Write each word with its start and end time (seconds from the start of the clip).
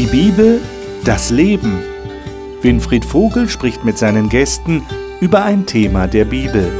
Die 0.00 0.06
Bibel, 0.06 0.62
das 1.04 1.28
Leben. 1.28 1.78
Winfried 2.62 3.04
Vogel 3.04 3.50
spricht 3.50 3.84
mit 3.84 3.98
seinen 3.98 4.30
Gästen 4.30 4.82
über 5.20 5.44
ein 5.44 5.66
Thema 5.66 6.06
der 6.06 6.24
Bibel. 6.24 6.72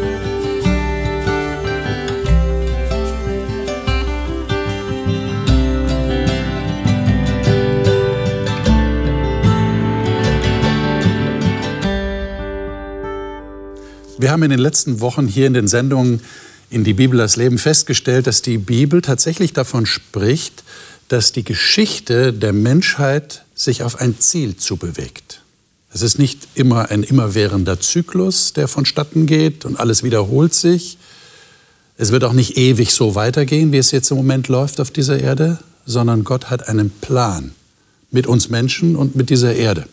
Wir 14.18 14.30
haben 14.30 14.42
in 14.44 14.48
den 14.48 14.58
letzten 14.58 15.00
Wochen 15.00 15.26
hier 15.26 15.46
in 15.46 15.52
den 15.52 15.68
Sendungen 15.68 16.22
in 16.70 16.84
die 16.84 16.94
Bibel 16.94 17.18
das 17.18 17.36
Leben 17.36 17.58
festgestellt, 17.58 18.26
dass 18.26 18.40
die 18.40 18.56
Bibel 18.56 19.02
tatsächlich 19.02 19.52
davon 19.52 19.84
spricht, 19.84 20.64
dass 21.10 21.32
die 21.32 21.42
Geschichte 21.42 22.32
der 22.32 22.52
Menschheit 22.52 23.44
sich 23.56 23.82
auf 23.82 24.00
ein 24.00 24.20
Ziel 24.20 24.56
zubewegt. 24.56 25.42
Es 25.92 26.02
ist 26.02 26.20
nicht 26.20 26.46
immer 26.54 26.92
ein 26.92 27.02
immerwährender 27.02 27.80
Zyklus, 27.80 28.52
der 28.52 28.68
vonstatten 28.68 29.26
geht 29.26 29.64
und 29.64 29.76
alles 29.76 30.04
wiederholt 30.04 30.54
sich. 30.54 30.98
Es 31.96 32.12
wird 32.12 32.22
auch 32.22 32.32
nicht 32.32 32.56
ewig 32.56 32.92
so 32.92 33.16
weitergehen, 33.16 33.72
wie 33.72 33.78
es 33.78 33.90
jetzt 33.90 34.12
im 34.12 34.18
Moment 34.18 34.46
läuft 34.46 34.80
auf 34.80 34.92
dieser 34.92 35.18
Erde, 35.18 35.58
sondern 35.84 36.22
Gott 36.22 36.48
hat 36.48 36.68
einen 36.68 36.90
Plan 36.90 37.56
mit 38.12 38.28
uns 38.28 38.48
Menschen 38.48 38.94
und 38.94 39.16
mit 39.16 39.30
dieser 39.30 39.56
Erde. 39.56 39.86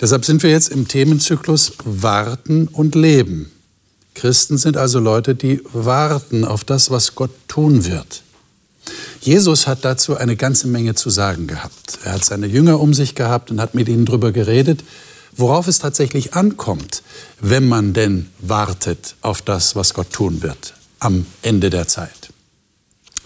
Deshalb 0.00 0.24
sind 0.24 0.42
wir 0.42 0.50
jetzt 0.50 0.70
im 0.70 0.88
Themenzyklus 0.88 1.74
Warten 1.84 2.68
und 2.68 2.94
Leben. 2.94 3.50
Christen 4.14 4.56
sind 4.56 4.78
also 4.78 4.98
Leute, 4.98 5.34
die 5.34 5.60
warten 5.74 6.46
auf 6.46 6.64
das, 6.64 6.90
was 6.90 7.14
Gott 7.14 7.32
tun 7.48 7.84
wird. 7.84 8.23
Jesus 9.24 9.66
hat 9.66 9.86
dazu 9.86 10.18
eine 10.18 10.36
ganze 10.36 10.68
Menge 10.68 10.94
zu 10.94 11.08
sagen 11.08 11.46
gehabt. 11.46 11.98
Er 12.04 12.12
hat 12.12 12.24
seine 12.26 12.46
Jünger 12.46 12.78
um 12.78 12.92
sich 12.92 13.14
gehabt 13.14 13.50
und 13.50 13.58
hat 13.58 13.74
mit 13.74 13.88
ihnen 13.88 14.04
darüber 14.04 14.32
geredet, 14.32 14.84
worauf 15.34 15.66
es 15.66 15.78
tatsächlich 15.78 16.34
ankommt, 16.34 17.02
wenn 17.40 17.66
man 17.66 17.94
denn 17.94 18.26
wartet 18.40 19.16
auf 19.22 19.40
das, 19.40 19.76
was 19.76 19.94
Gott 19.94 20.12
tun 20.12 20.42
wird 20.42 20.74
am 21.00 21.24
Ende 21.40 21.70
der 21.70 21.88
Zeit. 21.88 22.34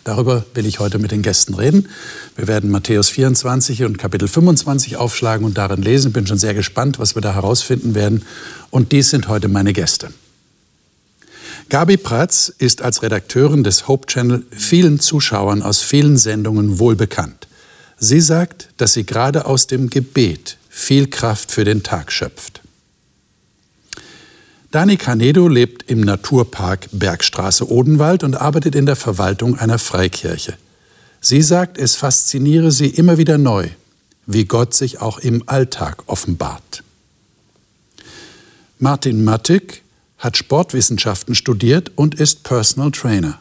Darüber 0.04 0.44
will 0.54 0.66
ich 0.66 0.78
heute 0.78 1.00
mit 1.00 1.10
den 1.10 1.22
Gästen 1.22 1.54
reden. 1.54 1.88
Wir 2.36 2.46
werden 2.46 2.70
Matthäus 2.70 3.08
24 3.08 3.82
und 3.82 3.98
Kapitel 3.98 4.28
25 4.28 4.98
aufschlagen 4.98 5.44
und 5.44 5.58
darin 5.58 5.82
lesen. 5.82 6.12
Bin 6.12 6.28
schon 6.28 6.38
sehr 6.38 6.54
gespannt, 6.54 7.00
was 7.00 7.16
wir 7.16 7.22
da 7.22 7.34
herausfinden 7.34 7.96
werden. 7.96 8.24
Und 8.70 8.92
dies 8.92 9.10
sind 9.10 9.26
heute 9.26 9.48
meine 9.48 9.72
Gäste. 9.72 10.10
Gabi 11.68 11.98
Pratz 11.98 12.50
ist 12.56 12.80
als 12.80 13.02
Redakteurin 13.02 13.62
des 13.62 13.88
Hope 13.88 14.06
Channel 14.06 14.42
vielen 14.50 15.00
Zuschauern 15.00 15.60
aus 15.62 15.82
vielen 15.82 16.16
Sendungen 16.16 16.78
wohl 16.78 16.96
bekannt. 16.96 17.46
Sie 17.98 18.22
sagt, 18.22 18.70
dass 18.78 18.94
sie 18.94 19.04
gerade 19.04 19.44
aus 19.44 19.66
dem 19.66 19.90
Gebet 19.90 20.56
viel 20.70 21.08
Kraft 21.08 21.52
für 21.52 21.64
den 21.64 21.82
Tag 21.82 22.10
schöpft. 22.10 22.62
Dani 24.70 24.96
Canedo 24.96 25.46
lebt 25.46 25.90
im 25.90 26.00
Naturpark 26.00 26.88
Bergstraße 26.92 27.70
Odenwald 27.70 28.22
und 28.24 28.36
arbeitet 28.36 28.74
in 28.74 28.86
der 28.86 28.96
Verwaltung 28.96 29.58
einer 29.58 29.78
Freikirche. 29.78 30.54
Sie 31.20 31.42
sagt, 31.42 31.76
es 31.76 31.96
fasziniere 31.96 32.72
sie 32.72 32.88
immer 32.88 33.18
wieder 33.18 33.36
neu, 33.36 33.68
wie 34.24 34.46
Gott 34.46 34.72
sich 34.72 35.02
auch 35.02 35.18
im 35.18 35.42
Alltag 35.46 36.04
offenbart. 36.06 36.82
Martin 38.78 39.22
Mattig 39.22 39.82
hat 40.18 40.36
Sportwissenschaften 40.36 41.34
studiert 41.34 41.92
und 41.94 42.16
ist 42.16 42.42
Personal 42.42 42.90
Trainer. 42.90 43.40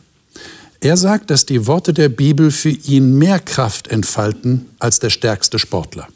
Er 0.79 0.95
sagt, 0.95 1.31
dass 1.31 1.45
die 1.45 1.65
Worte 1.65 1.91
der 1.91 2.09
Bibel 2.09 2.51
für 2.51 2.69
ihn 2.69 3.17
mehr 3.17 3.39
Kraft 3.39 3.87
entfalten 3.87 4.67
als 4.77 4.99
der 4.99 5.09
stärkste 5.09 5.57
Sportler. 5.57 6.07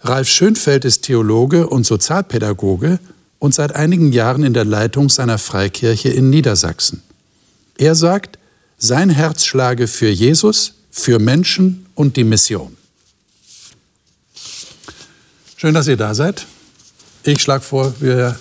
Ralf 0.00 0.28
Schönfeld 0.28 0.86
ist 0.86 1.02
Theologe 1.02 1.68
und 1.68 1.84
Sozialpädagoge 1.84 2.98
und 3.38 3.54
seit 3.54 3.74
einigen 3.76 4.12
Jahren 4.12 4.42
in 4.42 4.54
der 4.54 4.64
Leitung 4.64 5.10
seiner 5.10 5.36
Freikirche 5.36 6.08
in 6.08 6.30
Niedersachsen. 6.30 7.02
Er 7.76 7.94
sagt, 7.94 8.38
sein 8.78 9.10
Herz 9.10 9.44
schlage 9.44 9.86
für 9.86 10.08
Jesus, 10.08 10.74
für 10.90 11.18
Menschen 11.18 11.86
und 11.94 12.16
die 12.16 12.24
Mission. 12.24 12.76
Schön, 15.56 15.74
dass 15.74 15.86
ihr 15.86 15.98
da 15.98 16.14
seid. 16.14 16.46
Ich 17.22 17.42
schlage 17.42 17.62
vor, 17.62 17.94
wir 18.00 18.38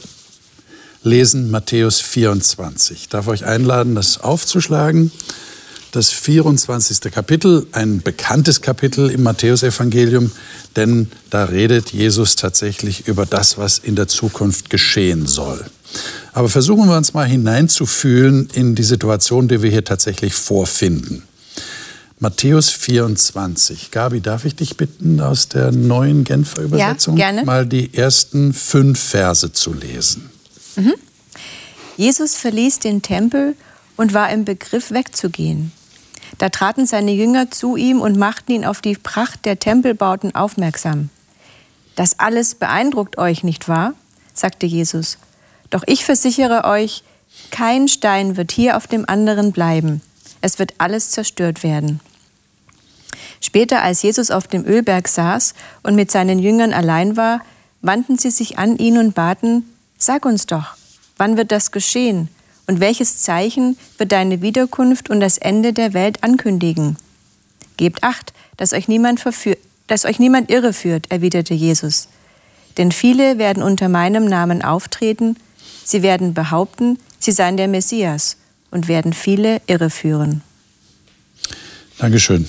lesen 1.03 1.51
Matthäus 1.51 1.99
24. 2.01 3.01
Ich 3.01 3.09
darf 3.09 3.27
euch 3.27 3.45
einladen, 3.45 3.95
das 3.95 4.21
aufzuschlagen 4.21 5.11
das 5.91 6.11
24. 6.11 7.11
Kapitel, 7.11 7.65
ein 7.71 8.01
bekanntes 8.01 8.61
Kapitel 8.61 9.09
im 9.09 9.23
Matthäusevangelium, 9.23 10.31
denn 10.75 11.09
da 11.29 11.45
redet 11.45 11.91
Jesus 11.91 12.35
tatsächlich 12.35 13.07
über 13.07 13.25
das, 13.25 13.57
was 13.57 13.79
in 13.79 13.95
der 13.95 14.07
Zukunft 14.07 14.69
geschehen 14.69 15.25
soll. 15.25 15.65
Aber 16.33 16.49
versuchen 16.49 16.87
wir 16.87 16.97
uns 16.97 17.13
mal 17.13 17.25
hineinzufühlen 17.25 18.49
in 18.53 18.75
die 18.75 18.83
Situation, 18.83 19.47
die 19.47 19.63
wir 19.63 19.71
hier 19.71 19.83
tatsächlich 19.83 20.33
vorfinden. 20.35 21.23
Matthäus 22.21 22.69
24. 22.69 23.91
Gabi, 23.91 24.19
darf 24.19 24.43
ich 24.43 24.53
dich 24.53 24.75
bitten, 24.75 25.21
aus 25.21 25.47
der 25.47 25.71
neuen 25.71 26.25
Genfer 26.25 26.63
Übersetzung 26.63 27.15
ja, 27.15 27.31
mal 27.45 27.65
die 27.65 27.93
ersten 27.93 28.53
fünf 28.53 28.99
Verse 28.99 29.53
zu 29.53 29.73
lesen? 29.73 30.29
Mhm. 30.75 30.95
Jesus 31.95 32.35
verließ 32.35 32.79
den 32.79 33.01
Tempel 33.01 33.55
und 33.95 34.13
war 34.13 34.29
im 34.31 34.43
Begriff 34.43 34.91
wegzugehen. 34.91 35.71
Da 36.39 36.49
traten 36.49 36.85
seine 36.85 37.11
Jünger 37.11 37.51
zu 37.51 37.77
ihm 37.77 38.01
und 38.01 38.17
machten 38.17 38.51
ihn 38.51 38.65
auf 38.65 38.81
die 38.81 38.95
Pracht 38.95 39.45
der 39.45 39.57
Tempelbauten 39.57 40.35
aufmerksam. 40.35 41.09
Das 41.95 42.19
alles 42.19 42.55
beeindruckt 42.55 43.17
euch, 43.17 43.45
nicht 43.45 43.69
wahr? 43.69 43.93
sagte 44.33 44.65
Jesus. 44.65 45.19
Doch 45.69 45.83
ich 45.85 46.03
versichere 46.03 46.65
euch, 46.65 47.03
kein 47.49 47.87
Stein 47.87 48.35
wird 48.35 48.51
hier 48.51 48.75
auf 48.75 48.87
dem 48.87 49.07
anderen 49.07 49.53
bleiben. 49.53 50.01
Es 50.41 50.59
wird 50.59 50.73
alles 50.79 51.11
zerstört 51.11 51.63
werden. 51.63 52.01
Später, 53.41 53.81
als 53.83 54.01
Jesus 54.01 54.31
auf 54.31 54.47
dem 54.47 54.65
Ölberg 54.65 55.07
saß 55.07 55.53
und 55.83 55.95
mit 55.95 56.11
seinen 56.11 56.39
Jüngern 56.39 56.73
allein 56.73 57.17
war, 57.17 57.41
wandten 57.81 58.17
sie 58.17 58.31
sich 58.31 58.57
an 58.57 58.77
ihn 58.77 58.97
und 58.97 59.15
baten, 59.15 59.63
Sag 59.97 60.25
uns 60.25 60.45
doch, 60.45 60.75
wann 61.17 61.35
wird 61.35 61.51
das 61.51 61.71
geschehen? 61.71 62.29
Und 62.67 62.79
welches 62.79 63.21
Zeichen 63.21 63.77
wird 63.97 64.11
deine 64.11 64.41
Wiederkunft 64.41 65.09
und 65.09 65.19
das 65.19 65.37
Ende 65.37 65.73
der 65.73 65.93
Welt 65.93 66.23
ankündigen? 66.23 66.97
Gebt 67.77 68.03
acht, 68.03 68.31
dass 68.57 68.73
euch 68.73 68.87
niemand, 68.87 69.23
dass 69.87 70.05
euch 70.05 70.19
niemand 70.19 70.49
irreführt, 70.51 71.11
erwiderte 71.11 71.53
Jesus. 71.53 72.07
Denn 72.77 72.91
viele 72.91 73.37
werden 73.37 73.63
unter 73.63 73.89
meinem 73.89 74.25
Namen 74.25 74.61
auftreten, 74.61 75.35
sie 75.83 76.01
werden 76.01 76.33
behaupten, 76.33 76.99
sie 77.19 77.31
seien 77.31 77.57
der 77.57 77.67
Messias 77.67 78.37
und 78.71 78.87
werden 78.87 79.13
viele 79.13 79.61
irreführen. 79.67 80.41
Dankeschön. 81.97 82.47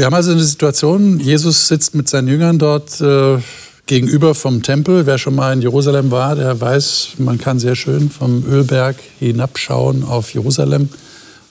Wir 0.00 0.06
haben 0.06 0.14
also 0.14 0.30
eine 0.30 0.42
Situation, 0.42 1.20
Jesus 1.20 1.68
sitzt 1.68 1.94
mit 1.94 2.08
seinen 2.08 2.26
Jüngern 2.26 2.58
dort 2.58 3.02
äh, 3.02 3.36
gegenüber 3.84 4.34
vom 4.34 4.62
Tempel. 4.62 5.04
Wer 5.04 5.18
schon 5.18 5.34
mal 5.34 5.52
in 5.52 5.60
Jerusalem 5.60 6.10
war, 6.10 6.36
der 6.36 6.58
weiß, 6.58 7.16
man 7.18 7.36
kann 7.36 7.58
sehr 7.58 7.76
schön 7.76 8.08
vom 8.08 8.42
Ölberg 8.50 8.96
hinabschauen 9.18 10.02
auf 10.02 10.32
Jerusalem. 10.32 10.88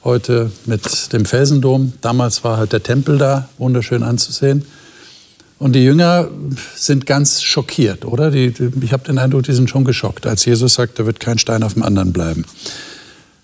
Heute 0.04 0.50
mit 0.66 1.14
dem 1.14 1.26
Felsendom. 1.26 1.94
Damals 2.02 2.44
war 2.44 2.58
halt 2.58 2.74
der 2.74 2.82
Tempel 2.82 3.20
da, 3.20 3.48
wunderschön 3.60 4.02
anzusehen. 4.02 4.66
Und 5.60 5.74
die 5.74 5.84
Jünger 5.84 6.30
sind 6.76 7.06
ganz 7.06 7.44
schockiert, 7.44 8.04
oder? 8.04 8.32
Die, 8.32 8.52
ich 8.82 8.94
habe 8.94 9.04
den 9.04 9.20
Eindruck, 9.20 9.44
die 9.44 9.54
sind 9.54 9.70
schon 9.70 9.86
geschockt, 9.86 10.26
als 10.26 10.44
Jesus 10.44 10.74
sagt, 10.74 10.98
da 10.98 11.06
wird 11.06 11.20
kein 11.20 11.38
Stein 11.38 11.62
auf 11.62 11.76
dem 11.76 11.84
anderen 11.84 12.14
bleiben. 12.14 12.46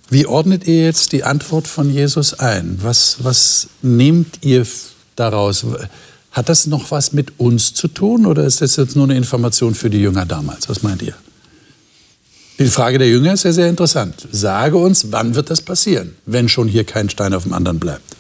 Wie 0.09 0.25
ordnet 0.25 0.65
ihr 0.65 0.83
jetzt 0.83 1.11
die 1.11 1.23
Antwort 1.23 1.67
von 1.67 1.91
Jesus 1.91 2.33
ein? 2.33 2.79
Was, 2.81 3.17
was 3.21 3.67
nehmt 3.83 4.39
ihr 4.41 4.65
daraus? 5.15 5.65
Hat 6.31 6.49
das 6.49 6.67
noch 6.67 6.91
was 6.91 7.13
mit 7.13 7.39
uns 7.39 7.73
zu 7.73 7.87
tun 7.87 8.25
oder 8.25 8.43
ist 8.43 8.61
das 8.61 8.75
jetzt 8.75 8.95
nur 8.95 9.05
eine 9.05 9.15
Information 9.15 9.73
für 9.73 9.89
die 9.89 9.99
Jünger 9.99 10.25
damals? 10.25 10.67
Was 10.67 10.83
meint 10.83 11.01
ihr? 11.01 11.13
Die 12.59 12.67
Frage 12.67 12.97
der 12.97 13.07
Jünger 13.07 13.33
ist 13.33 13.43
ja 13.43 13.51
sehr 13.51 13.67
interessant. 13.67 14.27
Sage 14.31 14.77
uns, 14.77 15.11
wann 15.11 15.35
wird 15.35 15.49
das 15.49 15.61
passieren, 15.61 16.15
wenn 16.25 16.47
schon 16.47 16.67
hier 16.67 16.85
kein 16.85 17.09
Stein 17.09 17.33
auf 17.33 17.43
dem 17.43 17.53
anderen 17.53 17.79
bleibt? 17.79 18.15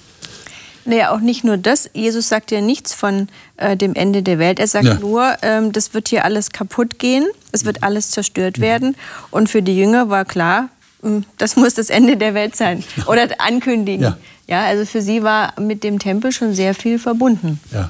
Naja, 0.85 1.11
auch 1.11 1.19
nicht 1.19 1.43
nur 1.43 1.57
das. 1.57 1.89
Jesus 1.93 2.29
sagt 2.29 2.51
ja 2.51 2.61
nichts 2.61 2.93
von 2.93 3.27
äh, 3.57 3.75
dem 3.75 3.95
Ende 3.95 4.21
der 4.21 4.37
Welt. 4.37 4.59
Er 4.59 4.67
sagt 4.67 4.85
ja. 4.85 4.99
nur, 4.99 5.35
ähm, 5.41 5.71
das 5.71 5.93
wird 5.93 6.09
hier 6.09 6.25
alles 6.25 6.51
kaputt 6.51 6.99
gehen, 6.99 7.25
es 7.51 7.65
wird 7.65 7.81
alles 7.81 8.11
zerstört 8.11 8.59
werden. 8.59 8.95
Und 9.31 9.49
für 9.49 9.63
die 9.63 9.75
Jünger 9.75 10.09
war 10.09 10.25
klar, 10.25 10.69
hm, 11.01 11.23
das 11.37 11.55
muss 11.55 11.73
das 11.73 11.89
Ende 11.89 12.17
der 12.17 12.33
Welt 12.33 12.55
sein 12.55 12.83
oder 13.07 13.27
ankündigen. 13.39 14.03
Ja. 14.03 14.17
Ja, 14.47 14.65
also 14.65 14.85
für 14.85 15.01
sie 15.01 15.23
war 15.23 15.59
mit 15.59 15.83
dem 15.83 15.99
Tempel 15.99 16.31
schon 16.31 16.53
sehr 16.53 16.75
viel 16.75 16.99
verbunden. 16.99 17.59
Ja. 17.71 17.89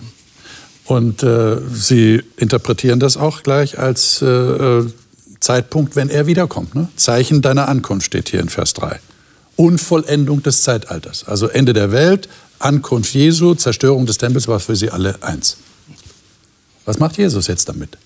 Und 0.86 1.24
äh, 1.24 1.58
sie 1.72 2.22
interpretieren 2.38 3.00
das 3.00 3.18
auch 3.18 3.44
gleich 3.44 3.80
als 3.80 4.22
äh, 4.22 4.28
äh, 4.28 4.88
Zeitpunkt, 5.40 5.96
wenn 5.96 6.10
er 6.10 6.28
wiederkommt. 6.28 6.76
Ne? 6.76 6.88
Zeichen 6.96 7.42
deiner 7.42 7.68
Ankunft 7.68 8.06
steht 8.06 8.30
hier 8.30 8.40
in 8.40 8.50
Vers 8.50 8.74
3. 8.74 9.00
Unvollendung 9.58 10.44
des 10.44 10.64
Zeitalters. 10.64 11.24
Also 11.24 11.48
Ende 11.48 11.74
der 11.74 11.92
Welt, 11.92 12.30
Ankunft 12.60 13.14
Jesu, 13.14 13.56
Zerstörung 13.56 14.06
des 14.06 14.18
Tempels 14.18 14.48
war 14.48 14.60
für 14.60 14.76
sie 14.76 14.92
alle 14.92 15.22
eins. 15.22 15.58
Was 16.86 17.00
macht 17.00 17.18
Jesus 17.18 17.48
jetzt 17.48 17.68
damit? 17.68 17.98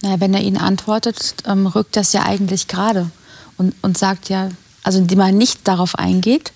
Naja, 0.00 0.20
wenn 0.20 0.34
er 0.34 0.40
ihnen 0.40 0.56
antwortet, 0.56 1.34
ähm, 1.46 1.66
rückt 1.66 1.96
das 1.96 2.12
ja 2.12 2.24
eigentlich 2.24 2.68
gerade 2.68 3.10
und, 3.56 3.74
und 3.82 3.98
sagt 3.98 4.28
ja, 4.28 4.50
also 4.82 5.00
die 5.00 5.16
man 5.16 5.36
nicht 5.36 5.66
darauf 5.66 5.98
eingeht, 5.98 6.52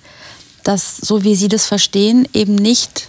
dass 0.64 0.96
so 0.98 1.24
wie 1.24 1.34
sie 1.34 1.48
das 1.48 1.66
verstehen, 1.66 2.28
eben 2.32 2.54
nicht 2.54 3.08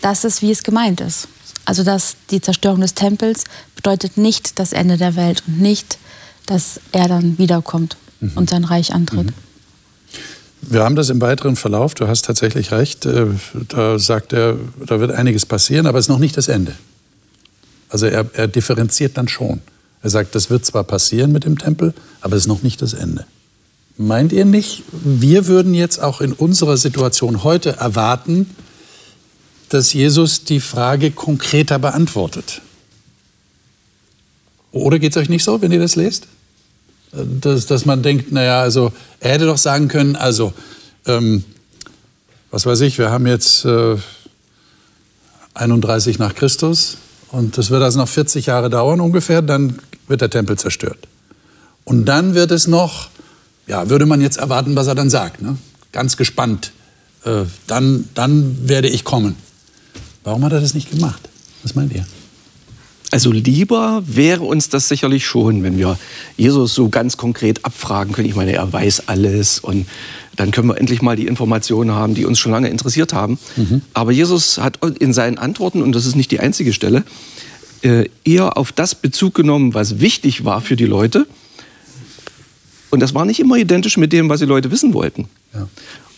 das 0.00 0.24
ist, 0.24 0.42
wie 0.42 0.50
es 0.50 0.62
gemeint 0.62 1.00
ist. 1.00 1.28
Also 1.64 1.84
dass 1.84 2.16
die 2.30 2.40
Zerstörung 2.40 2.80
des 2.80 2.94
Tempels 2.94 3.44
bedeutet 3.76 4.16
nicht 4.16 4.58
das 4.58 4.72
Ende 4.72 4.96
der 4.96 5.16
Welt 5.16 5.42
und 5.46 5.60
nicht, 5.60 5.98
dass 6.46 6.80
er 6.92 7.08
dann 7.08 7.38
wiederkommt 7.38 7.96
mhm. 8.20 8.32
und 8.36 8.50
sein 8.50 8.64
Reich 8.64 8.94
antritt. 8.94 9.26
Mhm. 9.26 9.34
Wir 10.60 10.82
haben 10.82 10.96
das 10.96 11.08
im 11.08 11.20
weiteren 11.20 11.56
Verlauf, 11.56 11.94
du 11.94 12.08
hast 12.08 12.24
tatsächlich 12.24 12.72
recht, 12.72 13.06
äh, 13.06 13.26
da 13.68 13.98
sagt 13.98 14.32
er, 14.32 14.56
da 14.84 14.98
wird 14.98 15.12
einiges 15.12 15.46
passieren, 15.46 15.86
aber 15.86 15.98
es 15.98 16.06
ist 16.06 16.10
noch 16.10 16.18
nicht 16.18 16.36
das 16.36 16.48
Ende. 16.48 16.74
Also 17.88 18.06
er, 18.06 18.26
er 18.32 18.48
differenziert 18.48 19.16
dann 19.16 19.28
schon. 19.28 19.60
Er 20.02 20.10
sagt, 20.10 20.34
das 20.34 20.50
wird 20.50 20.64
zwar 20.66 20.84
passieren 20.84 21.32
mit 21.32 21.44
dem 21.44 21.58
Tempel, 21.58 21.94
aber 22.20 22.36
es 22.36 22.42
ist 22.42 22.48
noch 22.48 22.62
nicht 22.62 22.82
das 22.82 22.92
Ende. 22.92 23.24
Meint 24.00 24.32
ihr 24.32 24.44
nicht, 24.44 24.84
wir 24.92 25.48
würden 25.48 25.74
jetzt 25.74 26.00
auch 26.00 26.20
in 26.20 26.32
unserer 26.32 26.76
Situation 26.76 27.42
heute 27.42 27.76
erwarten, 27.78 28.48
dass 29.70 29.92
Jesus 29.92 30.44
die 30.44 30.60
Frage 30.60 31.10
konkreter 31.10 31.80
beantwortet? 31.80 32.62
Oder 34.70 35.00
geht 35.00 35.12
es 35.12 35.16
euch 35.16 35.28
nicht 35.28 35.42
so, 35.42 35.60
wenn 35.62 35.72
ihr 35.72 35.80
das 35.80 35.96
lest? 35.96 36.28
Dass, 37.10 37.66
dass 37.66 37.86
man 37.86 38.04
denkt, 38.04 38.30
naja, 38.30 38.60
also 38.60 38.92
er 39.18 39.32
hätte 39.32 39.46
doch 39.46 39.58
sagen 39.58 39.88
können, 39.88 40.14
also, 40.14 40.52
ähm, 41.06 41.42
was 42.52 42.66
weiß 42.66 42.82
ich, 42.82 42.98
wir 42.98 43.10
haben 43.10 43.26
jetzt 43.26 43.64
äh, 43.64 43.96
31 45.54 46.20
nach 46.20 46.36
Christus 46.36 46.98
und 47.32 47.58
das 47.58 47.70
wird 47.70 47.82
also 47.82 47.98
noch 47.98 48.08
40 48.08 48.46
Jahre 48.46 48.70
dauern 48.70 49.00
ungefähr, 49.00 49.42
dann 49.42 49.80
wird 50.06 50.20
der 50.20 50.30
Tempel 50.30 50.56
zerstört. 50.56 51.08
Und 51.82 52.04
dann 52.04 52.34
wird 52.34 52.52
es 52.52 52.68
noch, 52.68 53.08
ja, 53.68 53.88
würde 53.90 54.06
man 54.06 54.20
jetzt 54.20 54.38
erwarten, 54.38 54.74
was 54.76 54.86
er 54.86 54.94
dann 54.94 55.10
sagt. 55.10 55.42
Ne? 55.42 55.56
Ganz 55.92 56.16
gespannt. 56.16 56.72
Äh, 57.24 57.44
dann, 57.66 58.08
dann 58.14 58.68
werde 58.68 58.88
ich 58.88 59.04
kommen. 59.04 59.36
Warum 60.24 60.44
hat 60.44 60.52
er 60.52 60.60
das 60.60 60.74
nicht 60.74 60.90
gemacht? 60.90 61.28
Was 61.62 61.74
meint 61.74 61.92
ihr? 61.92 62.06
Also 63.10 63.32
lieber 63.32 64.02
wäre 64.06 64.42
uns 64.42 64.68
das 64.68 64.88
sicherlich 64.88 65.26
schon, 65.26 65.62
wenn 65.62 65.78
wir 65.78 65.98
Jesus 66.36 66.74
so 66.74 66.90
ganz 66.90 67.16
konkret 67.16 67.64
abfragen 67.64 68.12
können. 68.12 68.28
Ich 68.28 68.36
meine, 68.36 68.52
er 68.52 68.70
weiß 68.70 69.08
alles 69.08 69.60
und 69.60 69.86
dann 70.36 70.50
können 70.50 70.68
wir 70.68 70.76
endlich 70.76 71.00
mal 71.00 71.16
die 71.16 71.26
Informationen 71.26 71.90
haben, 71.92 72.14
die 72.14 72.26
uns 72.26 72.38
schon 72.38 72.52
lange 72.52 72.68
interessiert 72.68 73.14
haben. 73.14 73.38
Mhm. 73.56 73.80
Aber 73.94 74.12
Jesus 74.12 74.58
hat 74.58 74.78
in 74.98 75.14
seinen 75.14 75.38
Antworten, 75.38 75.82
und 75.82 75.92
das 75.92 76.04
ist 76.04 76.16
nicht 76.16 76.30
die 76.30 76.40
einzige 76.40 76.72
Stelle, 76.74 77.02
äh, 77.82 78.04
eher 78.24 78.58
auf 78.58 78.72
das 78.72 78.94
Bezug 78.94 79.34
genommen, 79.34 79.72
was 79.72 80.00
wichtig 80.00 80.44
war 80.44 80.60
für 80.60 80.76
die 80.76 80.86
Leute. 80.86 81.26
Und 82.90 83.00
das 83.00 83.14
war 83.14 83.24
nicht 83.24 83.40
immer 83.40 83.56
identisch 83.56 83.96
mit 83.96 84.12
dem, 84.12 84.28
was 84.28 84.40
die 84.40 84.46
Leute 84.46 84.70
wissen 84.70 84.94
wollten. 84.94 85.28
Ja. 85.54 85.68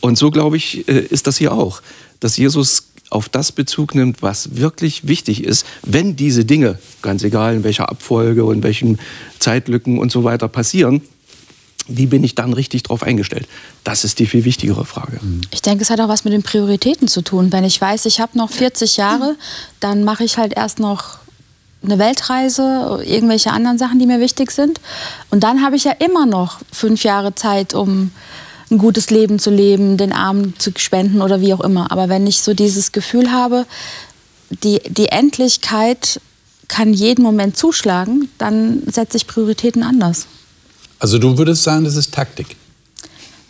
Und 0.00 0.16
so, 0.18 0.30
glaube 0.30 0.56
ich, 0.56 0.88
äh, 0.88 1.00
ist 1.00 1.26
das 1.26 1.36
hier 1.36 1.52
auch, 1.52 1.82
dass 2.20 2.36
Jesus 2.36 2.84
auf 3.10 3.28
das 3.28 3.52
Bezug 3.52 3.94
nimmt, 3.94 4.22
was 4.22 4.56
wirklich 4.56 5.08
wichtig 5.08 5.44
ist, 5.44 5.66
wenn 5.82 6.14
diese 6.16 6.44
Dinge, 6.44 6.78
ganz 7.02 7.24
egal 7.24 7.56
in 7.56 7.64
welcher 7.64 7.88
Abfolge 7.88 8.44
und 8.44 8.62
welchen 8.62 8.98
Zeitlücken 9.40 9.98
und 9.98 10.12
so 10.12 10.22
weiter 10.22 10.46
passieren, 10.48 11.02
wie 11.88 12.06
bin 12.06 12.22
ich 12.22 12.36
dann 12.36 12.52
richtig 12.52 12.84
drauf 12.84 13.02
eingestellt? 13.02 13.48
Das 13.82 14.04
ist 14.04 14.20
die 14.20 14.26
viel 14.26 14.44
wichtigere 14.44 14.84
Frage. 14.84 15.18
Mhm. 15.20 15.40
Ich 15.50 15.60
denke, 15.60 15.82
es 15.82 15.90
hat 15.90 16.00
auch 16.00 16.08
was 16.08 16.24
mit 16.24 16.32
den 16.32 16.44
Prioritäten 16.44 17.08
zu 17.08 17.22
tun. 17.22 17.50
Wenn 17.52 17.64
ich 17.64 17.80
weiß, 17.80 18.06
ich 18.06 18.20
habe 18.20 18.38
noch 18.38 18.50
40 18.50 18.96
Jahre, 18.96 19.36
dann 19.80 20.04
mache 20.04 20.22
ich 20.22 20.38
halt 20.38 20.52
erst 20.56 20.78
noch 20.78 21.18
eine 21.82 21.98
Weltreise, 21.98 23.02
irgendwelche 23.04 23.52
anderen 23.52 23.78
Sachen, 23.78 23.98
die 23.98 24.06
mir 24.06 24.20
wichtig 24.20 24.50
sind. 24.50 24.80
Und 25.30 25.42
dann 25.44 25.62
habe 25.62 25.76
ich 25.76 25.84
ja 25.84 25.92
immer 25.92 26.26
noch 26.26 26.58
fünf 26.72 27.04
Jahre 27.04 27.34
Zeit, 27.34 27.74
um 27.74 28.10
ein 28.70 28.78
gutes 28.78 29.10
Leben 29.10 29.38
zu 29.38 29.50
leben, 29.50 29.96
den 29.96 30.12
Armen 30.12 30.54
zu 30.58 30.72
spenden 30.76 31.22
oder 31.22 31.40
wie 31.40 31.54
auch 31.54 31.60
immer. 31.60 31.90
Aber 31.90 32.08
wenn 32.08 32.26
ich 32.26 32.42
so 32.42 32.54
dieses 32.54 32.92
Gefühl 32.92 33.32
habe, 33.32 33.66
die, 34.62 34.80
die 34.88 35.08
Endlichkeit 35.08 36.20
kann 36.68 36.92
jeden 36.92 37.22
Moment 37.22 37.56
zuschlagen, 37.56 38.28
dann 38.38 38.82
setze 38.86 39.16
ich 39.16 39.26
Prioritäten 39.26 39.82
anders. 39.82 40.26
Also 40.98 41.18
du 41.18 41.36
würdest 41.36 41.64
sagen, 41.64 41.84
das 41.84 41.96
ist 41.96 42.14
Taktik? 42.14 42.56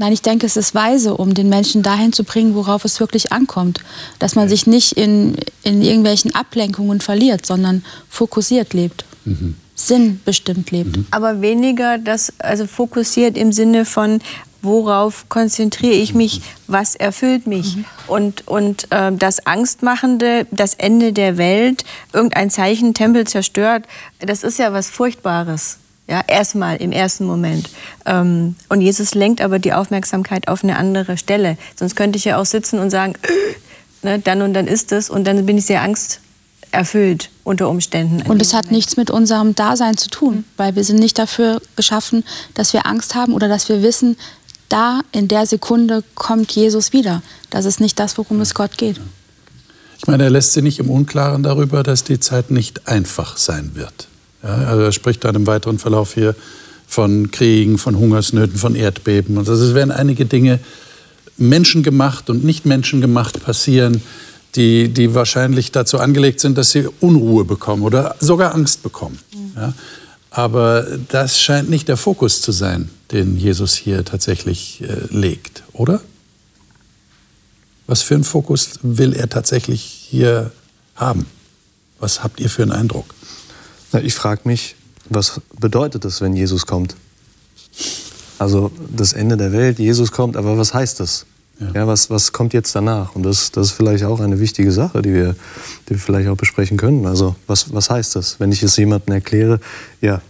Nein, 0.00 0.14
ich 0.14 0.23
denke, 0.23 0.47
es 0.47 0.56
ist 0.56 0.75
weise, 0.75 1.14
um 1.14 1.35
den 1.35 1.50
Menschen 1.50 1.82
dahin 1.82 2.14
zu 2.14 2.25
bringen, 2.25 2.55
worauf 2.55 2.87
es 2.87 2.99
wirklich 3.00 3.32
ankommt. 3.32 3.81
Dass 4.19 4.35
man 4.35 4.49
sich 4.49 4.67
nicht 4.67 4.93
in, 4.93 5.37
in 5.62 5.82
irgendwelchen 5.82 6.35
Ablenkungen 6.35 7.02
verliert, 7.02 7.44
sondern 7.44 7.85
fokussiert 8.08 8.73
lebt. 8.73 9.05
Mhm. 9.26 9.56
Sinnbestimmt 9.75 10.70
lebt. 10.70 10.97
Mhm. 10.97 11.06
Aber 11.11 11.43
weniger 11.43 11.99
das, 11.99 12.32
also 12.38 12.67
fokussiert 12.67 13.37
im 13.37 13.52
Sinne 13.52 13.85
von, 13.85 14.23
worauf 14.62 15.29
konzentriere 15.29 15.93
ich 15.93 16.14
mich, 16.14 16.41
was 16.67 16.94
erfüllt 16.94 17.47
mich. 17.47 17.76
Mhm. 17.76 17.85
Und, 18.06 18.49
und 18.49 18.87
äh, 18.88 19.12
das 19.12 19.47
Angstmachende, 19.47 20.47
das 20.50 20.73
Ende 20.73 21.12
der 21.12 21.37
Welt, 21.37 21.85
irgendein 22.14 22.49
Zeichen, 22.49 22.94
Tempel 22.94 23.26
zerstört, 23.26 23.85
das 24.19 24.44
ist 24.44 24.58
ja 24.58 24.73
was 24.73 24.88
Furchtbares. 24.88 25.76
Ja, 26.11 26.25
erstmal 26.27 26.77
im 26.79 26.91
ersten 26.91 27.25
Moment. 27.25 27.71
Ähm, 28.05 28.57
und 28.69 28.81
Jesus 28.81 29.15
lenkt 29.15 29.41
aber 29.41 29.61
die 29.61 29.73
Aufmerksamkeit 29.73 30.49
auf 30.49 30.65
eine 30.65 30.77
andere 30.77 31.17
Stelle. 31.17 31.57
Sonst 31.77 31.95
könnte 31.95 32.19
ich 32.19 32.25
ja 32.25 32.37
auch 32.37 32.47
sitzen 32.47 32.81
und 32.81 32.91
sagen, 32.91 33.12
ne, 34.03 34.19
dann 34.19 34.43
und 34.43 34.53
dann 34.53 34.67
ist 34.67 34.91
es 34.91 35.09
und 35.09 35.25
dann 35.25 35.47
bin 35.47 35.57
ich 35.57 35.67
sehr 35.67 35.83
angsterfüllt 35.83 37.31
unter 37.45 37.69
Umständen. 37.69 38.29
Und 38.29 38.43
es 38.43 38.55
hat 38.55 38.73
nichts 38.73 38.97
mit 38.97 39.12
unserem 39.12 39.55
Dasein 39.55 39.97
zu 39.97 40.11
tun, 40.11 40.39
mhm. 40.39 40.45
weil 40.57 40.75
wir 40.75 40.83
sind 40.83 40.99
nicht 40.99 41.17
dafür 41.17 41.62
geschaffen, 41.77 42.25
dass 42.55 42.73
wir 42.73 42.87
Angst 42.87 43.15
haben 43.15 43.33
oder 43.33 43.47
dass 43.47 43.69
wir 43.69 43.85
wissen, 43.85 44.17
da 44.69 45.03
in 45.12 45.29
der 45.29 45.47
Sekunde 45.47 46.03
kommt 46.17 46.51
Jesus 46.51 46.93
wieder. 46.93 47.23
Das 47.51 47.67
ist 47.67 47.81
nicht 47.81 48.01
das, 48.01 48.19
worum 48.19 48.41
es 48.41 48.55
Gott 48.55 48.77
geht. 48.79 49.01
Ich 49.99 50.09
meine, 50.09 50.25
er 50.25 50.31
lässt 50.31 50.55
sie 50.55 50.62
nicht 50.62 50.81
im 50.81 50.91
Unklaren 50.91 51.45
darüber, 51.45 51.85
dass 51.85 52.03
die 52.03 52.19
Zeit 52.19 52.51
nicht 52.51 52.89
einfach 52.89 53.37
sein 53.37 53.73
wird. 53.75 54.09
Ja, 54.43 54.55
also 54.55 54.83
er 54.83 54.93
spricht 54.93 55.25
dann 55.25 55.35
im 55.35 55.47
weiteren 55.47 55.79
Verlauf 55.79 56.15
hier 56.15 56.35
von 56.87 57.31
Kriegen, 57.31 57.79
von 57.79 57.97
Hungersnöten, 57.97 58.57
von 58.57 58.75
Erdbeben. 58.75 59.38
Und 59.38 59.49
also 59.49 59.64
es 59.64 59.75
werden 59.75 59.91
einige 59.91 60.26
Dinge 60.26 60.59
menschengemacht 61.37 62.31
und 62.31 62.45
nicht 62.45 62.67
menschengemacht 62.67 63.43
passieren, 63.43 64.03
die, 64.57 64.88
die 64.88 65.14
wahrscheinlich 65.14 65.73
dazu 65.73 65.99
angelegt 65.99 66.41
sind, 66.41 66.59
dass 66.59 66.71
sie 66.71 66.88
Unruhe 67.00 67.45
bekommen 67.45 67.83
oder 67.83 68.17
sogar 68.19 68.55
Angst 68.55 68.83
bekommen. 68.83 69.19
Ja? 69.57 69.73
Aber 70.31 70.87
das 71.09 71.41
scheint 71.41 71.71
nicht 71.71 71.88
der 71.88 71.97
Fokus 71.97 72.41
zu 72.41 72.53
sein, 72.53 72.91
den 73.11 73.37
Jesus 73.37 73.75
hier 73.75 74.05
tatsächlich 74.05 74.83
äh, 74.83 75.14
legt, 75.14 75.62
oder? 75.73 76.00
Was 77.87 78.03
für 78.03 78.14
einen 78.14 78.25
Fokus 78.25 78.79
will 78.83 79.14
er 79.14 79.29
tatsächlich 79.29 79.83
hier 79.83 80.53
haben? 80.95 81.26
Was 81.99 82.23
habt 82.23 82.38
ihr 82.38 82.49
für 82.49 82.62
einen 82.62 82.73
Eindruck? 82.73 83.14
Ich 84.02 84.14
frage 84.14 84.42
mich, 84.44 84.76
was 85.09 85.40
bedeutet 85.59 86.04
es, 86.04 86.20
wenn 86.20 86.35
Jesus 86.35 86.66
kommt? 86.66 86.94
Also 88.38 88.70
das 88.97 89.12
Ende 89.12 89.37
der 89.37 89.52
Welt, 89.52 89.78
Jesus 89.78 90.12
kommt, 90.12 90.37
aber 90.37 90.56
was 90.56 90.73
heißt 90.73 91.00
das? 91.00 91.26
Ja. 91.61 91.73
ja, 91.75 91.87
was, 91.87 92.09
was 92.09 92.32
kommt 92.32 92.54
jetzt 92.54 92.75
danach? 92.75 93.14
Und 93.14 93.23
das, 93.23 93.50
das 93.52 93.68
ist 93.68 93.73
vielleicht 93.73 94.04
auch 94.04 94.20
eine 94.20 94.40
wichtige 94.40 94.73
Sache, 94.73 95.02
die 95.02 95.12
wir, 95.12 95.37
die 95.88 95.90
wir 95.90 95.99
vielleicht 95.99 96.28
auch 96.28 96.37
besprechen 96.37 96.78
können. 96.78 97.04
Also 97.04 97.37
was, 97.47 97.75
was 97.75 97.90
heißt 97.90 98.16
das, 98.16 98.40
wenn 98.40 98.50
ich 98.50 98.62
es 98.62 98.76
jemandem 98.76 99.12
erkläre, 99.12 99.61
ja, 100.00 100.23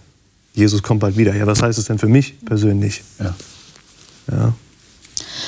Jesus 0.55 0.83
kommt 0.83 1.01
bald 1.01 1.17
wieder. 1.17 1.35
Ja, 1.37 1.47
was 1.47 1.63
heißt 1.63 1.79
es 1.79 1.85
denn 1.85 1.99
für 1.99 2.09
mich 2.09 2.35
persönlich? 2.45 3.05
Ja. 3.21 3.35
ja. 4.33 4.55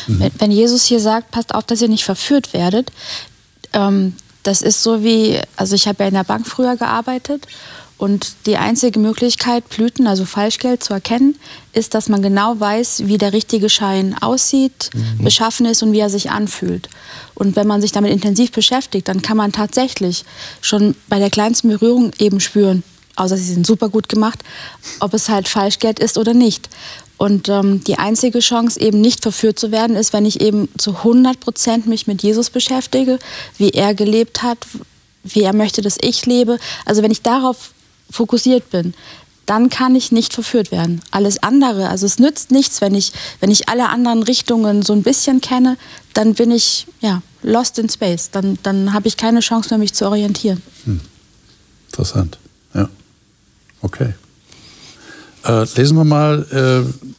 Mhm. 0.07 0.21
Wenn, 0.21 0.33
wenn, 0.38 0.50
Jesus 0.52 0.85
hier 0.85 1.00
sagt, 1.00 1.33
passt 1.33 1.54
auf, 1.54 1.64
dass 1.64 1.83
ihr 1.83 1.88
nicht 1.88 2.04
verführt 2.04 2.52
werdet, 2.52 2.92
ähm, 3.73 4.14
das 4.45 4.62
ist 4.62 4.83
so 4.83 5.02
wie, 5.02 5.40
also 5.57 5.75
ich 5.75 5.88
habe 5.88 6.04
ja 6.04 6.09
in 6.09 6.14
der 6.14 6.25
Bank 6.25 6.47
früher 6.47 6.76
gearbeitet 6.76 7.47
und 8.03 8.35
die 8.47 8.57
einzige 8.57 8.99
Möglichkeit, 8.99 9.69
Blüten, 9.69 10.09
also 10.09 10.25
Falschgeld 10.25 10.83
zu 10.83 10.93
erkennen, 10.93 11.37
ist, 11.73 11.95
dass 11.95 12.09
man 12.09 12.21
genau 12.21 12.59
weiß, 12.59 13.07
wie 13.07 13.17
der 13.17 13.33
richtige 13.33 13.69
Schein 13.69 14.17
aussieht, 14.21 14.91
mhm. 14.93 15.23
beschaffen 15.23 15.67
ist 15.67 15.85
und 15.85 15.93
wie 15.93 16.01
er 16.01 16.11
sich 16.11 16.29
anfühlt. 16.33 16.89
Und 17.37 17.55
wenn 17.55 17.69
man 17.69 17.81
sich 17.81 17.93
damit 17.93 18.11
intensiv 18.11 18.51
beschäftigt, 18.51 19.07
dann 19.07 19.23
kann 19.23 19.37
man 19.37 19.53
tatsächlich 19.53 20.25
schon 20.61 20.97
bei 21.09 21.21
der 21.21 21.31
kleinsten 21.31 21.69
Berührung 21.69 22.11
eben 22.19 22.41
spüren, 22.41 22.83
außer 23.15 23.37
sie 23.37 23.55
sind 23.55 23.69
super 23.69 23.89
gut 23.89 24.09
gemacht, 24.09 24.41
ob 24.99 25.15
es 25.15 25.29
halt 25.29 25.47
Falschgeld 25.47 26.01
ist 26.01 26.19
oder 26.19 26.35
nicht. 26.35 26.71
Und 27.19 27.49
ähm, 27.49 27.85
die 27.85 28.01
einzige 28.01 28.41
Chance, 28.41 28.81
eben 28.81 29.01
nicht 29.01 29.23
verführt 29.23 29.61
zu 29.61 29.71
werden, 29.71 29.95
ist, 29.95 30.13
wenn 30.13 30.27
ich 30.27 30.41
eben 30.41 30.69
zu 30.77 30.97
100 30.97 31.39
Prozent 31.39 31.87
mich 31.87 32.09
mit 32.09 32.25
Jesus 32.25 32.51
beschäftige, 32.51 33.21
wie 33.59 33.71
er 33.71 33.95
gelebt 33.95 34.43
hat, 34.43 34.59
wie 35.23 35.43
er 35.43 35.55
möchte, 35.55 35.83
dass 35.83 35.99
ich 36.01 36.27
lebe. 36.27 36.59
Also 36.85 37.05
wenn 37.05 37.13
ich 37.13 37.23
darauf 37.23 37.71
fokussiert 38.12 38.71
bin, 38.71 38.95
dann 39.47 39.71
kann 39.71 39.97
ich 39.97 40.12
nicht 40.12 40.33
verführt 40.33 40.71
werden. 40.71 41.00
Alles 41.11 41.42
andere, 41.42 41.88
also 41.88 42.07
es 42.07 42.19
nützt 42.19 42.52
nichts, 42.52 42.81
wenn 42.81 42.95
ich, 42.95 43.12
wenn 43.40 43.50
ich 43.50 43.69
alle 43.69 43.88
anderen 43.88 44.23
Richtungen 44.23 44.83
so 44.83 44.92
ein 44.92 45.02
bisschen 45.02 45.40
kenne, 45.40 45.76
dann 46.14 46.35
bin 46.35 46.50
ich 46.50 46.87
ja, 47.00 47.23
lost 47.42 47.78
in 47.78 47.88
space. 47.88 48.31
Dann, 48.31 48.59
dann 48.62 48.92
habe 48.92 49.09
ich 49.09 49.16
keine 49.16 49.40
Chance 49.40 49.71
mehr, 49.71 49.78
mich 49.78 49.95
zu 49.95 50.07
orientieren. 50.07 50.62
Hm. 50.85 51.00
Interessant, 51.88 52.38
ja. 52.75 52.88
Okay. 53.81 54.14
Äh, 55.45 55.66
lesen 55.75 55.97
wir 55.97 56.04
mal 56.04 56.47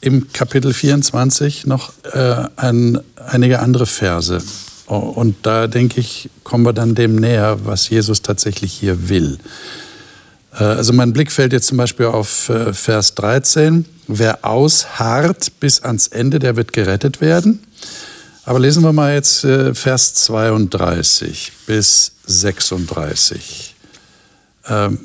äh, 0.01 0.05
im 0.05 0.31
Kapitel 0.31 0.73
24 0.73 1.65
noch 1.65 1.91
äh, 2.13 2.45
ein, 2.55 2.99
einige 3.17 3.59
andere 3.59 3.85
Verse. 3.85 4.41
Und 4.85 5.35
da 5.43 5.67
denke 5.67 5.99
ich, 5.99 6.29
kommen 6.43 6.65
wir 6.65 6.73
dann 6.73 6.95
dem 6.95 7.15
näher, 7.15 7.59
was 7.65 7.89
Jesus 7.89 8.21
tatsächlich 8.21 8.73
hier 8.73 9.09
will. 9.09 9.39
Äh, 10.59 10.63
also 10.63 10.93
mein 10.93 11.13
Blick 11.13 11.31
fällt 11.31 11.53
jetzt 11.53 11.67
zum 11.67 11.77
Beispiel 11.77 12.07
auf 12.07 12.49
äh, 12.49 12.73
Vers 12.73 13.15
13. 13.15 13.85
Wer 14.07 14.45
ausharrt 14.45 15.59
bis 15.59 15.81
ans 15.81 16.07
Ende, 16.07 16.39
der 16.39 16.55
wird 16.55 16.73
gerettet 16.73 17.21
werden. 17.21 17.59
Aber 18.45 18.59
lesen 18.59 18.83
wir 18.83 18.91
mal 18.91 19.13
jetzt 19.13 19.45
äh, 19.45 19.73
Vers 19.73 20.13
32 20.15 21.51
bis 21.65 22.11
36. 22.25 23.69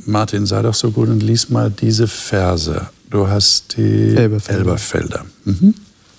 Martin, 0.06 0.46
sei 0.46 0.62
doch 0.62 0.74
so 0.74 0.92
gut 0.92 1.08
und 1.08 1.20
lies 1.20 1.48
mal 1.48 1.68
diese 1.68 2.06
Verse. 2.06 2.90
Du 3.10 3.26
hast 3.26 3.76
die 3.76 4.14
Elberfelder. 4.14 4.60
Elberfelder. 4.60 5.26
Mhm. 5.44 5.74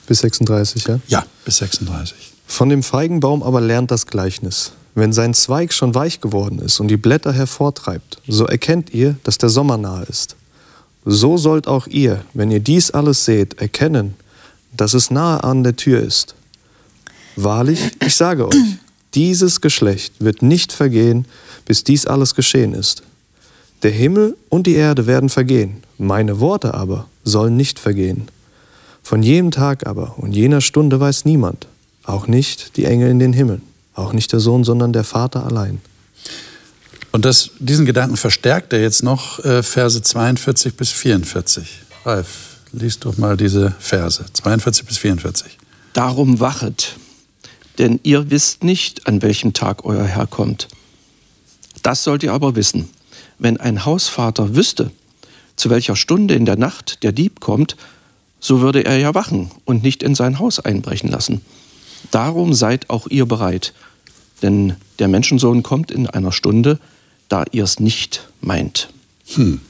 Bis 0.05 0.19
36, 0.19 0.83
ja? 0.88 1.00
Ja, 1.07 1.25
bis 1.45 1.55
36. 1.55 2.33
Von 2.45 2.67
dem 2.67 2.83
Feigenbaum 2.83 3.41
aber 3.41 3.62
lernt 3.62 3.91
das 3.91 4.07
Gleichnis. 4.07 4.74
Wenn 4.96 5.13
sein 5.13 5.34
Zweig 5.34 5.74
schon 5.74 5.96
weich 5.96 6.19
geworden 6.19 6.60
ist 6.60 6.79
und 6.79 6.88
die 6.88 6.98
Blätter 6.98 7.31
hervortreibt, 7.31 8.22
so 8.27 8.46
erkennt 8.46 8.93
ihr, 8.93 9.15
dass 9.24 9.38
der 9.38 9.50
Sommer 9.50 9.77
nahe 9.77 10.05
ist. 10.05 10.36
So 11.05 11.38
sollt 11.38 11.67
auch 11.67 11.88
ihr, 11.88 12.24
wenn 12.34 12.51
ihr 12.51 12.60
dies 12.60 12.91
alles 12.91 13.25
seht, 13.25 13.60
erkennen, 13.62 14.15
dass 14.75 14.93
es 14.93 15.12
nahe 15.12 15.43
an 15.43 15.63
der 15.63 15.75
Tür 15.75 16.01
ist. 16.01 16.36
Wahrlich, 17.36 17.79
ich 18.05 18.15
sage 18.15 18.48
euch, 18.48 18.55
dieses 19.13 19.62
Geschlecht 19.62 20.13
wird 20.19 20.41
nicht 20.41 20.72
vergehen, 20.72 21.25
bis 21.65 21.84
dies 21.84 22.05
alles 22.05 22.36
geschehen 22.36 22.74
ist. 22.74 23.03
Der 23.81 23.91
Himmel 23.91 24.36
und 24.50 24.67
die 24.67 24.75
Erde 24.75 25.08
werden 25.08 25.29
vergehen, 25.29 25.84
meine 25.98 26.39
Worte 26.39 26.74
aber 26.74 27.08
sollen 27.24 27.55
nicht 27.55 27.79
vergehen. 27.79 28.27
Von 29.01 29.24
jenem 29.24 29.51
Tag 29.51 29.88
aber 29.88 30.15
und 30.17 30.36
jener 30.36 30.62
Stunde 30.62 31.00
weiß 31.00 31.25
niemand, 31.25 31.67
auch 32.03 32.27
nicht 32.27 32.75
die 32.75 32.86
Engel 32.86 33.10
in 33.10 33.19
den 33.19 33.34
Himmeln, 33.34 33.62
auch 34.00 34.13
nicht 34.13 34.32
der 34.32 34.39
Sohn, 34.39 34.63
sondern 34.63 34.94
der 34.94 35.03
Vater 35.03 35.46
allein. 35.46 35.82
Und 37.12 37.25
das, 37.25 37.51
diesen 37.60 37.86
Gedanken 37.86 38.18
verstärkt 38.18 38.74
er 38.74 38.82
jetzt 38.82 39.03
noch, 39.03 39.44
äh, 39.44 39.63
Verse 39.63 40.01
42 40.01 40.75
bis 40.75 40.89
44. 40.89 41.68
Ralf, 42.06 42.27
liest 42.72 43.06
doch 43.06 43.18
mal 43.18 43.36
diese 43.36 43.74
Verse, 43.79 44.24
42 44.32 44.86
bis 44.86 44.98
44. 45.00 45.58
Darum 45.94 46.39
wachet, 46.39 46.96
denn 47.79 48.00
ihr 48.03 48.29
wisst 48.29 48.63
nicht, 48.63 49.08
an 49.08 49.22
welchem 49.22 49.53
Tag 49.53 49.86
euer 49.86 50.06
Herr 50.06 50.27
kommt. 50.27 50.68
Das 51.82 52.03
sollt 52.03 52.24
ihr 52.24 52.34
aber 52.34 52.56
wissen. 52.56 52.89
Wenn 53.39 53.58
ein 53.58 53.86
Hausvater 53.86 54.56
wüsste, 54.56 54.91
zu 55.56 55.70
welcher 55.70 55.96
Stunde 55.96 56.36
in 56.36 56.46
der 56.46 56.58
Nacht 56.58 57.03
der 57.03 57.12
Dieb 57.12 57.39
kommt, 57.39 57.75
so 58.39 58.62
würde 58.62 58.86
er 58.86 58.98
ja 58.98 59.15
wachen 59.15 59.51
und 59.65 59.84
nicht 59.84 60.03
in 60.03 60.15
sein 60.15 60.39
Haus 60.39 60.60
einbrechen 60.60 61.10
lassen. 61.10 61.41
Darum 62.12 62.53
seid 62.53 62.89
auch 62.89 63.08
ihr 63.08 63.25
bereit, 63.25 63.74
denn 64.41 64.75
der 65.00 65.08
Menschensohn 65.08 65.63
kommt 65.63 65.91
in 65.91 66.08
einer 66.08 66.31
Stunde, 66.31 66.79
da 67.27 67.46
ihr 67.51 67.63
es 67.63 67.79
nicht 67.79 68.27
meint. 68.41 68.89
Hm. 69.36 69.62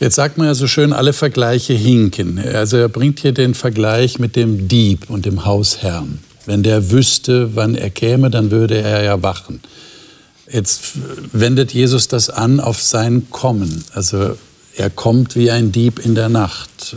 Jetzt 0.00 0.14
sagt 0.14 0.38
man 0.38 0.46
ja 0.46 0.54
so 0.54 0.68
schön, 0.68 0.92
alle 0.92 1.12
Vergleiche 1.12 1.74
hinken. 1.74 2.38
Also 2.38 2.76
er 2.76 2.88
bringt 2.88 3.20
hier 3.20 3.32
den 3.32 3.54
Vergleich 3.54 4.18
mit 4.18 4.36
dem 4.36 4.68
Dieb 4.68 5.10
und 5.10 5.26
dem 5.26 5.44
Hausherrn. 5.44 6.20
Wenn 6.46 6.62
der 6.62 6.92
wüsste, 6.92 7.56
wann 7.56 7.74
er 7.74 7.90
käme, 7.90 8.30
dann 8.30 8.50
würde 8.50 8.80
er 8.80 9.02
ja 9.02 9.22
wachen. 9.22 9.60
Jetzt 10.50 10.92
wendet 11.32 11.74
Jesus 11.74 12.08
das 12.08 12.30
an 12.30 12.60
auf 12.60 12.80
sein 12.80 13.28
Kommen. 13.30 13.84
Also 13.92 14.36
er 14.76 14.88
kommt 14.88 15.34
wie 15.34 15.50
ein 15.50 15.72
Dieb 15.72 15.98
in 15.98 16.14
der 16.14 16.28
Nacht. 16.28 16.96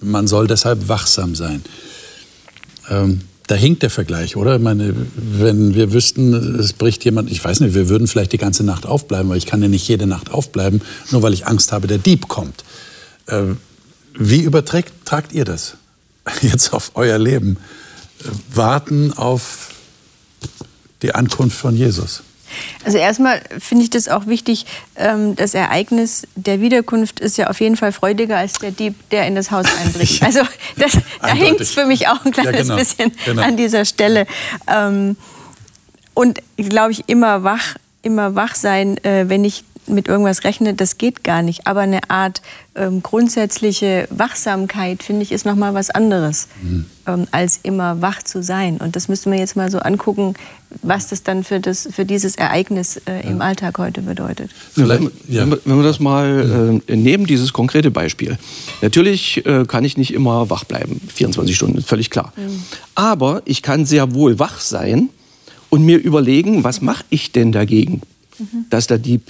Man 0.00 0.26
soll 0.26 0.48
deshalb 0.48 0.88
wachsam 0.88 1.34
sein. 1.34 1.62
Ähm, 2.90 3.20
da 3.50 3.56
hinkt 3.56 3.82
der 3.82 3.90
Vergleich, 3.90 4.36
oder? 4.36 4.56
Ich 4.56 4.62
meine, 4.62 4.94
wenn 5.16 5.74
wir 5.74 5.92
wüssten, 5.92 6.34
es 6.34 6.72
bricht 6.72 7.04
jemand, 7.04 7.32
ich 7.32 7.44
weiß 7.44 7.58
nicht, 7.58 7.74
wir 7.74 7.88
würden 7.88 8.06
vielleicht 8.06 8.32
die 8.32 8.38
ganze 8.38 8.62
Nacht 8.62 8.86
aufbleiben, 8.86 9.28
weil 9.28 9.38
ich 9.38 9.46
kann 9.46 9.60
ja 9.60 9.66
nicht 9.66 9.88
jede 9.88 10.06
Nacht 10.06 10.30
aufbleiben, 10.30 10.82
nur 11.10 11.22
weil 11.22 11.34
ich 11.34 11.48
Angst 11.48 11.72
habe, 11.72 11.88
der 11.88 11.98
Dieb 11.98 12.28
kommt. 12.28 12.62
Äh, 13.26 13.42
wie 14.16 14.42
übertragt 14.42 14.92
tragt 15.04 15.32
ihr 15.32 15.44
das 15.44 15.74
jetzt 16.42 16.72
auf 16.72 16.92
euer 16.94 17.18
Leben? 17.18 17.56
Warten 18.54 19.12
auf 19.14 19.70
die 21.02 21.16
Ankunft 21.16 21.56
von 21.56 21.74
Jesus. 21.74 22.22
Also 22.84 22.98
erstmal 22.98 23.40
finde 23.58 23.84
ich 23.84 23.90
das 23.90 24.08
auch 24.08 24.26
wichtig, 24.26 24.66
ähm, 24.96 25.36
das 25.36 25.54
Ereignis 25.54 26.26
der 26.34 26.60
Wiederkunft 26.60 27.20
ist 27.20 27.38
ja 27.38 27.48
auf 27.48 27.60
jeden 27.60 27.76
Fall 27.76 27.92
freudiger 27.92 28.36
als 28.38 28.54
der 28.54 28.70
Dieb, 28.70 28.94
der 29.10 29.26
in 29.26 29.34
das 29.34 29.50
Haus 29.50 29.66
einbricht. 29.84 30.22
Also 30.22 30.40
das, 30.76 30.92
da 31.20 31.28
hängt 31.28 31.60
es 31.60 31.72
für 31.72 31.86
mich 31.86 32.08
auch 32.08 32.24
ein 32.24 32.32
kleines 32.32 32.54
ja, 32.54 32.62
genau. 32.62 32.76
bisschen 32.76 33.12
genau. 33.24 33.42
an 33.42 33.56
dieser 33.56 33.84
Stelle. 33.84 34.26
Ähm, 34.66 35.16
und 36.14 36.40
glaube 36.56 36.92
ich, 36.92 37.08
immer 37.08 37.44
wach, 37.44 37.76
immer 38.02 38.34
wach 38.34 38.54
sein, 38.54 39.02
äh, 39.04 39.28
wenn 39.28 39.44
ich 39.44 39.64
mit 39.90 40.08
irgendwas 40.08 40.44
rechne, 40.44 40.74
das 40.74 40.98
geht 40.98 41.24
gar 41.24 41.42
nicht. 41.42 41.66
Aber 41.66 41.80
eine 41.80 42.08
Art 42.08 42.42
ähm, 42.74 43.02
grundsätzliche 43.02 44.06
Wachsamkeit, 44.10 45.02
finde 45.02 45.22
ich, 45.22 45.32
ist 45.32 45.44
noch 45.44 45.56
mal 45.56 45.74
was 45.74 45.90
anderes, 45.90 46.48
mhm. 46.62 46.86
ähm, 47.06 47.26
als 47.30 47.60
immer 47.62 48.00
wach 48.00 48.22
zu 48.22 48.42
sein. 48.42 48.78
Und 48.78 48.96
das 48.96 49.08
müsste 49.08 49.28
man 49.28 49.38
jetzt 49.38 49.56
mal 49.56 49.70
so 49.70 49.80
angucken, 49.80 50.34
was 50.82 51.08
das 51.08 51.22
dann 51.22 51.42
für, 51.42 51.60
das, 51.60 51.88
für 51.90 52.04
dieses 52.04 52.36
Ereignis 52.36 52.96
äh, 53.06 53.26
im 53.26 53.38
ja. 53.38 53.44
Alltag 53.44 53.78
heute 53.78 54.02
bedeutet. 54.02 54.50
Wenn, 54.76 55.10
ja. 55.28 55.46
wenn, 55.50 55.76
wir 55.76 55.82
das 55.82 55.98
mal 55.98 56.80
äh, 56.86 56.96
nehmen, 56.96 57.26
dieses 57.26 57.52
konkrete 57.52 57.90
Beispiel. 57.90 58.38
Natürlich 58.80 59.44
äh, 59.46 59.64
kann 59.66 59.84
ich 59.84 59.96
nicht 59.96 60.14
immer 60.14 60.48
wach 60.48 60.64
bleiben, 60.64 61.00
24 61.12 61.56
Stunden, 61.56 61.82
völlig 61.82 62.10
klar. 62.10 62.32
Mhm. 62.36 62.62
Aber 62.94 63.42
ich 63.44 63.62
kann 63.62 63.84
sehr 63.84 64.14
wohl 64.14 64.38
wach 64.38 64.60
sein 64.60 65.08
und 65.70 65.84
mir 65.84 65.98
überlegen, 65.98 66.64
was 66.64 66.80
mache 66.80 67.04
ich 67.10 67.32
denn 67.32 67.52
dagegen, 67.52 68.02
mhm. 68.38 68.66
dass 68.70 68.86
der 68.86 68.98
Dieb 68.98 69.22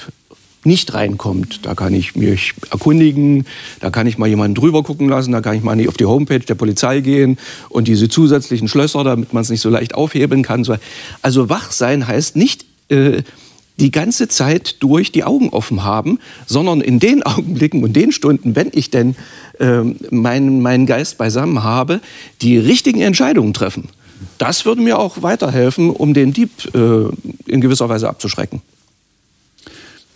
nicht 0.65 0.95
reinkommt. 0.95 1.61
Da 1.65 1.75
kann 1.75 1.95
ich 1.95 2.17
mich 2.17 2.55
erkundigen, 2.71 3.47
da 3.81 3.91
kann 3.91 4.07
ich 4.07 4.19
mal 4.19 4.29
jemanden 4.29 4.55
drüber 4.55 4.83
gucken 4.83 5.09
lassen, 5.09 5.33
da 5.33 5.41
kann 5.41 5.57
ich 5.57 5.63
mal 5.63 5.77
nicht 5.77 5.89
auf 5.89 5.97
die 5.97 6.05
Homepage 6.05 6.41
der 6.41 6.55
Polizei 6.55 7.01
gehen 7.01 7.39
und 7.69 7.89
diese 7.89 8.09
zusätzlichen 8.09 8.69
Schlösser, 8.69 9.05
damit 9.05 9.33
man 9.33 9.43
es 9.43 9.51
nicht 9.51 9.61
so 9.61 9.71
leicht 9.71 9.95
aufhebeln 9.95 10.43
kann. 10.43 10.67
Also 11.23 11.49
wach 11.49 11.73
sein 11.73 12.07
heißt 12.07 12.37
nicht 12.37 12.67
äh, 12.89 13.23
die 13.79 13.91
ganze 13.91 14.29
Zeit 14.29 14.77
durch 14.81 15.11
die 15.11 15.25
Augen 15.25 15.49
offen 15.49 15.85
haben, 15.85 16.19
sondern 16.47 16.81
in 16.81 17.01
den 17.01 17.23
Augenblicken 17.25 17.83
und 17.83 17.95
den 17.95 18.13
Stunden, 18.13 18.55
wenn 18.55 18.71
ich 18.73 18.91
denn 18.91 19.17
äh, 19.59 19.81
meinen, 20.11 20.61
meinen 20.61 20.87
Geist 20.87 21.19
beisammen 21.19 21.65
habe, 21.65 22.01
die 22.43 22.59
richtigen 22.59 23.01
Entscheidungen 23.01 23.55
treffen. 23.55 23.89
Das 24.37 24.67
würde 24.67 24.83
mir 24.83 24.99
auch 24.99 25.23
weiterhelfen, 25.23 25.91
um 25.91 26.13
den 26.13 26.33
Dieb 26.33 26.51
äh, 26.75 27.09
in 27.47 27.61
gewisser 27.61 27.89
Weise 27.89 28.09
abzuschrecken. 28.09 28.61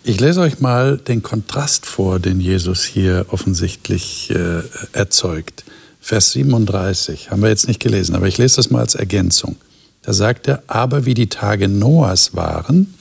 Ich 0.07 0.21
lese 0.21 0.43
euch 0.43 0.61
mal 0.61 0.99
den 0.99 1.23
Kontrast 1.23 1.87
vor, 1.87 2.19
den 2.19 2.39
Jesus 2.39 2.85
hier 2.85 3.25
offensichtlich 3.31 4.31
äh, 4.31 4.61
erzeugt. 4.93 5.65
Vers 5.99 6.33
37 6.33 7.31
haben 7.31 7.41
wir 7.41 7.49
jetzt 7.49 7.69
nicht 7.69 7.81
gelesen, 7.81 8.15
aber 8.15 8.29
ich 8.29 8.37
lese 8.37 8.57
das 8.57 8.69
mal 8.69 8.81
als 8.81 8.95
Ergänzung. 8.95 9.57
Da 10.03 10.13
sagt 10.13 10.47
er, 10.47 10.63
aber 10.67 11.07
wie 11.07 11.15
die 11.15 11.29
Tage 11.29 11.69
Noahs 11.69 12.37
waren, 12.37 12.93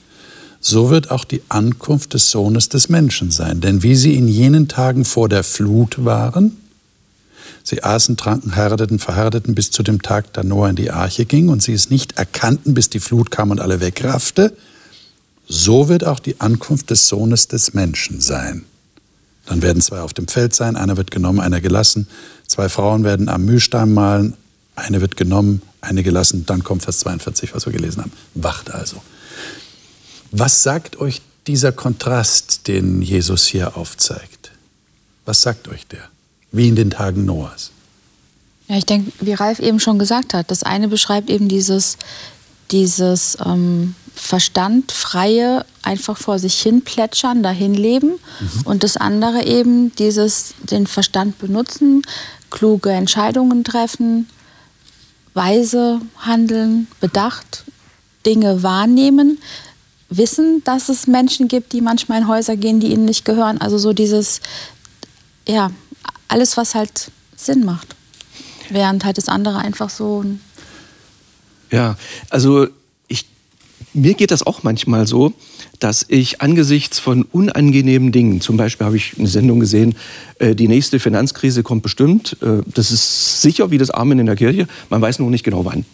so 0.60 0.88
wird 0.88 1.10
auch 1.10 1.26
die 1.26 1.42
Ankunft 1.50 2.14
des 2.14 2.30
Sohnes 2.30 2.70
des 2.70 2.88
Menschen 2.88 3.30
sein. 3.30 3.60
Denn 3.60 3.82
wie 3.82 3.96
sie 3.96 4.14
in 4.14 4.26
jenen 4.26 4.66
Tagen 4.68 5.04
vor 5.04 5.28
der 5.28 5.44
Flut 5.44 6.06
waren, 6.06 6.56
sie 7.62 7.84
aßen, 7.84 8.16
tranken, 8.16 8.56
heirateten, 8.56 8.98
verheirateten 8.98 9.54
bis 9.54 9.70
zu 9.70 9.82
dem 9.82 10.00
Tag, 10.00 10.32
da 10.32 10.42
Noah 10.42 10.70
in 10.70 10.76
die 10.76 10.90
Arche 10.90 11.26
ging 11.26 11.50
und 11.50 11.62
sie 11.62 11.74
es 11.74 11.90
nicht 11.90 12.16
erkannten, 12.16 12.72
bis 12.72 12.88
die 12.88 13.00
Flut 13.00 13.30
kam 13.30 13.50
und 13.50 13.60
alle 13.60 13.80
wegraffte, 13.80 14.56
so 15.46 15.88
wird 15.88 16.04
auch 16.04 16.20
die 16.20 16.40
Ankunft 16.40 16.90
des 16.90 17.08
Sohnes 17.08 17.48
des 17.48 17.74
Menschen 17.74 18.20
sein. 18.20 18.64
Dann 19.46 19.62
werden 19.62 19.82
zwei 19.82 20.00
auf 20.00 20.14
dem 20.14 20.26
Feld 20.26 20.54
sein, 20.54 20.76
einer 20.76 20.96
wird 20.96 21.10
genommen, 21.10 21.40
einer 21.40 21.60
gelassen. 21.60 22.08
Zwei 22.46 22.68
Frauen 22.68 23.04
werden 23.04 23.28
am 23.28 23.44
Mühlstein 23.44 23.92
malen, 23.92 24.34
eine 24.74 25.00
wird 25.00 25.16
genommen, 25.16 25.60
eine 25.80 26.02
gelassen. 26.02 26.46
Dann 26.46 26.64
kommt 26.64 26.82
Vers 26.82 27.00
42, 27.00 27.54
was 27.54 27.66
wir 27.66 27.72
gelesen 27.72 28.02
haben. 28.02 28.12
Wacht 28.34 28.70
also. 28.70 29.02
Was 30.30 30.62
sagt 30.62 30.98
euch 30.98 31.20
dieser 31.46 31.72
Kontrast, 31.72 32.66
den 32.68 33.02
Jesus 33.02 33.46
hier 33.46 33.76
aufzeigt? 33.76 34.50
Was 35.26 35.42
sagt 35.42 35.68
euch 35.68 35.86
der? 35.86 36.08
Wie 36.52 36.68
in 36.68 36.76
den 36.76 36.90
Tagen 36.90 37.24
Noahs. 37.24 37.70
Ja, 38.68 38.76
ich 38.76 38.86
denke, 38.86 39.12
wie 39.20 39.34
Ralf 39.34 39.58
eben 39.58 39.78
schon 39.78 39.98
gesagt 39.98 40.32
hat, 40.32 40.50
das 40.50 40.62
eine 40.62 40.88
beschreibt 40.88 41.28
eben 41.28 41.48
dieses 41.48 41.98
dieses 42.70 43.36
ähm, 43.44 43.94
verstandfreie 44.14 45.64
einfach 45.82 46.16
vor 46.16 46.38
sich 46.38 46.60
hin 46.60 46.82
plätschern, 46.82 47.42
dahin 47.42 47.74
leben 47.74 48.08
mhm. 48.40 48.60
und 48.64 48.82
das 48.82 48.96
andere 48.96 49.44
eben 49.44 49.94
dieses 49.96 50.54
den 50.62 50.86
Verstand 50.86 51.38
benutzen, 51.38 52.02
kluge 52.50 52.90
Entscheidungen 52.90 53.64
treffen, 53.64 54.28
weise 55.34 56.00
handeln, 56.18 56.86
bedacht 57.00 57.64
Dinge 58.24 58.62
wahrnehmen, 58.62 59.38
wissen, 60.08 60.62
dass 60.64 60.88
es 60.88 61.06
Menschen 61.06 61.48
gibt, 61.48 61.72
die 61.72 61.80
manchmal 61.80 62.22
in 62.22 62.28
Häuser 62.28 62.56
gehen, 62.56 62.80
die 62.80 62.92
ihnen 62.92 63.04
nicht 63.04 63.24
gehören. 63.24 63.60
Also 63.60 63.78
so 63.78 63.92
dieses, 63.92 64.40
ja, 65.46 65.70
alles, 66.28 66.56
was 66.56 66.74
halt 66.74 67.10
Sinn 67.36 67.64
macht. 67.64 67.94
Während 68.70 69.04
halt 69.04 69.18
das 69.18 69.28
andere 69.28 69.58
einfach 69.58 69.90
so. 69.90 70.24
Ja, 71.70 71.96
also 72.30 72.66
ich, 73.08 73.26
mir 73.92 74.14
geht 74.14 74.30
das 74.30 74.46
auch 74.46 74.62
manchmal 74.62 75.06
so, 75.06 75.32
dass 75.80 76.04
ich 76.08 76.40
angesichts 76.40 76.98
von 76.98 77.22
unangenehmen 77.22 78.12
Dingen, 78.12 78.40
zum 78.40 78.56
Beispiel 78.56 78.86
habe 78.86 78.96
ich 78.96 79.14
eine 79.18 79.28
Sendung 79.28 79.60
gesehen, 79.60 79.96
äh, 80.38 80.54
die 80.54 80.68
nächste 80.68 81.00
Finanzkrise 81.00 81.62
kommt 81.62 81.82
bestimmt. 81.82 82.36
Äh, 82.42 82.62
das 82.66 82.90
ist 82.90 83.42
sicher 83.42 83.70
wie 83.70 83.78
das 83.78 83.90
Amen 83.90 84.18
in 84.18 84.26
der 84.26 84.36
Kirche, 84.36 84.66
man 84.90 85.02
weiß 85.02 85.18
nur 85.18 85.30
nicht 85.30 85.44
genau 85.44 85.64
wann. 85.64 85.84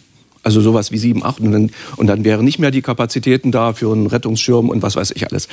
Also 0.43 0.59
sowas 0.59 0.91
wie 0.91 0.97
7, 0.97 1.23
8 1.23 1.41
und 1.41 1.51
dann, 1.51 1.71
und 1.97 2.07
dann 2.07 2.23
wären 2.23 2.43
nicht 2.43 2.57
mehr 2.57 2.71
die 2.71 2.81
Kapazitäten 2.81 3.51
da 3.51 3.73
für 3.73 3.91
einen 3.91 4.07
Rettungsschirm 4.07 4.69
und 4.69 4.81
was 4.81 4.95
weiß 4.95 5.11
ich 5.11 5.29
alles. 5.29 5.47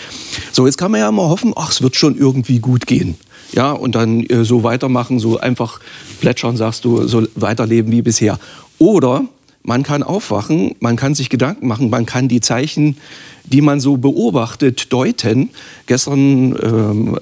So, 0.50 0.64
jetzt 0.64 0.78
kann 0.78 0.90
man 0.90 1.00
ja 1.00 1.08
immer 1.10 1.28
hoffen, 1.28 1.52
ach, 1.56 1.70
es 1.70 1.82
wird 1.82 1.96
schon 1.96 2.16
irgendwie 2.16 2.58
gut 2.58 2.86
gehen. 2.86 3.16
Ja, 3.52 3.72
und 3.72 3.94
dann 3.94 4.24
äh, 4.24 4.44
so 4.44 4.62
weitermachen, 4.62 5.18
so 5.18 5.38
einfach 5.38 5.80
plätschern, 6.20 6.56
sagst 6.56 6.84
du, 6.84 7.06
so 7.06 7.26
weiterleben 7.34 7.92
wie 7.92 8.02
bisher. 8.02 8.38
Oder 8.78 9.24
man 9.68 9.82
kann 9.82 10.02
aufwachen, 10.02 10.74
man 10.80 10.96
kann 10.96 11.14
sich 11.14 11.28
Gedanken 11.28 11.66
machen, 11.68 11.90
man 11.90 12.06
kann 12.06 12.26
die 12.26 12.40
Zeichen, 12.40 12.96
die 13.44 13.60
man 13.60 13.80
so 13.80 13.98
beobachtet, 13.98 14.90
deuten. 14.94 15.50
Gestern 15.84 16.56
ähm, 16.56 17.18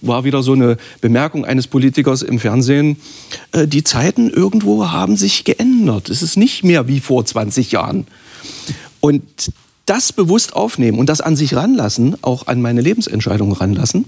war 0.00 0.24
wieder 0.24 0.42
so 0.42 0.54
eine 0.54 0.78
Bemerkung 1.02 1.44
eines 1.44 1.66
Politikers 1.66 2.22
im 2.22 2.38
Fernsehen, 2.38 2.96
äh, 3.52 3.68
die 3.68 3.84
Zeiten 3.84 4.30
irgendwo 4.30 4.90
haben 4.90 5.18
sich 5.18 5.44
geändert. 5.44 6.08
Es 6.08 6.22
ist 6.22 6.38
nicht 6.38 6.64
mehr 6.64 6.88
wie 6.88 7.00
vor 7.00 7.22
20 7.22 7.70
Jahren. 7.70 8.06
Und 9.00 9.52
das 9.84 10.14
bewusst 10.14 10.56
aufnehmen 10.56 10.98
und 10.98 11.10
das 11.10 11.20
an 11.20 11.36
sich 11.36 11.54
ranlassen, 11.54 12.16
auch 12.22 12.46
an 12.46 12.62
meine 12.62 12.80
Lebensentscheidungen 12.80 13.52
ranlassen, 13.52 14.06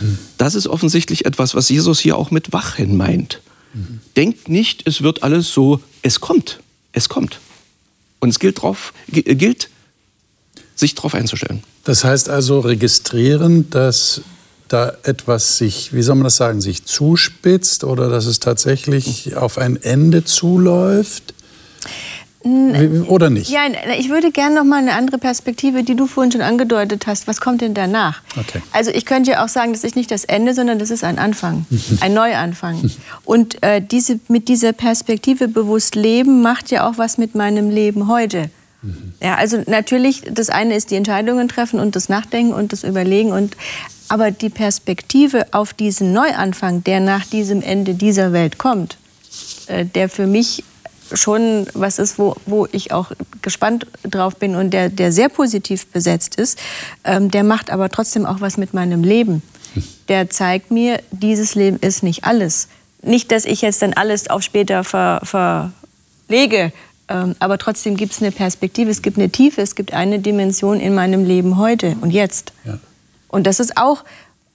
mhm. 0.00 0.18
das 0.38 0.56
ist 0.56 0.66
offensichtlich 0.66 1.24
etwas, 1.24 1.54
was 1.54 1.68
Jesus 1.68 2.00
hier 2.00 2.16
auch 2.16 2.32
mit 2.32 2.52
Wachen 2.52 2.96
meint. 2.96 3.40
Mhm. 3.74 4.00
Denkt 4.16 4.48
nicht, 4.48 4.88
es 4.88 5.02
wird 5.02 5.22
alles 5.22 5.52
so, 5.52 5.78
es 6.02 6.20
kommt 6.20 6.59
es 6.92 7.08
kommt. 7.08 7.40
Und 8.18 8.30
es 8.30 8.38
gilt, 8.38 8.62
drauf, 8.62 8.92
gilt 9.08 9.70
sich 10.74 10.94
darauf 10.94 11.14
einzustellen. 11.14 11.62
Das 11.84 12.04
heißt 12.04 12.28
also 12.28 12.60
registrieren, 12.60 13.70
dass 13.70 14.22
da 14.68 14.92
etwas 15.02 15.56
sich, 15.56 15.92
wie 15.92 16.02
soll 16.02 16.14
man 16.16 16.24
das 16.24 16.36
sagen, 16.36 16.60
sich 16.60 16.84
zuspitzt 16.84 17.82
oder 17.84 18.08
dass 18.08 18.26
es 18.26 18.40
tatsächlich 18.40 19.34
auf 19.36 19.58
ein 19.58 19.76
Ende 19.82 20.24
zuläuft? 20.24 21.34
Oder 22.42 23.28
nicht? 23.28 23.50
Ja, 23.50 23.62
ich 23.98 24.08
würde 24.08 24.30
gerne 24.30 24.54
noch 24.54 24.64
mal 24.64 24.78
eine 24.78 24.94
andere 24.94 25.18
Perspektive, 25.18 25.82
die 25.82 25.94
du 25.94 26.06
vorhin 26.06 26.32
schon 26.32 26.40
angedeutet 26.40 27.06
hast. 27.06 27.26
Was 27.26 27.40
kommt 27.40 27.60
denn 27.60 27.74
danach? 27.74 28.22
Okay. 28.38 28.62
Also 28.72 28.90
ich 28.90 29.04
könnte 29.04 29.32
ja 29.32 29.44
auch 29.44 29.48
sagen, 29.48 29.72
das 29.72 29.84
ist 29.84 29.94
nicht 29.94 30.10
das 30.10 30.24
Ende, 30.24 30.54
sondern 30.54 30.78
das 30.78 30.90
ist 30.90 31.04
ein 31.04 31.18
Anfang, 31.18 31.66
ein 32.00 32.14
Neuanfang. 32.14 32.90
Und 33.24 33.62
äh, 33.62 33.82
diese, 33.82 34.20
mit 34.28 34.48
dieser 34.48 34.72
Perspektive 34.72 35.48
bewusst 35.48 35.96
leben 35.96 36.40
macht 36.40 36.70
ja 36.70 36.88
auch 36.88 36.96
was 36.96 37.18
mit 37.18 37.34
meinem 37.34 37.68
Leben 37.68 38.08
heute. 38.08 38.48
Mhm. 38.80 39.12
Ja, 39.22 39.34
also 39.34 39.62
natürlich, 39.66 40.22
das 40.30 40.48
eine 40.48 40.74
ist 40.76 40.90
die 40.90 40.96
Entscheidungen 40.96 41.46
treffen 41.46 41.78
und 41.78 41.94
das 41.94 42.08
Nachdenken 42.08 42.54
und 42.54 42.72
das 42.72 42.84
Überlegen 42.84 43.32
und 43.32 43.54
aber 44.08 44.30
die 44.30 44.50
Perspektive 44.50 45.46
auf 45.52 45.74
diesen 45.74 46.12
Neuanfang, 46.12 46.82
der 46.84 47.00
nach 47.00 47.26
diesem 47.26 47.62
Ende 47.62 47.94
dieser 47.94 48.32
Welt 48.32 48.58
kommt, 48.58 48.96
äh, 49.66 49.84
der 49.84 50.08
für 50.08 50.26
mich 50.26 50.64
schon 51.12 51.66
was 51.74 51.98
ist, 51.98 52.18
wo, 52.18 52.36
wo 52.46 52.66
ich 52.72 52.92
auch 52.92 53.12
gespannt 53.42 53.86
drauf 54.02 54.36
bin 54.36 54.54
und 54.54 54.70
der, 54.70 54.88
der 54.88 55.12
sehr 55.12 55.28
positiv 55.28 55.86
besetzt 55.86 56.36
ist, 56.36 56.58
ähm, 57.04 57.30
der 57.30 57.44
macht 57.44 57.70
aber 57.70 57.88
trotzdem 57.88 58.26
auch 58.26 58.40
was 58.40 58.56
mit 58.56 58.74
meinem 58.74 59.04
Leben. 59.04 59.42
Der 60.08 60.30
zeigt 60.30 60.70
mir, 60.70 61.00
dieses 61.10 61.54
Leben 61.54 61.78
ist 61.78 62.02
nicht 62.02 62.24
alles. 62.24 62.68
Nicht, 63.02 63.30
dass 63.32 63.44
ich 63.44 63.62
jetzt 63.62 63.82
dann 63.82 63.94
alles 63.94 64.28
auf 64.28 64.42
später 64.42 64.84
ver, 64.84 65.20
verlege, 65.24 66.72
ähm, 67.10 67.34
aber 67.40 67.58
trotzdem 67.58 67.96
gibt 67.96 68.12
es 68.12 68.22
eine 68.22 68.30
Perspektive, 68.30 68.90
es 68.90 69.02
gibt 69.02 69.18
eine 69.18 69.30
Tiefe, 69.30 69.60
es 69.62 69.74
gibt 69.74 69.92
eine 69.92 70.20
Dimension 70.20 70.78
in 70.80 70.94
meinem 70.94 71.24
Leben 71.24 71.58
heute 71.58 71.96
und 72.00 72.10
jetzt. 72.10 72.52
Ja. 72.64 72.78
Und 73.28 73.46
das 73.46 73.58
ist 73.58 73.76
auch 73.76 74.04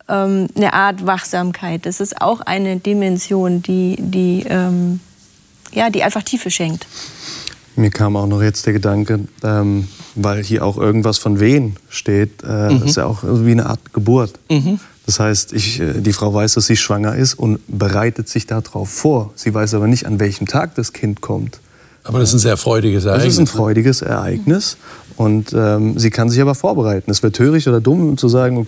ähm, 0.08 0.48
eine 0.56 0.74
Art 0.74 1.06
Wachsamkeit, 1.06 1.86
das 1.86 2.00
ist 2.00 2.22
auch 2.22 2.41
eine 2.41 2.78
Dimension, 2.78 3.62
die, 3.62 3.98
die 4.00 4.46
ähm, 4.48 5.02
ja, 5.71 5.89
die 5.89 6.04
einfach 6.04 6.23
Tiefe 6.23 6.51
schenkt. 6.51 6.88
Mir 7.75 7.89
kam 7.89 8.15
auch 8.15 8.28
noch 8.28 8.41
jetzt 8.41 8.65
der 8.65 8.73
Gedanke, 8.73 9.19
ähm, 9.43 9.88
weil 10.15 10.43
hier 10.43 10.63
auch 10.63 10.78
irgendwas 10.78 11.17
von 11.17 11.39
Wehen 11.39 11.75
steht, 11.89 12.41
äh, 12.43 12.71
mhm. 12.71 12.84
ist 12.84 12.95
ja 12.95 13.06
auch 13.06 13.19
wie 13.23 13.51
eine 13.51 13.65
Art 13.65 13.93
Geburt. 13.93 14.34
Mhm. 14.49 14.80
Das 15.06 15.19
heißt, 15.19 15.54
ich, 15.54 15.80
äh, 15.80 16.01
die 16.01 16.13
Frau 16.13 16.34
weiß, 16.34 16.54
dass 16.54 16.67
sie 16.67 16.78
schwanger 16.78 17.15
ist 17.15 17.34
und 17.34 17.60
bereitet 17.67 18.30
sich 18.30 18.47
darauf 18.47 18.89
vor. 18.89 19.32
Sie 19.36 19.54
weiß 19.54 19.73
aber 19.73 19.88
nicht, 19.88 20.06
an 20.06 20.19
welchem 20.19 20.47
Tag 20.47 20.75
das 20.75 20.93
Kind 20.93 21.21
kommt. 21.21 21.60
Aber 22.04 22.19
das 22.19 22.30
ist 22.30 22.36
ein 22.36 22.39
sehr 22.39 22.58
freudiges 22.58 23.06
Ereignis. 23.06 23.25
Das 23.25 23.34
ist 23.34 23.39
ein 23.39 23.47
freudiges 23.47 24.01
Ereignis. 24.04 24.78
Und 25.17 25.54
ähm, 25.54 25.97
sie 25.97 26.10
kann 26.10 26.30
sich 26.30 26.41
aber 26.41 26.56
vorbereiten. 26.56 27.10
Es 27.10 27.23
wäre 27.23 27.32
töricht 27.32 27.67
oder 27.67 27.80
dumm 27.80 28.17
zu 28.17 28.28
sagen, 28.28 28.67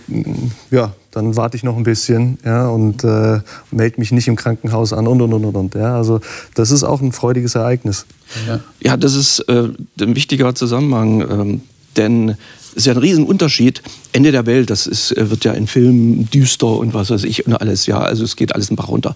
ja, 0.70 0.92
dann 1.10 1.36
warte 1.36 1.56
ich 1.56 1.62
noch 1.62 1.76
ein 1.76 1.82
bisschen 1.82 2.38
ja, 2.44 2.68
und 2.68 3.04
äh, 3.04 3.40
melde 3.70 3.98
mich 3.98 4.12
nicht 4.12 4.28
im 4.28 4.36
Krankenhaus 4.36 4.92
an 4.92 5.06
und 5.06 5.20
und 5.20 5.32
und 5.32 5.44
und. 5.44 5.74
Ja. 5.74 5.96
Also 5.96 6.20
das 6.54 6.70
ist 6.70 6.84
auch 6.84 7.02
ein 7.02 7.12
freudiges 7.12 7.54
Ereignis. 7.54 8.06
Ja, 8.46 8.60
ja 8.80 8.96
das 8.96 9.14
ist 9.14 9.40
äh, 9.40 9.68
ein 10.00 10.16
wichtiger 10.16 10.54
Zusammenhang, 10.54 11.20
ähm, 11.20 11.60
denn 11.96 12.36
es 12.70 12.76
ist 12.76 12.86
ja 12.86 12.94
ein 12.94 12.98
Riesenunterschied. 12.98 13.82
Ende 14.12 14.32
der 14.32 14.46
Welt, 14.46 14.70
das 14.70 14.86
ist, 14.86 15.16
äh, 15.16 15.30
wird 15.30 15.44
ja 15.44 15.52
in 15.52 15.66
Filmen 15.66 16.30
düster 16.30 16.78
und 16.78 16.94
was 16.94 17.10
weiß 17.10 17.24
ich 17.24 17.46
und 17.46 17.54
alles. 17.54 17.86
Ja, 17.86 17.98
also 17.98 18.24
es 18.24 18.36
geht 18.36 18.54
alles 18.54 18.70
ein 18.70 18.76
paar 18.76 18.86
runter. 18.86 19.14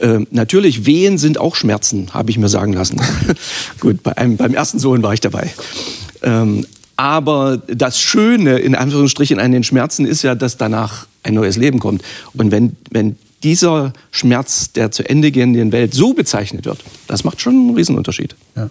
Ähm, 0.00 0.26
natürlich, 0.30 0.86
Wehen 0.86 1.18
sind 1.18 1.38
auch 1.38 1.54
Schmerzen, 1.54 2.14
habe 2.14 2.30
ich 2.30 2.38
mir 2.38 2.48
sagen 2.48 2.72
lassen. 2.72 3.00
Gut, 3.80 4.02
bei 4.02 4.16
einem, 4.16 4.36
beim 4.36 4.54
ersten 4.54 4.78
Sohn 4.78 5.02
war 5.02 5.12
ich 5.12 5.20
dabei. 5.20 5.52
Ähm, 6.22 6.66
aber 6.96 7.56
das 7.66 7.98
Schöne, 7.98 8.58
in 8.58 8.74
Anführungsstrichen, 8.74 9.38
an 9.40 9.52
den 9.52 9.64
Schmerzen 9.64 10.04
ist 10.04 10.22
ja, 10.22 10.34
dass 10.34 10.58
danach 10.58 11.06
ein 11.22 11.34
neues 11.34 11.56
Leben 11.56 11.78
kommt. 11.78 12.02
Und 12.34 12.50
wenn, 12.50 12.76
wenn 12.90 13.16
dieser 13.42 13.92
Schmerz 14.10 14.72
der 14.72 14.90
zu 14.90 15.08
Ende 15.08 15.30
gehenden 15.32 15.72
Welt 15.72 15.94
so 15.94 16.12
bezeichnet 16.12 16.66
wird, 16.66 16.84
das 17.06 17.24
macht 17.24 17.40
schon 17.40 17.54
einen 17.54 17.74
Riesenunterschied. 17.74 18.36
Ja. 18.54 18.68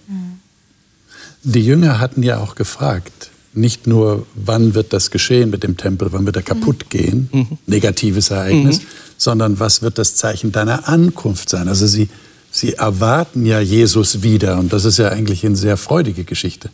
Die 1.43 1.65
Jünger 1.65 1.99
hatten 1.99 2.21
ja 2.21 2.37
auch 2.37 2.55
gefragt, 2.55 3.31
nicht 3.53 3.87
nur, 3.87 4.27
wann 4.35 4.75
wird 4.75 4.93
das 4.93 5.09
geschehen 5.09 5.49
mit 5.49 5.63
dem 5.63 5.77
Tempel, 5.77 6.09
wann 6.11 6.25
wird 6.25 6.35
er 6.35 6.43
kaputt 6.43 6.85
mhm. 6.85 6.89
gehen, 6.89 7.29
mhm. 7.31 7.47
negatives 7.65 8.29
Ereignis, 8.29 8.81
mhm. 8.81 8.85
sondern 9.17 9.59
was 9.59 9.81
wird 9.81 9.97
das 9.97 10.15
Zeichen 10.15 10.51
deiner 10.51 10.87
Ankunft 10.87 11.49
sein? 11.49 11.67
Also 11.67 11.87
sie, 11.87 12.09
sie 12.51 12.73
erwarten 12.73 13.45
ja 13.45 13.59
Jesus 13.59 14.21
wieder 14.21 14.59
und 14.59 14.71
das 14.71 14.85
ist 14.85 14.97
ja 14.99 15.09
eigentlich 15.09 15.45
eine 15.45 15.55
sehr 15.55 15.77
freudige 15.77 16.25
Geschichte. 16.25 16.69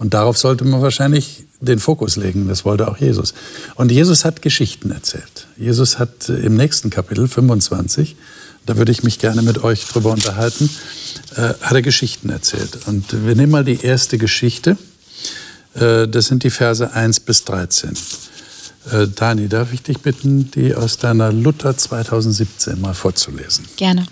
Und 0.00 0.14
darauf 0.14 0.38
sollte 0.38 0.64
man 0.64 0.80
wahrscheinlich 0.80 1.44
den 1.60 1.78
Fokus 1.78 2.16
legen. 2.16 2.48
Das 2.48 2.64
wollte 2.64 2.88
auch 2.88 2.96
Jesus. 2.96 3.34
Und 3.74 3.92
Jesus 3.92 4.24
hat 4.24 4.40
Geschichten 4.40 4.90
erzählt. 4.90 5.46
Jesus 5.58 5.98
hat 5.98 6.30
im 6.30 6.56
nächsten 6.56 6.88
Kapitel 6.88 7.28
25, 7.28 8.16
da 8.64 8.78
würde 8.78 8.92
ich 8.92 9.02
mich 9.02 9.18
gerne 9.18 9.42
mit 9.42 9.62
euch 9.62 9.84
drüber 9.84 10.10
unterhalten, 10.10 10.70
äh, 11.36 11.52
hat 11.60 11.72
er 11.72 11.82
Geschichten 11.82 12.30
erzählt. 12.30 12.78
Und 12.86 13.26
wir 13.26 13.36
nehmen 13.36 13.52
mal 13.52 13.64
die 13.64 13.78
erste 13.82 14.16
Geschichte. 14.16 14.78
Äh, 15.74 16.08
das 16.08 16.28
sind 16.28 16.44
die 16.44 16.50
Verse 16.50 16.90
1 16.90 17.20
bis 17.20 17.44
13. 17.44 17.90
Äh, 18.90 19.06
Dani, 19.14 19.48
darf 19.48 19.74
ich 19.74 19.82
dich 19.82 19.98
bitten, 19.98 20.50
die 20.50 20.74
aus 20.74 20.96
deiner 20.96 21.30
Luther 21.30 21.76
2017 21.76 22.80
mal 22.80 22.94
vorzulesen? 22.94 23.66
Gerne. 23.76 24.06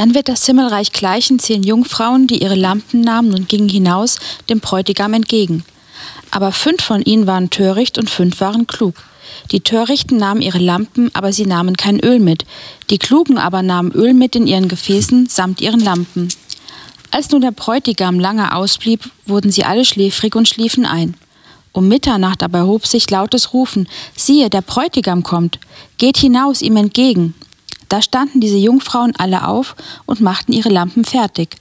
Dann 0.00 0.14
wird 0.14 0.30
das 0.30 0.46
Himmelreich 0.46 0.92
gleichen 0.92 1.38
zehn 1.38 1.62
Jungfrauen, 1.62 2.26
die 2.26 2.42
ihre 2.42 2.54
Lampen 2.54 3.02
nahmen 3.02 3.34
und 3.34 3.50
gingen 3.50 3.68
hinaus 3.68 4.18
dem 4.48 4.60
Bräutigam 4.60 5.12
entgegen. 5.12 5.62
Aber 6.30 6.52
fünf 6.52 6.82
von 6.82 7.02
ihnen 7.02 7.26
waren 7.26 7.50
töricht 7.50 7.98
und 7.98 8.08
fünf 8.08 8.40
waren 8.40 8.66
klug. 8.66 8.94
Die 9.50 9.60
Törichten 9.60 10.16
nahmen 10.16 10.40
ihre 10.40 10.58
Lampen, 10.58 11.10
aber 11.12 11.34
sie 11.34 11.44
nahmen 11.44 11.76
kein 11.76 12.00
Öl 12.00 12.18
mit. 12.18 12.46
Die 12.88 12.96
Klugen 12.96 13.36
aber 13.36 13.60
nahmen 13.60 13.92
Öl 13.92 14.14
mit 14.14 14.34
in 14.36 14.46
ihren 14.46 14.68
Gefäßen 14.68 15.26
samt 15.26 15.60
ihren 15.60 15.80
Lampen. 15.80 16.30
Als 17.10 17.30
nun 17.30 17.42
der 17.42 17.50
Bräutigam 17.50 18.18
lange 18.18 18.54
ausblieb, 18.54 19.02
wurden 19.26 19.52
sie 19.52 19.64
alle 19.64 19.84
schläfrig 19.84 20.34
und 20.34 20.48
schliefen 20.48 20.86
ein. 20.86 21.14
Um 21.72 21.88
Mitternacht 21.88 22.42
aber 22.42 22.64
hob 22.64 22.86
sich 22.86 23.10
lautes 23.10 23.52
Rufen, 23.52 23.86
siehe, 24.16 24.48
der 24.48 24.62
Bräutigam 24.62 25.22
kommt, 25.24 25.58
geht 25.98 26.16
hinaus 26.16 26.62
ihm 26.62 26.78
entgegen. 26.78 27.34
Da 27.90 28.00
standen 28.00 28.40
diese 28.40 28.56
Jungfrauen 28.56 29.16
alle 29.16 29.48
auf 29.48 29.74
und 30.06 30.20
machten 30.20 30.52
ihre 30.52 30.68
Lampen 30.68 31.04
fertig. 31.04 31.56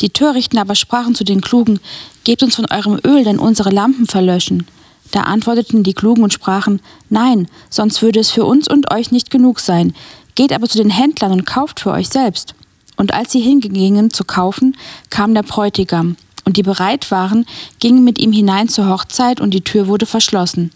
Die 0.00 0.10
Törichten 0.10 0.58
aber 0.58 0.74
sprachen 0.74 1.14
zu 1.14 1.24
den 1.24 1.40
Klugen, 1.40 1.78
Gebt 2.24 2.42
uns 2.42 2.56
von 2.56 2.66
eurem 2.70 2.98
Öl, 3.06 3.24
denn 3.24 3.38
unsere 3.38 3.70
Lampen 3.70 4.06
verlöschen. 4.06 4.66
Da 5.12 5.20
antworteten 5.22 5.84
die 5.84 5.94
Klugen 5.94 6.24
und 6.24 6.32
sprachen, 6.32 6.80
Nein, 7.08 7.46
sonst 7.70 8.02
würde 8.02 8.18
es 8.18 8.32
für 8.32 8.44
uns 8.44 8.68
und 8.68 8.92
euch 8.92 9.12
nicht 9.12 9.30
genug 9.30 9.60
sein. 9.60 9.94
Geht 10.34 10.52
aber 10.52 10.68
zu 10.68 10.78
den 10.78 10.90
Händlern 10.90 11.30
und 11.30 11.46
kauft 11.46 11.78
für 11.78 11.92
euch 11.92 12.08
selbst. 12.08 12.54
Und 12.96 13.14
als 13.14 13.30
sie 13.30 13.40
hingingen 13.40 14.10
zu 14.10 14.24
kaufen, 14.24 14.76
kam 15.10 15.32
der 15.32 15.44
Bräutigam. 15.44 16.16
Und 16.44 16.56
die 16.56 16.64
bereit 16.64 17.10
waren, 17.12 17.46
gingen 17.78 18.02
mit 18.02 18.18
ihm 18.18 18.32
hinein 18.32 18.68
zur 18.68 18.88
Hochzeit, 18.88 19.40
und 19.40 19.54
die 19.54 19.62
Tür 19.62 19.86
wurde 19.86 20.06
verschlossen. 20.06 20.72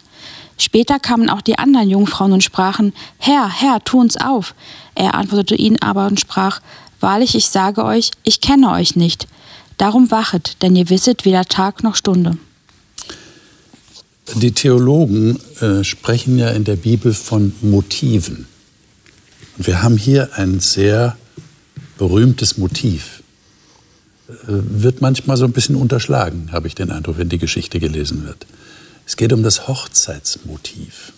Später 0.57 0.99
kamen 0.99 1.29
auch 1.29 1.41
die 1.41 1.57
anderen 1.57 1.89
Jungfrauen 1.89 2.31
und 2.31 2.43
sprachen, 2.43 2.93
Herr, 3.17 3.49
Herr, 3.49 3.83
tu 3.83 3.99
uns 3.99 4.17
auf. 4.17 4.53
Er 4.95 5.15
antwortete 5.15 5.55
ihnen 5.55 5.81
aber 5.81 6.07
und 6.07 6.19
sprach, 6.19 6.61
Wahrlich, 7.03 7.35
ich 7.35 7.47
sage 7.47 7.83
euch, 7.83 8.11
ich 8.23 8.39
kenne 8.39 8.71
euch 8.71 8.95
nicht. 8.95 9.27
Darum 9.77 10.09
wachet, 10.09 10.55
denn 10.61 10.73
ihr 10.73 10.89
wisset 10.89 11.25
weder 11.25 11.43
Tag 11.43 11.83
noch 11.83 11.97
Stunde. 11.97 12.37
Die 14.35 14.53
Theologen 14.53 15.37
äh, 15.59 15.83
sprechen 15.83 16.37
ja 16.37 16.51
in 16.51 16.63
der 16.63 16.77
Bibel 16.77 17.13
von 17.13 17.51
Motiven. 17.59 18.47
Und 19.57 19.67
wir 19.67 19.83
haben 19.83 19.97
hier 19.97 20.29
ein 20.37 20.61
sehr 20.61 21.17
berühmtes 21.97 22.57
Motiv. 22.57 23.21
Äh, 24.29 24.33
wird 24.47 25.01
manchmal 25.01 25.35
so 25.35 25.43
ein 25.43 25.51
bisschen 25.51 25.75
unterschlagen, 25.75 26.53
habe 26.53 26.67
ich 26.67 26.75
den 26.75 26.89
Eindruck, 26.89 27.17
wenn 27.17 27.27
die 27.27 27.37
Geschichte 27.37 27.81
gelesen 27.81 28.25
wird. 28.25 28.45
Es 29.05 29.15
geht 29.17 29.33
um 29.33 29.43
das 29.43 29.67
Hochzeitsmotiv. 29.67 31.13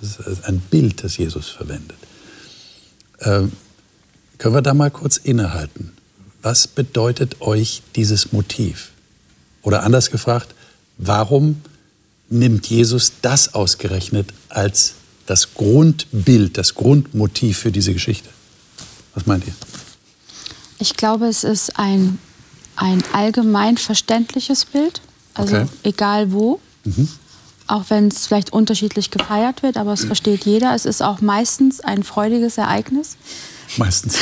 Das 0.00 0.26
ist 0.26 0.44
ein 0.44 0.60
Bild, 0.60 1.04
das 1.04 1.16
Jesus 1.16 1.48
verwendet. 1.48 1.96
Äh, 3.18 3.42
können 4.38 4.54
wir 4.54 4.62
da 4.62 4.74
mal 4.74 4.90
kurz 4.90 5.16
innehalten? 5.16 5.92
Was 6.42 6.66
bedeutet 6.66 7.40
euch 7.40 7.82
dieses 7.94 8.32
Motiv? 8.32 8.90
Oder 9.62 9.84
anders 9.84 10.10
gefragt, 10.10 10.54
warum 10.98 11.62
nimmt 12.28 12.66
Jesus 12.66 13.12
das 13.22 13.54
ausgerechnet 13.54 14.32
als 14.48 14.94
das 15.26 15.54
Grundbild, 15.54 16.58
das 16.58 16.74
Grundmotiv 16.74 17.58
für 17.58 17.70
diese 17.70 17.92
Geschichte? 17.92 18.28
Was 19.14 19.26
meint 19.26 19.46
ihr? 19.46 19.54
Ich 20.80 20.96
glaube, 20.96 21.26
es 21.26 21.44
ist 21.44 21.78
ein, 21.78 22.18
ein 22.74 23.04
allgemein 23.12 23.76
verständliches 23.78 24.64
Bild, 24.64 25.00
also 25.34 25.54
Okay. 25.56 25.66
egal 25.84 26.32
wo. 26.32 26.60
Mhm. 26.84 27.08
Auch 27.68 27.84
wenn 27.90 28.08
es 28.08 28.26
vielleicht 28.26 28.52
unterschiedlich 28.52 29.10
gefeiert 29.10 29.62
wird, 29.62 29.76
aber 29.76 29.92
es 29.92 30.04
versteht 30.04 30.44
jeder. 30.44 30.74
Es 30.74 30.84
ist 30.84 31.00
auch 31.02 31.20
meistens 31.20 31.80
ein 31.80 32.02
freudiges 32.02 32.58
Ereignis. 32.58 33.16
Meistens. 33.76 34.16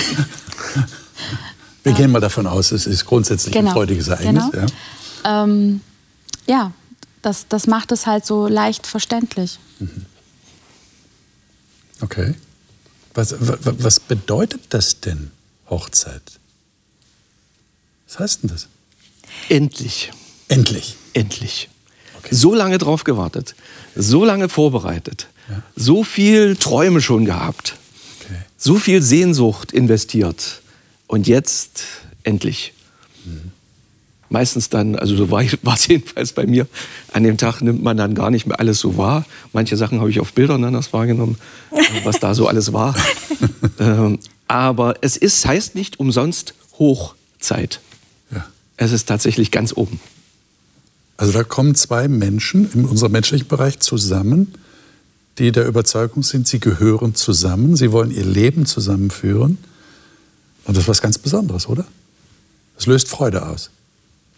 Wir 1.83 1.93
gehen 1.95 2.11
mal 2.13 2.21
davon 2.21 2.47
aus, 2.47 2.71
es 2.73 2.87
ist 2.87 3.07
grundsätzlich 3.07 3.57
ein 3.57 3.67
freudiges 3.69 4.09
Ereignis. 4.09 4.45
Genau. 4.53 4.67
Ähm, 5.25 5.81
ja, 6.47 6.73
das, 7.23 7.47
das 7.49 7.67
macht 7.67 7.91
es 7.93 8.07
halt 8.07 8.27
so 8.27 8.47
leicht 8.47 8.87
verständlich. 8.87 9.59
Ja. 9.81 9.87
Okay. 12.03 12.35
Was, 13.15 13.33
wa- 13.41 13.59
wa- 13.63 13.75
was 13.79 14.01
bedeutet 14.01 14.61
das 14.69 15.01
denn, 15.01 15.31
Hochzeit? 15.71 16.23
Was 18.07 18.19
heißt 18.19 18.43
denn 18.43 18.51
das? 18.51 18.69
Endlich, 19.49 20.11
Endlich. 20.49 20.97
endlich. 21.15 21.70
Okay. 22.25 22.35
So 22.35 22.55
lange 22.55 22.79
drauf 22.79 23.05
gewartet, 23.05 23.55
so 23.97 24.25
lange 24.25 24.49
vorbereitet, 24.49 25.29
Ja. 25.49 25.63
so 25.77 26.05
viel 26.05 26.57
Träume 26.57 27.01
schon 27.01 27.25
gehabt, 27.25 27.77
Okay. 28.25 28.41
so 28.57 28.77
viel 28.77 29.03
Sehnsucht 29.03 29.73
investiert 29.73 30.61
und 31.07 31.27
jetzt 31.27 31.83
endlich. 32.23 32.73
Meistens 34.33 34.69
dann, 34.69 34.95
also 34.95 35.17
so 35.17 35.31
war 35.33 35.43
war 35.63 35.75
es 35.75 35.89
jedenfalls 35.89 36.33
bei 36.33 36.47
mir, 36.47 36.69
an 37.13 37.25
dem 37.25 37.37
Tag 37.37 37.63
nimmt 37.63 37.83
man 37.83 37.97
dann 37.97 38.15
gar 38.15 38.31
nicht 38.31 38.47
mehr 38.47 38.61
alles 38.61 38.79
so 38.79 38.97
wahr. 38.97 39.25
Manche 39.53 39.77
Sachen 39.77 39.99
habe 39.99 40.09
ich 40.11 40.21
auf 40.21 40.33
Bildern 40.35 40.63
anders 40.63 40.93
wahrgenommen, 40.93 41.37
was 42.05 42.21
da 42.21 42.33
so 42.35 42.47
alles 42.47 42.73
war. 42.73 42.95
ähm, 43.81 44.21
aber 44.47 44.95
es 45.01 45.17
ist, 45.17 45.45
heißt 45.47 45.75
nicht 45.75 45.99
umsonst 45.99 46.55
Hochzeit. 46.79 47.81
Ja. 48.33 48.47
Es 48.77 48.93
ist 48.93 49.07
tatsächlich 49.07 49.51
ganz 49.51 49.73
oben. 49.77 49.99
Also 51.21 51.35
da 51.35 51.45
kommen 51.45 51.75
zwei 51.75 52.09
Menschen 52.09 52.73
in 52.73 52.87
unserem 52.87 53.13
menschlichen 53.13 53.47
Bereich 53.47 53.79
zusammen, 53.79 54.55
die 55.37 55.53
der 55.53 55.67
Überzeugung 55.67 56.23
sind, 56.23 56.49
sie 56.49 56.61
gehören 56.61 57.15
zusammen, 57.15 57.77
sie 57.77 57.93
wollen 57.93 58.11
ihr 58.11 58.25
Leben 58.25 58.65
zusammenführen. 58.65 59.59
Und 60.65 60.79
das 60.79 60.85
ist 60.85 60.89
was 60.89 61.03
ganz 61.03 61.19
Besonderes, 61.19 61.69
oder? 61.69 61.85
Das 62.77 62.87
löst 62.87 63.09
Freude 63.09 63.47
aus. 63.47 63.71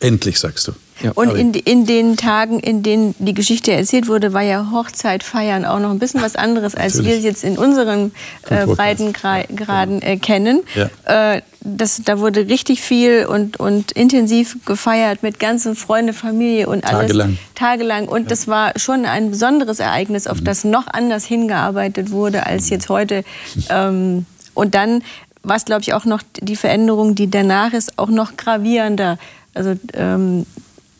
Endlich, 0.02 0.38
sagst 0.40 0.66
du. 0.68 0.72
Ja. 1.02 1.12
Und 1.14 1.34
in, 1.34 1.54
in 1.54 1.86
den 1.86 2.16
Tagen, 2.16 2.60
in 2.60 2.82
denen 2.82 3.14
die 3.18 3.34
Geschichte 3.34 3.72
erzählt 3.72 4.08
wurde, 4.08 4.32
war 4.32 4.42
ja 4.42 4.70
Hochzeit 4.72 5.22
feiern 5.22 5.64
auch 5.64 5.78
noch 5.78 5.90
ein 5.90 5.98
bisschen 5.98 6.22
was 6.22 6.36
anderes, 6.36 6.74
als 6.74 6.94
wir 6.96 7.02
Natürlich. 7.02 7.24
jetzt 7.24 7.44
in 7.44 7.56
unseren 7.58 8.12
äh, 8.44 8.64
Kulturkreis. 8.64 8.76
Breitengraden 8.76 10.02
äh, 10.02 10.16
kennen. 10.18 10.62
Ja. 10.74 11.34
Äh, 11.34 11.42
das, 11.60 12.02
da 12.04 12.18
wurde 12.18 12.48
richtig 12.48 12.82
viel 12.82 13.26
und, 13.26 13.60
und 13.60 13.92
intensiv 13.92 14.64
gefeiert 14.64 15.22
mit 15.22 15.38
ganzen 15.38 15.76
Freunde, 15.76 16.12
Familie 16.12 16.68
und 16.68 16.84
alles. 16.84 17.08
Tagelang. 17.08 17.38
Tagelang. 17.54 18.08
Und 18.08 18.30
das 18.30 18.48
war 18.48 18.72
schon 18.76 19.06
ein 19.06 19.30
besonderes 19.30 19.78
Ereignis, 19.78 20.26
auf 20.26 20.40
das 20.40 20.64
noch 20.64 20.88
anders 20.88 21.24
hingearbeitet 21.24 22.10
wurde 22.10 22.46
als 22.46 22.68
jetzt 22.70 22.88
heute. 22.88 23.24
Ähm, 23.70 24.26
und 24.54 24.74
dann 24.74 25.02
war 25.44 25.56
es, 25.56 25.64
glaube 25.64 25.82
ich, 25.82 25.94
auch 25.94 26.04
noch 26.04 26.22
die 26.40 26.56
Veränderung, 26.56 27.14
die 27.14 27.30
danach 27.30 27.72
ist, 27.72 27.98
auch 27.98 28.08
noch 28.08 28.36
gravierender. 28.36 29.18
Also 29.54 29.74
ähm, 29.94 30.46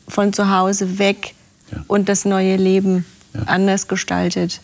von 0.09 0.33
zu 0.33 0.51
Hause 0.51 0.99
weg 0.99 1.35
Ja. 1.71 1.85
und 1.87 2.09
das 2.09 2.25
neue 2.25 2.57
Leben 2.57 3.05
Ja. 3.35 3.43
anders 3.47 3.89
gestaltet. 3.89 4.61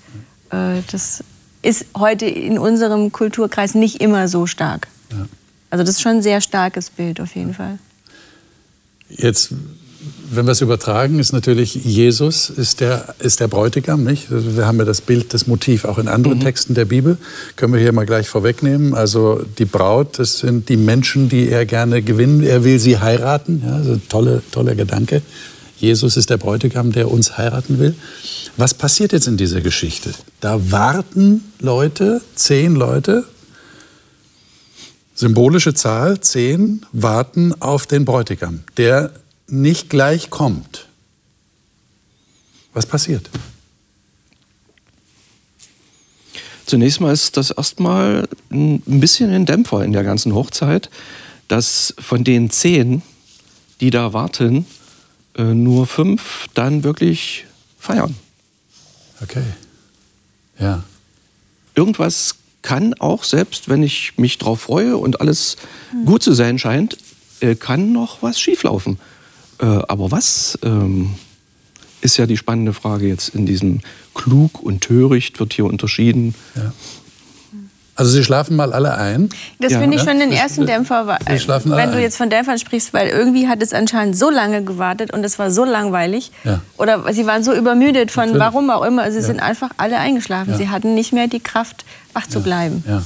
Äh, 0.50 0.82
das 0.90 1.24
ist 1.62 1.86
heute 1.96 2.26
in 2.26 2.58
unserem 2.58 3.10
Kulturkreis 3.12 3.74
nicht 3.74 4.00
immer 4.00 4.28
so 4.28 4.46
stark. 4.46 4.88
Ja. 5.10 5.26
Also 5.70 5.84
das 5.84 5.96
ist 5.96 6.00
schon 6.02 6.16
ein 6.16 6.22
sehr 6.22 6.40
starkes 6.40 6.90
Bild 6.90 7.20
auf 7.20 7.34
jeden 7.34 7.54
Fall. 7.54 7.78
Jetzt, 9.10 9.54
wenn 10.30 10.46
wir 10.46 10.52
es 10.52 10.60
übertragen, 10.60 11.18
ist 11.18 11.32
natürlich 11.32 11.74
Jesus 11.74 12.50
ist 12.50 12.80
der, 12.80 13.14
ist 13.18 13.40
der 13.40 13.48
Bräutigam, 13.48 14.04
nicht? 14.04 14.26
Wir 14.30 14.66
haben 14.66 14.78
ja 14.78 14.84
das 14.84 15.00
Bild, 15.00 15.32
das 15.34 15.46
Motiv 15.46 15.84
auch 15.84 15.98
in 15.98 16.08
anderen 16.08 16.40
Texten 16.40 16.74
der 16.74 16.84
Bibel. 16.84 17.18
Können 17.56 17.72
wir 17.72 17.80
hier 17.80 17.92
mal 17.92 18.06
gleich 18.06 18.28
vorwegnehmen. 18.28 18.94
Also 18.94 19.44
die 19.58 19.64
Braut, 19.64 20.18
das 20.18 20.38
sind 20.38 20.68
die 20.68 20.76
Menschen, 20.76 21.28
die 21.28 21.48
er 21.48 21.66
gerne 21.66 22.02
gewinnen. 22.02 22.42
Er 22.42 22.64
will 22.64 22.78
sie 22.78 22.98
heiraten. 22.98 23.62
Ja, 23.64 23.76
also 23.76 23.98
tolle, 24.08 24.42
toller 24.50 24.74
Gedanke. 24.74 25.22
Jesus 25.78 26.16
ist 26.16 26.30
der 26.30 26.36
Bräutigam, 26.36 26.92
der 26.92 27.10
uns 27.10 27.38
heiraten 27.38 27.78
will. 27.78 27.94
Was 28.56 28.74
passiert 28.74 29.12
jetzt 29.12 29.28
in 29.28 29.36
dieser 29.36 29.60
Geschichte? 29.60 30.10
Da 30.40 30.70
warten 30.70 31.44
Leute, 31.60 32.20
zehn 32.34 32.74
Leute, 32.74 33.24
symbolische 35.14 35.74
Zahl, 35.74 36.20
zehn, 36.20 36.84
warten 36.92 37.54
auf 37.60 37.86
den 37.86 38.04
Bräutigam, 38.04 38.60
der 38.76 39.12
nicht 39.48 39.90
gleich 39.90 40.30
kommt. 40.30 40.86
Was 42.72 42.86
passiert? 42.86 43.28
Zunächst 46.66 47.00
mal 47.00 47.12
ist 47.12 47.36
das 47.38 47.50
erstmal 47.50 48.28
ein 48.50 49.00
bisschen 49.00 49.32
ein 49.32 49.46
Dämpfer 49.46 49.82
in 49.84 49.92
der 49.92 50.04
ganzen 50.04 50.34
Hochzeit, 50.34 50.90
dass 51.48 51.94
von 51.98 52.24
den 52.24 52.50
zehn, 52.50 53.02
die 53.80 53.88
da 53.88 54.12
warten, 54.12 54.66
äh, 55.34 55.42
nur 55.42 55.86
fünf 55.86 56.46
dann 56.52 56.84
wirklich 56.84 57.46
feiern. 57.78 58.14
Okay. 59.22 59.44
Ja. 60.58 60.84
Irgendwas 61.74 62.34
kann 62.60 62.92
auch, 62.94 63.24
selbst 63.24 63.70
wenn 63.70 63.82
ich 63.82 64.18
mich 64.18 64.36
drauf 64.36 64.60
freue 64.62 64.98
und 64.98 65.22
alles 65.22 65.56
gut 66.04 66.22
zu 66.22 66.34
sein 66.34 66.58
scheint, 66.58 66.98
äh, 67.40 67.54
kann 67.54 67.92
noch 67.92 68.20
was 68.22 68.38
schieflaufen. 68.38 68.98
Äh, 69.60 69.64
aber 69.88 70.10
was 70.10 70.58
ähm, 70.62 71.14
ist 72.00 72.16
ja 72.16 72.26
die 72.26 72.36
spannende 72.36 72.72
Frage 72.72 73.06
jetzt 73.08 73.30
in 73.30 73.44
diesem 73.46 73.80
klug 74.14 74.60
und 74.62 74.80
töricht 74.82 75.40
wird 75.40 75.52
hier 75.52 75.64
unterschieden. 75.64 76.34
ja. 76.56 76.72
Also 77.96 78.12
Sie 78.12 78.22
schlafen 78.22 78.54
mal 78.54 78.72
alle 78.72 78.94
ein. 78.96 79.28
Das 79.58 79.72
Ja, 79.72 79.80
finde 79.80 79.96
ich 79.96 80.04
schon 80.04 80.20
den 80.20 80.30
ersten 80.30 80.66
Dämpfer, 80.66 81.08
weil- 81.08 81.18
wir 81.26 81.40
schlafen 81.40 81.72
alle 81.72 81.82
wenn 81.82 81.90
du 81.90 81.96
ein. 81.96 82.02
jetzt 82.04 82.16
von 82.16 82.30
Dämpfern 82.30 82.56
sprichst, 82.56 82.94
weil 82.94 83.08
irgendwie 83.08 83.48
hat 83.48 83.60
es 83.60 83.72
anscheinend 83.72 84.16
so 84.16 84.30
lange 84.30 84.62
gewartet 84.62 85.12
und 85.12 85.24
es 85.24 85.36
war 85.40 85.50
so 85.50 85.64
langweilig. 85.64 86.30
Ja. 86.44 86.60
Oder 86.76 87.12
sie 87.12 87.26
waren 87.26 87.42
so 87.42 87.52
übermüdet 87.52 88.12
von 88.12 88.26
Natürlich. 88.26 88.40
warum 88.40 88.70
auch 88.70 88.84
immer. 88.84 89.10
Sie 89.10 89.18
Ja. 89.18 89.24
sind 89.24 89.40
einfach 89.40 89.70
alle 89.78 89.98
eingeschlafen. 89.98 90.52
Ja. 90.52 90.56
Sie 90.58 90.68
hatten 90.68 90.94
nicht 90.94 91.12
mehr 91.12 91.26
die 91.26 91.40
Kraft, 91.40 91.84
wach 92.12 92.28
zu 92.28 92.40
bleiben. 92.40 92.84
Ja. 92.86 93.02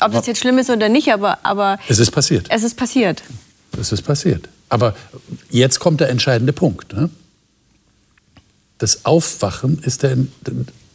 Ob 0.00 0.12
das 0.12 0.26
jetzt 0.26 0.40
schlimm 0.40 0.58
ist 0.58 0.70
oder 0.70 0.88
nicht, 0.88 1.12
aber, 1.12 1.38
aber 1.44 1.78
Es 1.88 1.98
ist 1.98 2.10
passiert. 2.10 2.46
es 2.50 2.62
ist 2.64 2.76
passiert. 2.76 3.22
Es 3.80 3.92
ist 3.92 4.02
passiert. 4.02 4.48
Aber 4.68 4.94
jetzt 5.50 5.78
kommt 5.80 6.00
der 6.00 6.08
entscheidende 6.10 6.52
Punkt. 6.52 6.92
Ne? 6.92 7.10
Das 8.78 9.04
Aufwachen 9.04 9.78
ist 9.82 10.02
der. 10.02 10.16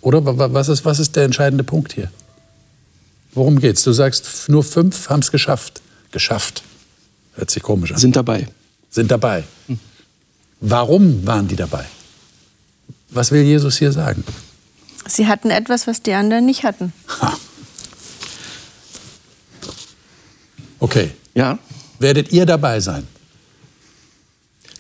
Oder 0.02 0.26
wa- 0.26 0.38
wa- 0.38 0.54
was 0.54 0.70
ist, 0.70 0.84
was 0.86 1.00
ist 1.00 1.16
der 1.16 1.24
entscheidende 1.24 1.64
Punkt 1.64 1.94
hier? 1.94 2.12
Worum 3.34 3.60
geht's? 3.60 3.84
Du 3.84 3.92
sagst, 3.94 4.50
nur 4.50 4.64
fünf 4.64 5.10
haben 5.10 5.22
es 5.22 5.32
geschafft. 5.32 5.82
geschafft. 6.12 6.64
Hört 7.36 7.50
sich 7.50 7.64
komisch 7.64 7.92
an. 7.92 7.98
Sind 7.98 8.16
dabei. 8.16 8.48
Sind 8.92 9.10
dabei. 9.10 9.44
Warum 10.60 11.26
waren 11.26 11.48
die 11.48 11.56
dabei? 11.56 11.86
Was 13.10 13.32
will 13.32 13.42
Jesus 13.44 13.78
hier 13.78 13.92
sagen? 13.92 14.24
Sie 15.08 15.28
hatten 15.28 15.50
etwas, 15.50 15.88
was 15.88 16.02
die 16.04 16.14
anderen 16.14 16.46
nicht 16.46 16.64
hatten. 16.64 16.94
Ha. 17.22 17.38
Okay. 20.80 21.12
Ja. 21.34 21.58
Werdet 22.04 22.34
ihr 22.34 22.46
dabei 22.46 22.82
sein? 22.82 23.08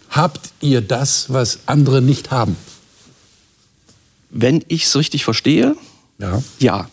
Habt 0.09 0.51
ihr 0.59 0.81
das, 0.81 1.31
was 1.31 1.59
andere 1.67 2.01
nicht 2.01 2.31
haben? 2.31 2.57
Wenn 4.29 4.61
ich 4.67 4.83
es 4.83 4.95
richtig 4.97 5.23
verstehe, 5.23 5.77
Ja. 6.19 6.43
ja. 6.59 6.89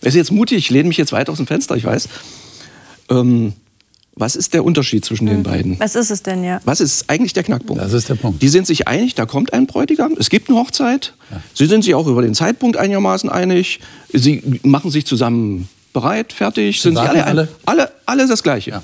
Das 0.00 0.08
ist 0.08 0.16
jetzt 0.16 0.32
mutig, 0.32 0.58
ich 0.58 0.70
lehne 0.70 0.88
mich 0.88 0.96
jetzt 0.96 1.12
weit 1.12 1.30
aus 1.30 1.36
dem 1.36 1.46
Fenster, 1.46 1.76
ich 1.76 1.84
weiß. 1.84 2.08
Ähm, 3.10 3.52
was 4.16 4.34
ist 4.34 4.54
der 4.54 4.64
Unterschied 4.64 5.04
zwischen 5.04 5.26
den 5.26 5.44
beiden? 5.44 5.78
Was 5.78 5.94
ist 5.94 6.10
es 6.10 6.24
denn, 6.24 6.42
ja? 6.42 6.60
Was 6.64 6.80
ist 6.80 7.08
eigentlich 7.08 7.32
der 7.32 7.44
Knackpunkt? 7.44 7.80
Das 7.80 7.92
ist 7.92 8.08
der 8.08 8.16
Punkt. 8.16 8.42
Die 8.42 8.48
sind 8.48 8.66
sich 8.66 8.88
einig, 8.88 9.14
da 9.14 9.24
kommt 9.24 9.52
ein 9.52 9.68
Bräutigam, 9.68 10.16
es 10.18 10.30
gibt 10.30 10.48
eine 10.48 10.58
Hochzeit. 10.58 11.14
Sie 11.54 11.66
sind 11.66 11.84
sich 11.84 11.94
auch 11.94 12.08
über 12.08 12.22
den 12.22 12.34
Zeitpunkt 12.34 12.76
einigermaßen 12.76 13.30
einig. 13.30 13.78
Sie 14.12 14.42
machen 14.64 14.90
sich 14.90 15.06
zusammen 15.06 15.68
bereit, 15.92 16.32
fertig. 16.32 16.80
Sind 16.82 16.96
sich 16.96 17.06
sagen 17.06 17.20
alle, 17.20 17.26
alle? 17.26 17.48
alle, 17.64 17.92
alle 18.04 18.26
das 18.26 18.42
Gleiche. 18.42 18.82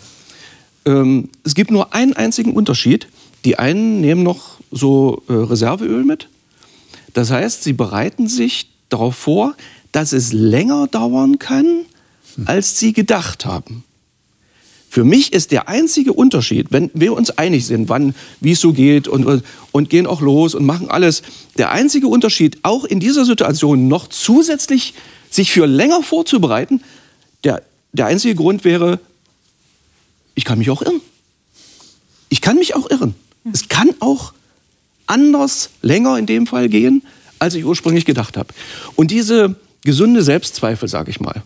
Ähm, 0.85 1.31
es 1.45 1.55
gibt 1.55 1.71
nur 1.71 1.95
einen 1.95 2.15
einzigen 2.15 2.53
Unterschied. 2.53 3.09
Die 3.45 3.59
einen 3.59 4.01
nehmen 4.01 4.23
noch 4.23 4.59
so 4.71 5.23
äh, 5.29 5.33
Reserveöl 5.33 6.05
mit. 6.05 6.29
Das 7.15 7.31
heißt, 7.31 7.65
sie 7.65 7.73
bereiten 7.73 8.29
sich 8.29 8.71
darauf 8.89 9.17
vor, 9.17 9.55
dass 9.93 10.13
es 10.13 10.33
länger 10.33 10.87
dauern 10.87 11.39
kann, 11.39 11.81
als 12.45 12.79
sie 12.79 12.93
gedacht 12.93 13.45
haben. 13.45 13.85
Für 14.91 15.05
mich 15.05 15.33
ist 15.33 15.53
der 15.53 15.69
einzige 15.69 16.15
Unterschied, 16.15 16.69
wenn 16.71 16.91
wir 16.95 17.13
uns 17.13 17.31
einig 17.31 17.67
sind, 17.67 17.91
wann, 17.91 18.15
wie 18.41 18.53
es 18.53 18.61
so 18.61 18.73
geht 18.73 19.07
und, 19.07 19.43
und 19.71 19.91
gehen 19.91 20.07
auch 20.07 20.23
los 20.23 20.55
und 20.55 20.65
machen 20.65 20.91
alles, 20.91 21.23
der 21.59 21.73
einzige 21.73 22.09
Unterschied, 22.09 22.59
auch 22.63 22.85
in 22.85 22.99
dieser 22.99 23.27
Situation 23.27 23.89
noch 23.89 24.09
zusätzlich 24.09 24.95
sich 25.31 25.51
für 25.51 25.67
länger 25.67 26.03
vorzubereiten, 26.03 26.83
der, 27.45 27.63
der 27.93 28.07
einzige 28.07 28.35
Grund 28.35 28.65
wäre, 28.65 28.99
ich 30.39 30.45
kann 30.45 30.61
mich 30.61 30.71
auch 30.71 30.83
irren. 30.83 31.01
Ich 32.29 32.41
kann 32.41 32.59
mich 32.59 32.77
auch 32.77 32.89
irren. 32.89 33.17
Es 33.53 33.67
kann 33.67 33.89
auch 33.99 34.33
anders, 35.07 35.71
länger 35.83 36.17
in 36.17 36.27
dem 36.27 36.47
Fall 36.47 36.69
gehen, 36.69 37.03
als 37.41 37.55
ich 37.55 37.65
ursprünglich 37.65 38.05
gedacht 38.05 38.37
habe. 38.37 38.55
Und 38.95 39.11
diese 39.11 39.57
gesunde 39.83 40.23
Selbstzweifel, 40.23 40.89
sage 40.89 41.11
ich 41.11 41.19
mal, 41.19 41.43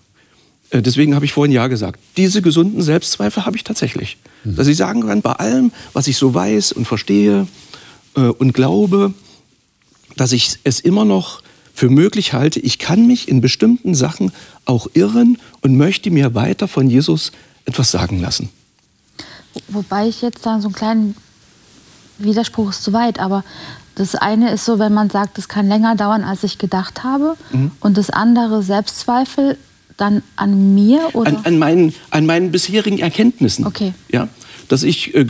äh, 0.69 0.83
deswegen 0.83 1.15
habe 1.15 1.25
ich 1.25 1.33
vorhin 1.33 1.53
Ja 1.53 1.69
gesagt, 1.69 2.01
diese 2.19 2.43
gesunden 2.43 2.83
Selbstzweifel 2.83 3.47
habe 3.47 3.57
ich 3.57 3.65
tatsächlich. 3.65 4.19
Dass 4.45 4.67
ich 4.67 4.77
sagen 4.77 5.07
kann, 5.07 5.23
bei 5.23 5.33
allem, 5.33 5.73
was 5.95 6.07
ich 6.07 6.19
so 6.19 6.35
weiß 6.35 6.73
und 6.73 6.87
verstehe 6.87 7.47
äh, 8.15 8.21
und 8.21 8.53
glaube, 8.53 9.15
dass 10.17 10.33
ich 10.33 10.59
es 10.65 10.81
immer 10.81 11.07
noch 11.07 11.43
für 11.73 11.89
möglich 11.89 12.35
halte, 12.35 12.61
ich 12.61 12.79
kann 12.79 13.07
mich 13.07 13.27
in 13.27 13.41
bestimmten 13.41 13.95
Sachen 13.95 14.33
auch 14.67 14.87
irren 14.93 15.39
und 15.63 15.79
möchte 15.79 16.11
mir 16.11 16.35
weiter 16.35 16.69
von 16.69 16.91
Jesus 16.91 17.33
etwas 17.65 17.91
sagen 17.91 18.21
lassen. 18.21 18.51
Wobei 19.69 20.09
ich 20.09 20.23
jetzt 20.23 20.45
da 20.47 20.61
so 20.61 20.69
einen 20.69 20.75
kleinen 20.75 21.15
Widerspruch 22.19 22.71
ist 22.71 22.83
zu 22.85 22.93
weit, 22.93 23.19
aber 23.19 23.45
das 23.95 24.15
eine 24.15 24.51
ist 24.53 24.65
so, 24.65 24.79
wenn 24.79 24.95
man 24.95 25.11
sagt, 25.11 25.39
es 25.39 25.49
kann 25.49 25.69
länger 25.69 25.97
dauern, 25.97 26.25
als 26.25 26.45
ich 26.45 26.59
gedacht 26.59 27.03
habe, 27.05 27.37
Mhm. 27.53 27.71
und 27.81 27.97
das 27.99 28.11
andere 28.11 28.63
Selbstzweifel 28.63 29.59
dann 29.99 30.23
an 30.37 30.75
mir 30.75 31.01
oder 31.13 31.29
an, 31.29 31.37
an, 31.45 31.59
meinen, 31.59 31.95
an 32.11 32.25
meinen 32.27 32.51
bisherigen 32.51 32.99
Erkenntnissen. 32.99 33.67
Okay. 33.67 33.93
Ja, 34.11 34.29
dass 34.69 34.83
ich, 34.83 35.15
äh, 35.15 35.27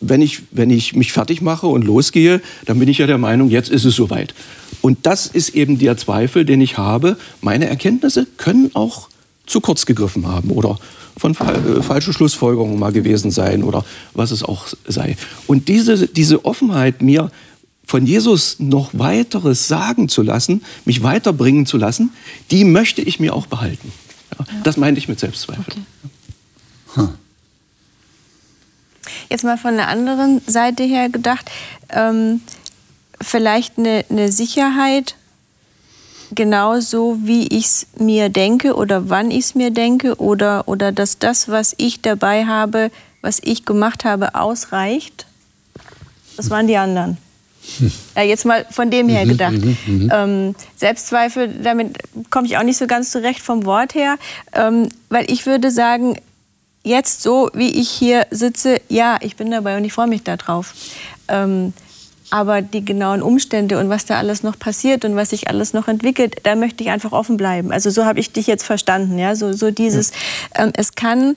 wenn 0.00 0.20
ich, 0.20 0.42
wenn 0.50 0.68
ich 0.68 0.94
mich 0.94 1.12
fertig 1.12 1.40
mache 1.40 1.66
und 1.66 1.82
losgehe, 1.82 2.42
dann 2.66 2.78
bin 2.78 2.88
ich 2.88 2.98
ja 2.98 3.06
der 3.06 3.16
Meinung, 3.18 3.48
jetzt 3.48 3.70
ist 3.70 3.84
es 3.86 3.94
soweit. 3.96 4.34
Und 4.82 5.06
das 5.06 5.26
ist 5.26 5.50
eben 5.50 5.78
der 5.78 5.96
Zweifel, 5.96 6.44
den 6.44 6.60
ich 6.60 6.76
habe. 6.76 7.16
Meine 7.40 7.68
Erkenntnisse 7.68 8.26
können 8.36 8.70
auch 8.74 9.08
zu 9.46 9.60
kurz 9.60 9.86
gegriffen 9.86 10.26
haben 10.26 10.50
oder 10.50 10.78
von 11.22 11.34
fa 11.36 11.52
äh, 11.52 11.82
falsche 11.82 12.12
Schlussfolgerungen 12.12 12.78
mal 12.80 12.92
gewesen 12.92 13.30
sein 13.30 13.62
oder 13.62 13.84
was 14.12 14.32
es 14.32 14.42
auch 14.42 14.66
sei. 14.88 15.16
Und 15.46 15.68
diese, 15.68 16.08
diese 16.08 16.44
Offenheit, 16.44 17.00
mir 17.00 17.30
von 17.86 18.06
Jesus 18.06 18.56
noch 18.58 18.90
weiteres 18.92 19.68
sagen 19.68 20.08
zu 20.08 20.22
lassen, 20.22 20.64
mich 20.84 21.02
weiterbringen 21.04 21.64
zu 21.64 21.76
lassen, 21.76 22.10
die 22.50 22.64
möchte 22.64 23.02
ich 23.02 23.20
mir 23.20 23.34
auch 23.34 23.46
behalten. 23.46 23.92
Ja, 24.36 24.44
Das 24.64 24.76
meinte 24.76 24.98
ich 24.98 25.08
mit 25.08 25.20
Selbstzweifel. 25.20 25.74
Okay. 26.96 27.08
Jetzt 29.30 29.44
mal 29.44 29.58
von 29.58 29.76
der 29.76 29.88
anderen 29.88 30.40
Seite 30.46 30.82
her 30.82 31.08
gedacht, 31.08 31.50
ähm, 31.90 32.40
vielleicht 33.20 33.78
eine, 33.78 34.04
eine 34.10 34.32
Sicherheit, 34.32 35.14
genauso 36.34 37.18
wie 37.22 37.46
ich 37.48 37.66
es 37.66 37.86
mir 37.98 38.28
denke 38.28 38.74
oder 38.74 39.08
wann 39.08 39.30
ich 39.30 39.44
es 39.44 39.54
mir 39.54 39.70
denke 39.70 40.16
oder, 40.16 40.68
oder 40.68 40.92
dass 40.92 41.18
das, 41.18 41.48
was 41.48 41.74
ich 41.78 42.02
dabei 42.02 42.46
habe, 42.46 42.90
was 43.20 43.40
ich 43.42 43.64
gemacht 43.64 44.04
habe, 44.04 44.34
ausreicht. 44.34 45.26
Das 46.36 46.50
waren 46.50 46.66
die 46.66 46.76
anderen. 46.76 47.18
Ja, 48.16 48.22
jetzt 48.22 48.44
mal 48.44 48.66
von 48.70 48.90
dem 48.90 49.08
her 49.08 49.24
gedacht. 49.24 49.54
Ähm, 49.86 50.54
Selbstzweifel, 50.76 51.48
damit 51.62 51.96
komme 52.30 52.46
ich 52.46 52.58
auch 52.58 52.64
nicht 52.64 52.76
so 52.76 52.86
ganz 52.86 53.10
zurecht 53.10 53.40
vom 53.40 53.64
Wort 53.64 53.94
her, 53.94 54.16
ähm, 54.52 54.88
weil 55.08 55.30
ich 55.30 55.46
würde 55.46 55.70
sagen, 55.70 56.16
jetzt 56.82 57.22
so, 57.22 57.50
wie 57.54 57.70
ich 57.70 57.88
hier 57.88 58.26
sitze, 58.30 58.80
ja, 58.88 59.16
ich 59.20 59.36
bin 59.36 59.50
dabei 59.50 59.76
und 59.76 59.84
ich 59.84 59.92
freue 59.92 60.08
mich 60.08 60.24
darauf. 60.24 60.74
Ähm, 61.28 61.72
aber 62.32 62.62
die 62.62 62.82
genauen 62.82 63.20
Umstände 63.20 63.78
und 63.78 63.90
was 63.90 64.06
da 64.06 64.16
alles 64.16 64.42
noch 64.42 64.58
passiert 64.58 65.04
und 65.04 65.14
was 65.16 65.30
sich 65.30 65.48
alles 65.48 65.74
noch 65.74 65.86
entwickelt, 65.86 66.36
da 66.44 66.56
möchte 66.56 66.82
ich 66.82 66.88
einfach 66.88 67.12
offen 67.12 67.36
bleiben. 67.36 67.70
Also 67.70 67.90
so 67.90 68.06
habe 68.06 68.20
ich 68.20 68.32
dich 68.32 68.46
jetzt 68.46 68.64
verstanden, 68.64 69.18
ja, 69.18 69.36
so, 69.36 69.52
so 69.52 69.70
dieses, 69.70 70.12
ähm, 70.54 70.72
es 70.74 70.94
kann 70.94 71.36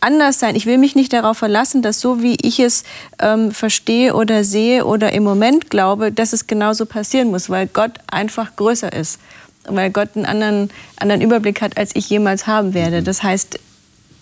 anders 0.00 0.40
sein. 0.40 0.56
Ich 0.56 0.66
will 0.66 0.78
mich 0.78 0.96
nicht 0.96 1.12
darauf 1.12 1.38
verlassen, 1.38 1.80
dass 1.80 2.00
so 2.00 2.22
wie 2.22 2.36
ich 2.42 2.58
es 2.58 2.82
ähm, 3.20 3.52
verstehe 3.52 4.16
oder 4.16 4.42
sehe 4.42 4.84
oder 4.84 5.12
im 5.12 5.22
Moment 5.22 5.70
glaube, 5.70 6.10
dass 6.10 6.32
es 6.32 6.48
genauso 6.48 6.86
passieren 6.86 7.28
muss, 7.28 7.48
weil 7.48 7.68
Gott 7.68 7.92
einfach 8.08 8.56
größer 8.56 8.92
ist. 8.92 9.20
Und 9.68 9.76
weil 9.76 9.90
Gott 9.90 10.08
einen 10.16 10.26
anderen, 10.26 10.70
anderen 10.96 11.22
Überblick 11.22 11.60
hat, 11.60 11.78
als 11.78 11.94
ich 11.94 12.10
jemals 12.10 12.48
haben 12.48 12.74
werde. 12.74 13.04
Das 13.04 13.22
heißt, 13.22 13.60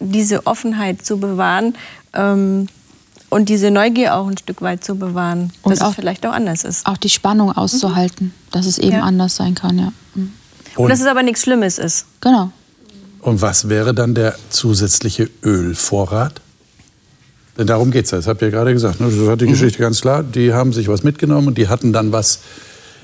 diese 0.00 0.46
Offenheit 0.46 1.02
zu 1.02 1.18
bewahren 1.18 1.74
ähm, 2.12 2.66
und 3.30 3.48
diese 3.48 3.70
Neugier 3.70 4.14
auch 4.16 4.26
ein 4.28 4.36
Stück 4.36 4.60
weit 4.60 4.84
zu 4.84 4.94
bewahren, 4.96 5.52
Und 5.62 5.70
dass 5.72 5.80
auch- 5.80 5.90
es 5.90 5.94
vielleicht 5.96 6.26
auch 6.26 6.32
anders 6.32 6.64
ist. 6.64 6.84
auch 6.86 6.96
die 6.98 7.08
Spannung 7.08 7.50
auszuhalten, 7.56 8.34
dass 8.50 8.66
es 8.66 8.76
eben 8.78 8.96
Ja. 8.96 9.02
anders 9.02 9.36
sein 9.36 9.54
kann, 9.54 9.78
ja. 9.78 9.92
Mhm. 10.14 10.32
Und 10.76 10.88
dass 10.90 11.00
es 11.00 11.06
aber 11.06 11.22
nichts 11.22 11.42
Schlimmes 11.42 11.78
ist. 11.78 12.04
Genau. 12.20 12.50
Und 13.22 13.40
was 13.42 13.68
wäre 13.68 13.92
dann 13.94 14.14
der 14.14 14.34
zusätzliche 14.50 15.28
Ölvorrat? 15.44 16.40
Denn 17.58 17.66
darum 17.66 17.90
geht 17.90 18.06
es 18.06 18.10
ja. 18.12 18.18
Das 18.18 18.26
habt 18.26 18.40
ihr 18.42 18.50
gerade 18.50 18.72
gesagt. 18.72 19.00
Ne? 19.00 19.10
Das 19.10 19.28
hat 19.28 19.40
die 19.40 19.46
Geschichte 19.46 19.78
ganz 19.78 20.00
klar. 20.00 20.22
Die 20.22 20.52
haben 20.54 20.72
sich 20.72 20.88
was 20.88 21.02
mitgenommen 21.02 21.48
und 21.48 21.58
die 21.58 21.68
hatten 21.68 21.92
dann 21.92 22.12
was 22.12 22.38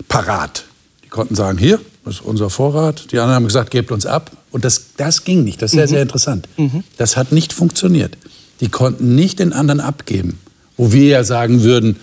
parat. 0.09 0.65
Die 1.05 1.09
konnten 1.09 1.35
sagen, 1.35 1.59
hier, 1.59 1.79
das 2.05 2.15
ist 2.17 2.21
unser 2.23 2.49
Vorrat. 2.49 3.12
Die 3.12 3.19
anderen 3.19 3.35
haben 3.35 3.45
gesagt, 3.45 3.71
gebt 3.71 3.93
uns 3.93 4.07
ab. 4.07 4.31
Und 4.53 4.65
das, 4.65 4.87
das 4.97 5.25
ging 5.25 5.45
nicht. 5.45 5.61
Das 5.61 5.73
ist 5.73 5.77
sehr, 5.77 5.89
sehr 5.89 6.01
interessant. 6.03 6.49
Das 6.97 7.17
hat 7.19 7.33
nicht 7.33 7.53
funktioniert. 7.53 8.17
Die 8.61 8.69
konnten 8.69 9.14
nicht 9.14 9.38
den 9.38 9.53
anderen 9.53 9.81
abgeben. 9.81 10.38
Wo 10.77 10.92
wir 10.92 11.07
ja 11.07 11.25
sagen 11.25 11.62
würden, 11.62 11.97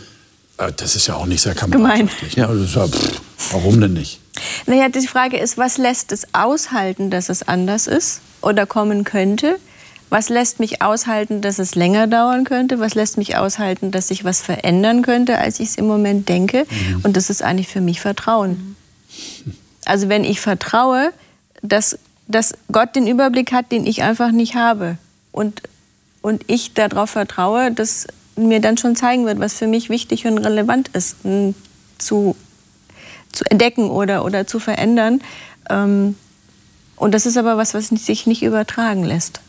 äh, 0.58 0.72
das 0.76 0.96
ist 0.96 1.08
ja 1.08 1.16
auch 1.16 1.26
nicht 1.26 1.42
sehr 1.42 1.56
kameradschaftlich. 1.56 2.38
Ne? 2.38 2.48
Das 2.48 2.58
ist 2.58 2.76
ja, 2.76 2.88
pff, 2.88 3.22
warum 3.52 3.80
denn 3.82 3.94
nicht? 3.94 4.20
Naja, 4.66 4.90
die 4.90 5.08
Frage 5.08 5.38
ist, 5.38 5.58
was 5.58 5.78
lässt 5.78 6.12
es 6.12 6.28
aushalten, 6.34 7.10
dass 7.10 7.30
es 7.30 7.48
anders 7.48 7.88
ist 7.88 8.22
oder 8.42 8.66
kommen 8.66 9.04
könnte? 9.04 9.58
Was 10.10 10.30
lässt 10.30 10.60
mich 10.60 10.82
aushalten, 10.82 11.42
dass 11.42 11.58
es 11.58 11.74
länger 11.74 12.06
dauern 12.06 12.44
könnte? 12.44 12.80
Was 12.80 12.94
lässt 12.94 13.18
mich 13.18 13.36
aushalten, 13.36 13.90
dass 13.90 14.10
sich 14.10 14.24
was 14.24 14.42
verändern 14.42 15.02
könnte, 15.02 15.40
als 15.40 15.60
ich 15.60 15.70
es 15.70 15.76
im 15.76 15.88
Moment 15.88 16.30
denke? 16.30 16.68
Und 17.02 17.18
das 17.18 17.32
ist 17.32 17.42
eigentlich 17.42 17.68
für 17.68 17.82
mich 17.82 18.00
Vertrauen. 18.00 18.76
Also 19.86 20.10
wenn 20.10 20.24
ich 20.24 20.40
vertraue, 20.40 21.12
dass, 21.64 21.98
dass 22.28 22.54
Gott 22.72 22.96
den 22.96 23.08
Überblick 23.08 23.52
hat, 23.52 23.72
den 23.72 23.88
ich 23.88 24.04
einfach 24.04 24.32
nicht 24.32 24.54
habe. 24.54 25.00
Und, 25.32 25.64
und 26.24 26.44
ich 26.48 26.74
darauf 26.74 27.12
vertraue, 27.12 27.72
dass 27.72 28.08
mir 28.36 28.60
dann 28.60 28.78
schon 28.78 28.96
zeigen 28.96 29.28
wird, 29.28 29.40
was 29.40 29.54
für 29.54 29.68
mich 29.68 29.90
wichtig 29.92 30.26
und 30.26 30.40
relevant 30.40 30.88
ist, 30.94 31.18
zu, 32.00 32.36
zu 33.32 33.46
entdecken 33.52 33.92
oder, 33.92 34.26
oder 34.26 34.48
zu 34.48 34.58
verändern. 34.60 35.22
Ähm, 35.70 36.16
und 36.96 37.14
das 37.14 37.28
ist 37.28 37.38
aber 37.38 37.58
was, 37.58 37.76
was 37.76 37.90
sich 37.90 38.26
nicht 38.26 38.42
übertragen 38.42 39.04
lässt. 39.04 39.42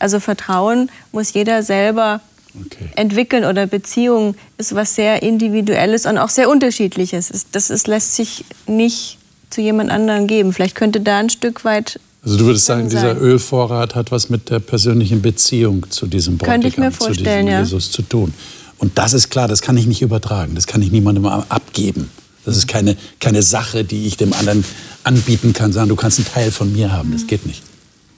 Also 0.00 0.18
Vertrauen 0.18 0.90
muss 1.12 1.32
jeder 1.32 1.62
selber 1.62 2.20
Okay. 2.54 2.90
entwickeln 2.96 3.46
oder 3.46 3.66
Beziehung 3.66 4.34
ist 4.58 4.74
was 4.74 4.94
sehr 4.94 5.22
Individuelles 5.22 6.04
und 6.04 6.18
auch 6.18 6.28
sehr 6.28 6.50
Unterschiedliches. 6.50 7.30
Es- 7.30 7.50
Das 7.50 7.70
ist, 7.70 7.86
lässt 7.86 8.14
sich 8.14 8.44
nicht 8.66 9.16
zu 9.48 9.62
jemand 9.62 9.90
anderem 9.90 10.26
geben. 10.26 10.52
Vielleicht 10.52 10.74
könnte 10.74 11.00
da 11.00 11.16
ein 11.16 11.30
Stück 11.30 11.64
weit 11.64 11.98
Also 12.24 12.36
du 12.36 12.44
würdest 12.46 12.66
sagen, 12.66 12.88
dieser 12.88 13.20
Ölvorrat 13.20 13.94
hat 13.96 14.12
was 14.12 14.30
mit 14.30 14.48
der 14.48 14.60
persönlichen 14.60 15.22
Beziehung 15.22 15.90
zu 15.90 16.06
diesem 16.06 16.38
Könnte 16.38 16.68
ich 16.68 16.76
mir 16.76 16.90
Bräutigam, 16.90 16.92
zu 16.92 17.04
vorstellen, 17.06 17.46
diesem 17.46 17.52
ja. 17.52 17.60
Jesus 17.60 17.90
zu 17.90 18.02
tun. 18.02 18.32
Und 18.78 18.96
das 18.96 19.12
ist 19.12 19.28
klar, 19.28 19.48
das 19.48 19.60
kann 19.60 19.76
ich 19.76 19.86
nicht 19.86 20.02
übertragen, 20.02 20.54
das 20.54 20.66
kann 20.66 20.82
ich 20.82 20.92
niemandem 20.92 21.26
abgeben. 21.26 22.10
Das 22.44 22.56
ist 22.56 22.68
keine, 22.68 22.96
keine 23.20 23.42
Sache, 23.42 23.84
die 23.84 24.06
ich 24.06 24.16
dem 24.16 24.32
anderen 24.32 24.64
anbieten 25.04 25.52
kann, 25.52 25.72
sagen, 25.72 25.88
du 25.88 25.96
kannst 25.96 26.18
einen 26.18 26.26
Teil 26.26 26.50
von 26.50 26.72
mir 26.72 26.92
haben. 26.92 27.12
Das 27.12 27.26
geht 27.26 27.46
nicht. 27.46 27.62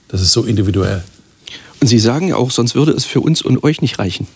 Das 0.07 0.21
ist 0.21 0.31
so 0.31 0.43
individuell. 0.43 1.03
Und 1.81 1.87
Sie 1.87 1.99
sagen 1.99 2.29
ja 2.29 2.35
auch, 2.37 2.51
sonst 2.51 2.73
würde 2.73 2.91
es 2.93 3.05
für 3.05 3.19
uns 3.19 3.41
und 3.41 3.63
euch 3.63 3.81
nicht 3.81 3.99
reichen. 3.99 4.27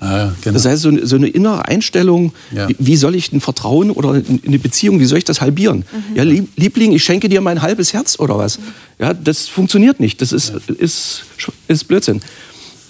Ah, 0.00 0.16
ja, 0.16 0.32
genau. 0.42 0.54
Das 0.54 0.66
heißt, 0.66 0.82
so 0.82 0.88
eine, 0.88 1.06
so 1.06 1.16
eine 1.16 1.28
innere 1.28 1.66
Einstellung, 1.66 2.32
Ja. 2.54 2.68
wie, 2.78 2.96
soll 2.96 3.14
ich 3.14 3.30
denn 3.30 3.40
Vertrauen 3.40 3.90
oder 3.90 4.14
in 4.16 4.40
eine 4.46 4.58
Beziehung, 4.58 4.98
wie 5.00 5.04
soll 5.04 5.18
ich 5.18 5.24
das 5.24 5.40
halbieren? 5.40 5.84
Ja, 6.14 6.24
Lieb- 6.24 6.48
Liebling, 6.56 6.92
ich 6.92 7.04
schenke 7.04 7.28
dir 7.28 7.40
mein 7.40 7.62
halbes 7.62 7.92
Herz 7.92 8.18
oder 8.18 8.36
was? 8.36 8.58
Ja, 8.98 9.14
das 9.14 9.48
funktioniert 9.48 10.00
nicht. 10.00 10.20
Das 10.20 10.32
ist, 10.32 10.50
ist, 10.68 11.24
ist 11.68 11.84
Blödsinn. 11.88 12.20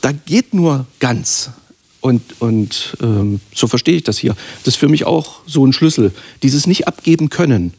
Da 0.01 0.11
geht 0.13 0.53
nur 0.55 0.87
ganz. 0.99 1.51
Und, 2.01 2.41
und 2.41 2.97
ähm, 3.01 3.41
so 3.55 3.69
verstehe 3.69 3.95
ich 3.97 4.03
das 4.03 4.19
hier. 4.19 4.35
Das 4.65 4.75
ist 4.75 4.81
für 4.81 4.89
mich 4.89 5.05
auch 5.05 5.41
so 5.47 5.65
ein 5.65 5.73
Schlüssel. 5.73 6.11
Dieses 6.43 6.67
nicht 6.67 6.89
abgeben 6.89 7.29
können. 7.29 7.73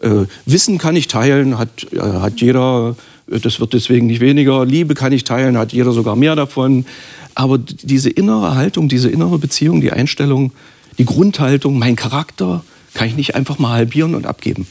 Äh, 0.00 0.26
Wissen 0.44 0.78
kann 0.78 0.94
ich 0.94 1.08
teilen, 1.08 1.58
hat, 1.58 1.86
äh, 1.92 1.98
hat 1.98 2.40
jeder, 2.40 2.94
das 3.26 3.60
wird 3.60 3.72
deswegen 3.72 4.06
nicht 4.06 4.20
weniger. 4.20 4.64
Liebe 4.64 4.94
kann 4.94 5.12
ich 5.12 5.24
teilen, 5.24 5.58
hat 5.58 5.72
jeder 5.72 5.92
sogar 5.92 6.16
mehr 6.16 6.36
davon. 6.36 6.86
Aber 7.34 7.58
diese 7.58 8.08
innere 8.08 8.54
Haltung, 8.54 8.88
diese 8.88 9.10
innere 9.10 9.38
Beziehung, 9.38 9.80
die 9.80 9.92
Einstellung, 9.92 10.52
die 10.98 11.04
Grundhaltung, 11.04 11.78
mein 11.78 11.96
Charakter, 11.96 12.64
kann 12.94 13.08
ich 13.08 13.16
nicht 13.16 13.34
einfach 13.34 13.58
mal 13.58 13.72
halbieren 13.72 14.14
und 14.14 14.26
abgeben. 14.26 14.66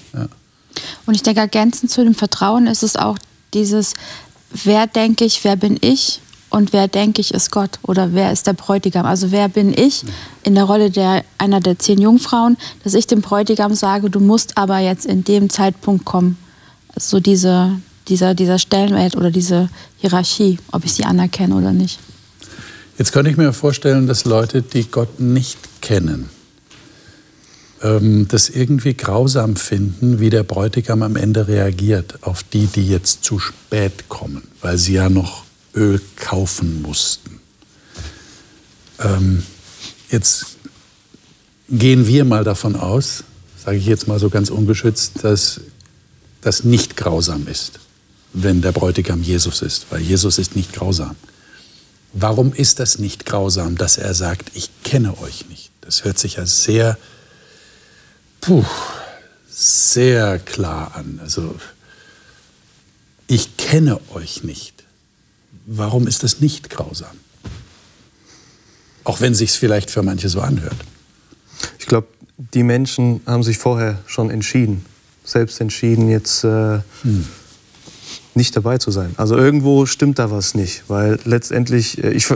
Und 1.06 1.14
ich 1.14 1.22
denke, 1.22 1.42
ergänzend 1.42 1.92
zu 1.92 2.04
dem 2.04 2.16
Vertrauen 2.16 2.68
ist 2.68 2.82
es 2.82 2.96
auch 2.96 3.18
dieses, 3.54 3.94
wer 4.64 4.88
denke 4.88 5.26
ich, 5.26 5.44
wer 5.44 5.56
bin 5.56 5.78
ich 5.82 6.22
und 6.50 6.74
wer 6.74 6.88
denke 6.88 7.22
ich 7.22 7.34
ist 7.34 7.52
Gott 7.52 7.80
oder 7.84 8.14
wer 8.14 8.32
ist 8.32 8.48
der 8.48 8.54
Bräutigam. 8.54 9.06
Also 9.06 9.32
wer 9.32 9.50
bin 9.50 9.74
ich 9.78 10.04
in 10.44 10.56
der 10.56 10.64
Rolle 10.64 10.90
der, 10.90 11.24
einer 11.38 11.60
der 11.60 11.78
zehn 11.78 12.00
Jungfrauen, 12.00 12.58
dass 12.84 12.94
ich 12.94 13.08
dem 13.08 13.22
Bräutigam 13.22 13.76
sage, 13.76 14.10
du 14.10 14.20
musst 14.20 14.58
aber 14.58 14.80
jetzt 14.80 15.06
in 15.06 15.24
dem 15.24 15.50
Zeitpunkt 15.50 16.06
kommen. 16.06 16.38
So 16.98 17.20
diese, 17.20 17.80
dieser, 18.08 18.36
dieser 18.36 18.60
Stellenwert 18.60 19.16
oder 19.16 19.32
diese 19.32 19.70
Hierarchie, 19.98 20.60
ob 20.72 20.86
ich 20.86 20.94
sie 20.94 21.06
anerkenne 21.06 21.56
oder 21.56 21.72
nicht. 21.72 22.00
Jetzt 22.98 23.12
könnte 23.12 23.30
ich 23.30 23.38
mir 23.38 23.52
vorstellen, 23.52 24.08
dass 24.08 24.26
Leute, 24.26 24.62
die 24.62 24.86
Gott 24.86 25.20
nicht 25.20 25.82
kennen, 25.82 26.30
ähm, 27.82 28.28
das 28.30 28.50
irgendwie 28.50 28.94
grausam 28.94 29.56
finden, 29.56 30.20
wie 30.20 30.30
der 30.30 30.44
Bräutigam 30.44 31.04
am 31.04 31.16
Ende 31.16 31.48
reagiert 31.48 32.24
auf 32.24 32.44
die, 32.44 32.68
die 32.68 32.88
jetzt 32.88 33.24
zu 33.24 33.40
spät 33.40 34.08
kommen, 34.08 34.44
weil 34.62 34.78
sie 34.78 34.94
ja 34.94 35.10
noch 35.10 35.44
Öl 35.76 36.02
kaufen 36.16 36.82
mussten. 36.82 37.40
Ähm, 39.00 39.44
jetzt 40.10 40.58
gehen 41.70 42.08
wir 42.08 42.24
mal 42.24 42.44
davon 42.44 42.76
aus, 42.76 43.24
sage 43.64 43.78
ich 43.78 43.86
jetzt 43.86 44.08
mal 44.08 44.20
so 44.20 44.30
ganz 44.30 44.50
ungeschützt, 44.50 45.24
dass 45.24 45.62
das 46.42 46.64
nicht 46.64 46.96
grausam 46.96 47.48
ist, 47.48 47.80
wenn 48.36 48.62
der 48.62 48.74
Bräutigam 48.74 49.24
Jesus 49.24 49.62
ist, 49.62 49.88
weil 49.90 50.02
Jesus 50.02 50.38
ist 50.38 50.56
nicht 50.56 50.74
grausam. 50.74 51.16
Warum 52.12 52.54
ist 52.54 52.80
das 52.80 53.00
nicht 53.00 53.26
grausam, 53.26 53.78
dass 53.78 53.98
er 53.98 54.14
sagt, 54.14 54.52
ich 54.54 54.70
kenne 54.84 55.18
euch 55.20 55.48
nicht? 55.48 55.72
Das 55.82 56.04
hört 56.04 56.20
sich 56.20 56.36
ja 56.36 56.46
sehr, 56.46 56.98
puh, 58.42 58.66
sehr 59.50 60.40
klar 60.40 60.96
an. 60.96 61.20
Also, 61.22 61.56
ich 63.28 63.56
kenne 63.58 64.00
euch 64.14 64.44
nicht. 64.44 64.84
Warum 65.66 66.06
ist 66.06 66.24
das 66.24 66.42
nicht 66.42 66.70
grausam? 66.70 67.18
Auch 69.06 69.22
wenn 69.22 69.34
sich's 69.34 69.56
vielleicht 69.56 69.90
für 69.92 70.04
manche 70.04 70.28
so 70.30 70.42
anhört. 70.42 70.78
Ich 71.80 71.86
glaube, 71.86 72.08
die 72.38 72.64
Menschen 72.64 73.22
haben 73.26 73.44
sich 73.44 73.58
vorher 73.58 74.00
schon 74.08 74.30
entschieden, 74.30 74.86
selbst 75.24 75.62
entschieden, 75.62 76.10
jetzt 76.10 76.44
äh, 76.44 76.80
nicht 78.36 78.56
dabei 78.56 78.78
zu 78.78 78.92
sein. 78.92 79.14
Also 79.18 79.36
irgendwo 79.36 79.86
stimmt 79.86 80.20
da 80.20 80.32
was 80.32 80.56
nicht, 80.56 80.84
weil 80.88 81.20
letztendlich, 81.26 82.04
äh, 82.04 82.12
ich, 82.12 82.28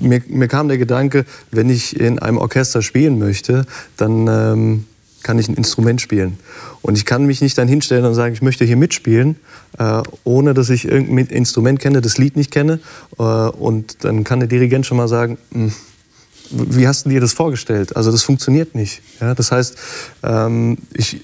mir, 0.00 0.22
mir 0.28 0.48
kam 0.48 0.68
der 0.68 0.78
Gedanke, 0.78 1.24
wenn 1.50 1.70
ich 1.70 1.98
in 1.98 2.18
einem 2.18 2.38
Orchester 2.38 2.82
spielen 2.82 3.18
möchte, 3.18 3.66
dann 3.96 4.26
ähm, 4.28 4.84
kann 5.22 5.38
ich 5.38 5.48
ein 5.48 5.54
Instrument 5.54 6.00
spielen. 6.00 6.38
Und 6.82 6.96
ich 6.96 7.04
kann 7.04 7.26
mich 7.26 7.40
nicht 7.40 7.58
dann 7.58 7.66
hinstellen 7.66 8.04
und 8.04 8.14
sagen, 8.14 8.32
ich 8.32 8.42
möchte 8.42 8.64
hier 8.64 8.76
mitspielen, 8.76 9.36
äh, 9.78 10.02
ohne 10.22 10.54
dass 10.54 10.70
ich 10.70 10.86
irgendein 10.86 11.26
Instrument 11.26 11.80
kenne, 11.80 12.00
das 12.00 12.16
Lied 12.16 12.36
nicht 12.36 12.52
kenne. 12.52 12.78
Äh, 13.18 13.22
und 13.22 14.04
dann 14.04 14.22
kann 14.22 14.38
der 14.38 14.48
Dirigent 14.48 14.86
schon 14.86 14.96
mal 14.96 15.08
sagen, 15.08 15.38
"Hm, 15.50 15.72
wie 16.50 16.86
hast 16.86 17.06
du 17.06 17.10
dir 17.10 17.20
das 17.20 17.32
vorgestellt? 17.32 17.96
Also 17.96 18.12
das 18.12 18.22
funktioniert 18.22 18.74
nicht. 18.74 19.02
Ja, 19.20 19.34
das 19.34 19.50
heißt, 19.50 19.76
ähm, 20.22 20.78
ich 20.94 21.22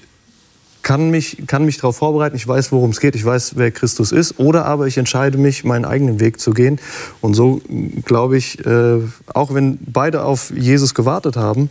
kann 0.83 1.09
mich, 1.09 1.43
kann 1.47 1.65
mich 1.65 1.77
darauf 1.77 1.97
vorbereiten, 1.97 2.35
ich 2.35 2.47
weiß, 2.47 2.71
worum 2.71 2.91
es 2.91 2.99
geht, 2.99 3.15
ich 3.15 3.25
weiß, 3.25 3.53
wer 3.55 3.71
Christus 3.71 4.11
ist, 4.11 4.37
oder 4.37 4.65
aber 4.65 4.85
ich 4.85 4.97
entscheide 4.97 5.37
mich, 5.37 5.63
meinen 5.63 5.85
eigenen 5.85 6.19
Weg 6.19 6.39
zu 6.39 6.51
gehen. 6.51 6.79
Und 7.21 7.33
so 7.33 7.61
glaube 8.05 8.37
ich, 8.37 8.63
äh, 8.65 8.99
auch 9.33 9.53
wenn 9.53 9.79
beide 9.81 10.23
auf 10.23 10.51
Jesus 10.51 10.93
gewartet 10.93 11.37
haben, 11.37 11.69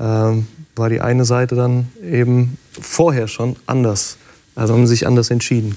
ähm, 0.00 0.46
war 0.74 0.88
die 0.88 1.00
eine 1.00 1.24
Seite 1.24 1.54
dann 1.54 1.88
eben 2.02 2.58
vorher 2.80 3.28
schon 3.28 3.56
anders. 3.66 4.16
Also 4.54 4.74
haben 4.74 4.86
sie 4.86 4.94
sich 4.94 5.06
anders 5.06 5.30
entschieden. 5.30 5.76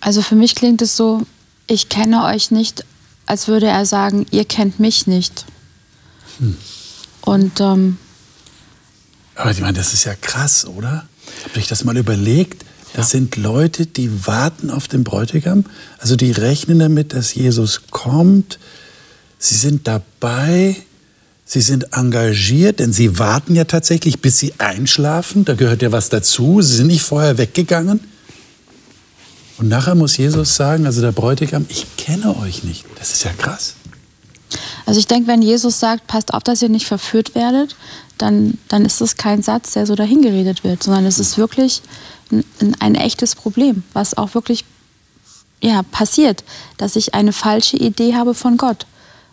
Also 0.00 0.22
für 0.22 0.34
mich 0.34 0.54
klingt 0.54 0.82
es 0.82 0.96
so, 0.96 1.22
ich 1.66 1.88
kenne 1.88 2.24
euch 2.24 2.50
nicht, 2.50 2.84
als 3.26 3.48
würde 3.48 3.66
er 3.66 3.86
sagen, 3.86 4.26
ihr 4.30 4.44
kennt 4.44 4.80
mich 4.80 5.06
nicht. 5.06 5.46
Und 7.20 7.60
ähm, 7.60 7.98
Aber 9.34 9.50
ich 9.50 9.60
meine, 9.60 9.74
das 9.74 9.92
ist 9.92 10.04
ja 10.04 10.14
krass, 10.14 10.66
oder? 10.66 11.06
Habt 11.44 11.56
ihr 11.56 11.60
euch 11.60 11.68
das 11.68 11.84
mal 11.84 11.96
überlegt? 11.96 12.64
Das 12.92 13.10
sind 13.10 13.36
Leute, 13.36 13.86
die 13.86 14.26
warten 14.26 14.70
auf 14.70 14.88
den 14.88 15.04
Bräutigam. 15.04 15.64
Also 15.98 16.16
die 16.16 16.32
rechnen 16.32 16.80
damit, 16.80 17.12
dass 17.14 17.34
Jesus 17.34 17.82
kommt. 17.90 18.58
Sie 19.38 19.54
sind 19.54 19.86
dabei. 19.86 20.76
Sie 21.44 21.60
sind 21.60 21.94
engagiert, 21.94 22.78
denn 22.78 22.92
sie 22.92 23.18
warten 23.18 23.56
ja 23.56 23.64
tatsächlich, 23.64 24.20
bis 24.20 24.38
sie 24.38 24.54
einschlafen. 24.58 25.44
Da 25.44 25.54
gehört 25.54 25.82
ja 25.82 25.90
was 25.90 26.08
dazu. 26.08 26.62
Sie 26.62 26.76
sind 26.76 26.88
nicht 26.88 27.02
vorher 27.02 27.38
weggegangen. 27.38 28.00
Und 29.58 29.68
nachher 29.68 29.94
muss 29.94 30.16
Jesus 30.16 30.56
sagen, 30.56 30.86
also 30.86 31.00
der 31.00 31.12
Bräutigam, 31.12 31.66
ich 31.68 31.86
kenne 31.96 32.36
euch 32.38 32.64
nicht. 32.64 32.84
Das 32.98 33.12
ist 33.12 33.24
ja 33.24 33.32
krass. 33.32 33.74
Also 34.86 34.98
ich 34.98 35.06
denke, 35.06 35.28
wenn 35.28 35.42
Jesus 35.42 35.78
sagt, 35.78 36.06
passt 36.06 36.32
auf, 36.32 36.42
dass 36.42 36.62
ihr 36.62 36.68
nicht 36.68 36.86
verführt 36.86 37.34
werdet, 37.34 37.76
dann, 38.22 38.58
dann 38.68 38.84
ist 38.84 39.00
das 39.00 39.16
kein 39.16 39.42
Satz, 39.42 39.72
der 39.72 39.86
so 39.86 39.94
dahingeredet 39.94 40.64
wird, 40.64 40.82
sondern 40.82 41.06
es 41.06 41.18
ist 41.18 41.38
wirklich 41.38 41.82
ein, 42.30 42.44
ein, 42.60 42.76
ein 42.80 42.94
echtes 42.94 43.34
Problem, 43.34 43.82
was 43.92 44.16
auch 44.16 44.34
wirklich 44.34 44.64
ja, 45.62 45.82
passiert, 45.82 46.44
dass 46.78 46.96
ich 46.96 47.14
eine 47.14 47.32
falsche 47.32 47.76
Idee 47.76 48.14
habe 48.14 48.34
von 48.34 48.56
Gott 48.56 48.86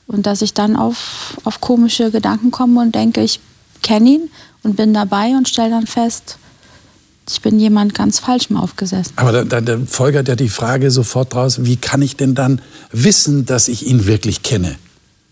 und 0.07 0.25
dass 0.25 0.41
ich 0.41 0.53
dann 0.53 0.75
auf, 0.75 1.37
auf 1.43 1.61
komische 1.61 2.11
Gedanken 2.11 2.51
komme 2.51 2.81
und 2.81 2.95
denke, 2.95 3.21
ich 3.21 3.39
kenne 3.81 4.09
ihn 4.09 4.29
und 4.63 4.75
bin 4.75 4.93
dabei 4.93 5.29
und 5.37 5.47
stelle 5.47 5.69
dann 5.71 5.87
fest, 5.87 6.37
ich 7.29 7.41
bin 7.41 7.59
jemand 7.59 7.93
ganz 7.93 8.19
falschem 8.19 8.55
aufgesessen. 8.55 9.13
Aber 9.17 9.31
dann, 9.31 9.49
dann, 9.49 9.65
dann 9.65 9.87
folgert 9.87 10.29
ja 10.29 10.35
die 10.35 10.49
Frage 10.49 10.91
sofort 10.91 11.33
draus, 11.33 11.65
wie 11.65 11.75
kann 11.75 12.01
ich 12.01 12.15
denn 12.15 12.35
dann 12.35 12.61
wissen, 12.91 13.45
dass 13.45 13.67
ich 13.67 13.85
ihn 13.85 14.07
wirklich 14.07 14.43
kenne? 14.43 14.77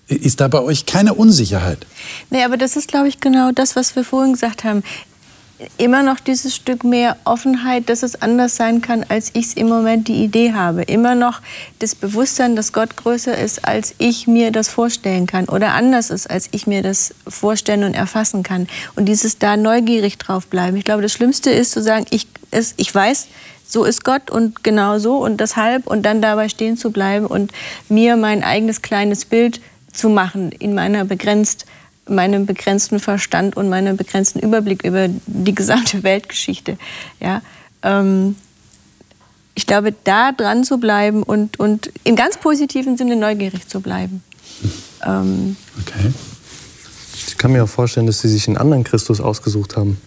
Ist 0.07 0.39
da 0.39 0.47
bei 0.47 0.61
euch 0.61 0.85
keine 0.85 1.15
Unsicherheit? 1.15 1.85
Nee, 2.29 2.43
aber 2.43 2.57
das 2.57 2.75
ist, 2.75 2.87
glaube 2.87 3.07
ich, 3.07 3.19
genau 3.19 3.51
das, 3.51 3.75
was 3.75 3.95
wir 3.95 4.03
vorhin 4.03 4.33
gesagt 4.33 4.63
haben. 4.63 4.83
Immer 5.77 6.03
noch 6.03 6.19
dieses 6.19 6.53
Stück 6.53 6.83
mehr 6.83 7.15
Offenheit, 7.23 7.89
dass 7.89 8.03
es 8.03 8.21
anders 8.21 8.57
sein 8.57 8.81
kann, 8.81 9.05
als 9.07 9.29
ich 9.33 9.45
es 9.47 9.53
im 9.53 9.69
Moment 9.69 10.09
die 10.09 10.21
Idee 10.23 10.53
habe. 10.53 10.83
Immer 10.83 11.15
noch 11.15 11.41
das 11.79 11.95
Bewusstsein, 11.95 12.57
dass 12.57 12.73
Gott 12.73 12.97
größer 12.97 13.35
ist, 13.35 13.65
als 13.65 13.95
ich 13.97 14.27
mir 14.27 14.51
das 14.51 14.67
vorstellen 14.67 15.27
kann 15.27 15.45
oder 15.45 15.73
anders 15.73 16.09
ist, 16.09 16.29
als 16.29 16.49
ich 16.51 16.67
mir 16.67 16.83
das 16.83 17.15
vorstellen 17.25 17.85
und 17.85 17.93
erfassen 17.93 18.43
kann. 18.43 18.67
Und 18.95 19.05
dieses 19.05 19.39
da 19.39 19.55
neugierig 19.55 20.17
drauf 20.17 20.47
bleiben. 20.47 20.75
Ich 20.75 20.83
glaube, 20.83 21.01
das 21.01 21.13
Schlimmste 21.13 21.51
ist 21.51 21.71
zu 21.71 21.81
sagen, 21.81 22.05
ich, 22.11 22.27
es, 22.51 22.73
ich 22.75 22.93
weiß, 22.93 23.27
so 23.65 23.85
ist 23.85 24.03
Gott 24.03 24.29
und 24.29 24.63
genau 24.63 24.99
so 24.99 25.17
und 25.17 25.39
deshalb 25.39 25.87
und 25.87 26.03
dann 26.03 26.21
dabei 26.21 26.49
stehen 26.49 26.77
zu 26.77 26.91
bleiben 26.91 27.25
und 27.25 27.51
mir 27.89 28.17
mein 28.17 28.43
eigenes 28.43 28.81
kleines 28.81 29.25
Bild 29.25 29.61
zu 29.95 30.09
machen 30.09 30.51
in 30.51 30.73
meiner 30.73 31.05
begrenzt, 31.05 31.65
meinem 32.07 32.45
begrenzten 32.45 32.99
Verstand 32.99 33.57
und 33.57 33.69
meinem 33.69 33.97
begrenzten 33.97 34.39
Überblick 34.39 34.83
über 34.83 35.07
die 35.25 35.55
gesamte 35.55 36.03
Weltgeschichte. 36.03 36.77
Ja, 37.19 37.41
ähm, 37.81 38.35
ich 39.55 39.65
glaube, 39.65 39.93
da 40.03 40.31
dran 40.33 40.63
zu 40.63 40.77
bleiben 40.79 41.23
und, 41.23 41.59
und 41.59 41.89
im 42.03 42.15
ganz 42.15 42.37
positiven 42.37 42.97
Sinne 42.97 43.15
neugierig 43.15 43.67
zu 43.69 43.79
bleiben. 43.79 44.21
Ähm, 45.05 45.55
Okay. 45.79 46.11
Ich 47.27 47.37
kann 47.37 47.51
mir 47.51 47.63
auch 47.63 47.69
vorstellen, 47.69 48.07
dass 48.07 48.21
sie 48.21 48.29
sich 48.29 48.47
einen 48.47 48.57
anderen 48.57 48.83
Christus 48.83 49.19
ausgesucht 49.19 49.75
haben. 49.75 49.99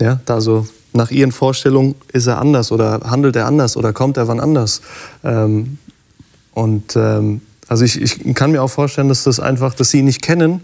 Ja, 0.00 0.20
da 0.26 0.40
so 0.40 0.66
nach 0.92 1.10
ihren 1.10 1.32
Vorstellungen 1.32 1.94
ist 2.12 2.26
er 2.26 2.38
anders 2.38 2.72
oder 2.72 3.00
handelt 3.04 3.36
er 3.36 3.46
anders 3.46 3.76
oder 3.76 3.92
kommt 3.92 4.16
er 4.16 4.28
wann 4.28 4.40
anders. 4.40 4.80
Ähm, 5.22 5.78
und 6.52 6.96
ähm, 6.96 7.40
also 7.68 7.84
ich, 7.84 8.00
ich 8.00 8.34
kann 8.34 8.52
mir 8.52 8.62
auch 8.62 8.68
vorstellen, 8.68 9.08
dass 9.08 9.24
das 9.24 9.40
einfach, 9.40 9.74
dass 9.74 9.90
sie 9.90 9.98
ihn 9.98 10.04
nicht 10.04 10.22
kennen 10.22 10.60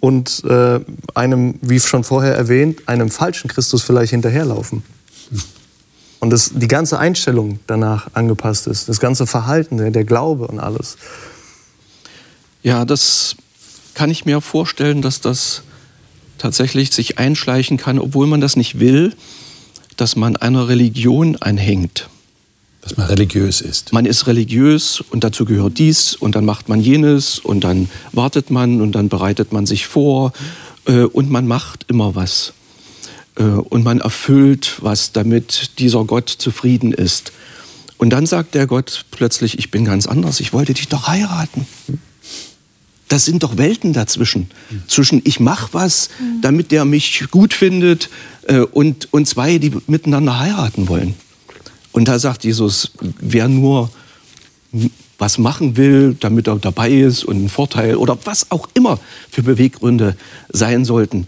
und 0.00 0.44
äh, 0.44 0.80
einem, 1.14 1.54
wie 1.62 1.80
schon 1.80 2.04
vorher 2.04 2.34
erwähnt, 2.34 2.88
einem 2.88 3.10
falschen 3.10 3.48
Christus 3.48 3.82
vielleicht 3.82 4.10
hinterherlaufen. 4.10 4.82
Und 6.20 6.30
dass 6.30 6.52
die 6.54 6.68
ganze 6.68 6.98
Einstellung 6.98 7.60
danach 7.66 8.08
angepasst 8.14 8.66
ist, 8.66 8.88
das 8.88 9.00
ganze 9.00 9.26
Verhalten, 9.26 9.76
der, 9.76 9.90
der 9.90 10.04
Glaube 10.04 10.46
und 10.46 10.58
alles. 10.58 10.96
Ja, 12.62 12.84
das 12.84 13.36
kann 13.94 14.10
ich 14.10 14.24
mir 14.24 14.40
vorstellen, 14.40 15.02
dass 15.02 15.20
das 15.20 15.62
tatsächlich 16.38 16.92
sich 16.92 17.18
einschleichen 17.18 17.76
kann, 17.76 17.98
obwohl 17.98 18.26
man 18.26 18.40
das 18.40 18.56
nicht 18.56 18.78
will, 18.80 19.14
dass 19.96 20.16
man 20.16 20.36
einer 20.36 20.68
Religion 20.68 21.36
anhängt. 21.36 22.08
Dass 22.86 22.96
man 22.96 23.08
religiös 23.08 23.62
ist. 23.62 23.92
Man 23.92 24.06
ist 24.06 24.28
religiös 24.28 25.00
und 25.00 25.24
dazu 25.24 25.44
gehört 25.44 25.78
dies 25.78 26.14
und 26.14 26.36
dann 26.36 26.44
macht 26.44 26.68
man 26.68 26.80
jenes 26.80 27.40
und 27.40 27.64
dann 27.64 27.88
wartet 28.12 28.52
man 28.52 28.80
und 28.80 28.92
dann 28.92 29.08
bereitet 29.08 29.52
man 29.52 29.66
sich 29.66 29.88
vor 29.88 30.32
äh, 30.84 31.00
und 31.00 31.28
man 31.28 31.48
macht 31.48 31.84
immer 31.88 32.14
was. 32.14 32.52
Äh, 33.34 33.42
und 33.42 33.82
man 33.82 33.98
erfüllt 33.98 34.76
was, 34.82 35.10
damit 35.10 35.80
dieser 35.80 36.04
Gott 36.04 36.30
zufrieden 36.30 36.92
ist. 36.92 37.32
Und 37.98 38.10
dann 38.10 38.24
sagt 38.24 38.54
der 38.54 38.68
Gott 38.68 39.04
plötzlich, 39.10 39.58
ich 39.58 39.72
bin 39.72 39.84
ganz 39.84 40.06
anders, 40.06 40.38
ich 40.38 40.52
wollte 40.52 40.72
dich 40.72 40.86
doch 40.86 41.08
heiraten. 41.08 41.66
Das 43.08 43.24
sind 43.24 43.42
doch 43.42 43.56
Welten 43.56 43.94
dazwischen. 43.94 44.48
Zwischen 44.86 45.22
ich 45.24 45.40
mache 45.40 45.70
was, 45.72 46.10
damit 46.40 46.70
der 46.70 46.84
mich 46.84 47.24
gut 47.32 47.52
findet 47.52 48.10
äh, 48.44 48.60
und, 48.60 49.12
und 49.12 49.26
zwei, 49.26 49.58
die 49.58 49.72
miteinander 49.88 50.38
heiraten 50.38 50.86
wollen. 50.86 51.16
Und 51.96 52.08
da 52.08 52.18
sagt 52.18 52.44
Jesus, 52.44 52.90
wer 53.00 53.48
nur 53.48 53.90
was 55.16 55.38
machen 55.38 55.78
will, 55.78 56.14
damit 56.20 56.46
er 56.46 56.56
dabei 56.56 56.90
ist 56.90 57.24
und 57.24 57.36
einen 57.36 57.48
Vorteil 57.48 57.96
oder 57.96 58.18
was 58.24 58.50
auch 58.50 58.68
immer 58.74 59.00
für 59.30 59.42
Beweggründe 59.42 60.14
sein 60.50 60.84
sollten. 60.84 61.26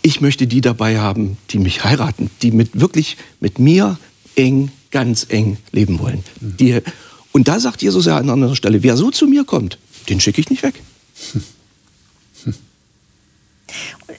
Ich 0.00 0.22
möchte 0.22 0.46
die 0.46 0.62
dabei 0.62 0.98
haben, 0.98 1.36
die 1.50 1.58
mich 1.58 1.84
heiraten, 1.84 2.30
die 2.40 2.52
mit 2.52 2.80
wirklich 2.80 3.18
mit 3.40 3.58
mir 3.58 3.98
eng, 4.34 4.72
ganz 4.90 5.26
eng 5.28 5.58
leben 5.72 5.98
wollen. 5.98 6.24
Die, 6.40 6.80
und 7.32 7.46
da 7.46 7.60
sagt 7.60 7.82
Jesus 7.82 8.06
ja 8.06 8.16
an 8.16 8.30
anderer 8.30 8.56
Stelle, 8.56 8.82
wer 8.82 8.96
so 8.96 9.10
zu 9.10 9.26
mir 9.26 9.44
kommt, 9.44 9.76
den 10.08 10.20
schicke 10.20 10.40
ich 10.40 10.48
nicht 10.48 10.62
weg. 10.62 10.80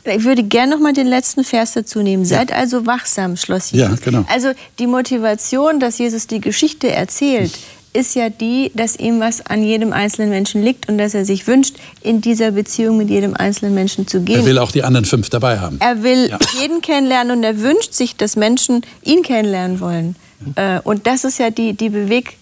Ich 0.06 0.24
würde 0.24 0.44
gerne 0.44 0.72
noch 0.74 0.80
mal 0.80 0.94
den 0.94 1.08
letzten 1.08 1.44
Vers 1.44 1.74
dazu 1.74 2.02
nehmen. 2.02 2.26
Seid 2.26 2.50
ja. 2.50 2.56
also 2.56 2.86
wachsam, 2.86 3.38
schloss 3.38 3.72
Jesus. 3.72 3.90
Ja, 3.90 3.96
genau. 4.04 4.26
Also 4.28 4.52
die 4.80 4.88
Motivation, 4.88 5.80
dass 5.80 5.98
Jesus 5.98 6.28
die 6.28 6.42
Geschichte 6.42 6.92
erzählt, 6.92 7.52
ist 7.94 8.16
ja 8.16 8.30
die, 8.30 8.72
dass 8.74 8.96
ihm 8.96 9.20
was 9.20 9.46
an 9.46 9.64
jedem 9.64 9.92
einzelnen 9.92 10.30
Menschen 10.30 10.64
liegt 10.64 10.88
und 10.88 10.98
dass 10.98 11.14
er 11.14 11.26
sich 11.26 11.46
wünscht, 11.48 11.76
in 12.02 12.22
dieser 12.22 12.52
Beziehung 12.52 12.98
mit 12.98 13.10
jedem 13.10 13.36
einzelnen 13.36 13.74
Menschen 13.74 14.08
zu 14.08 14.22
gehen. 14.22 14.40
Er 14.40 14.46
will 14.46 14.60
auch 14.60 14.72
die 14.72 14.84
anderen 14.84 15.06
fünf 15.06 15.30
dabei 15.30 15.60
haben. 15.60 15.78
Er 15.82 16.04
will 16.04 16.30
ja. 16.30 16.40
jeden 16.60 16.82
kennenlernen 16.82 17.38
und 17.38 17.44
er 17.44 17.60
wünscht 17.60 17.94
sich, 17.94 18.16
dass 18.16 18.36
Menschen 18.36 18.82
ihn 19.04 19.24
kennenlernen 19.24 19.80
wollen. 19.82 20.16
Mhm. 20.40 20.80
Und 20.84 21.06
das 21.06 21.26
ist 21.26 21.38
ja 21.38 21.50
die, 21.50 21.74
die 21.74 21.90
Beweg, 21.90 22.38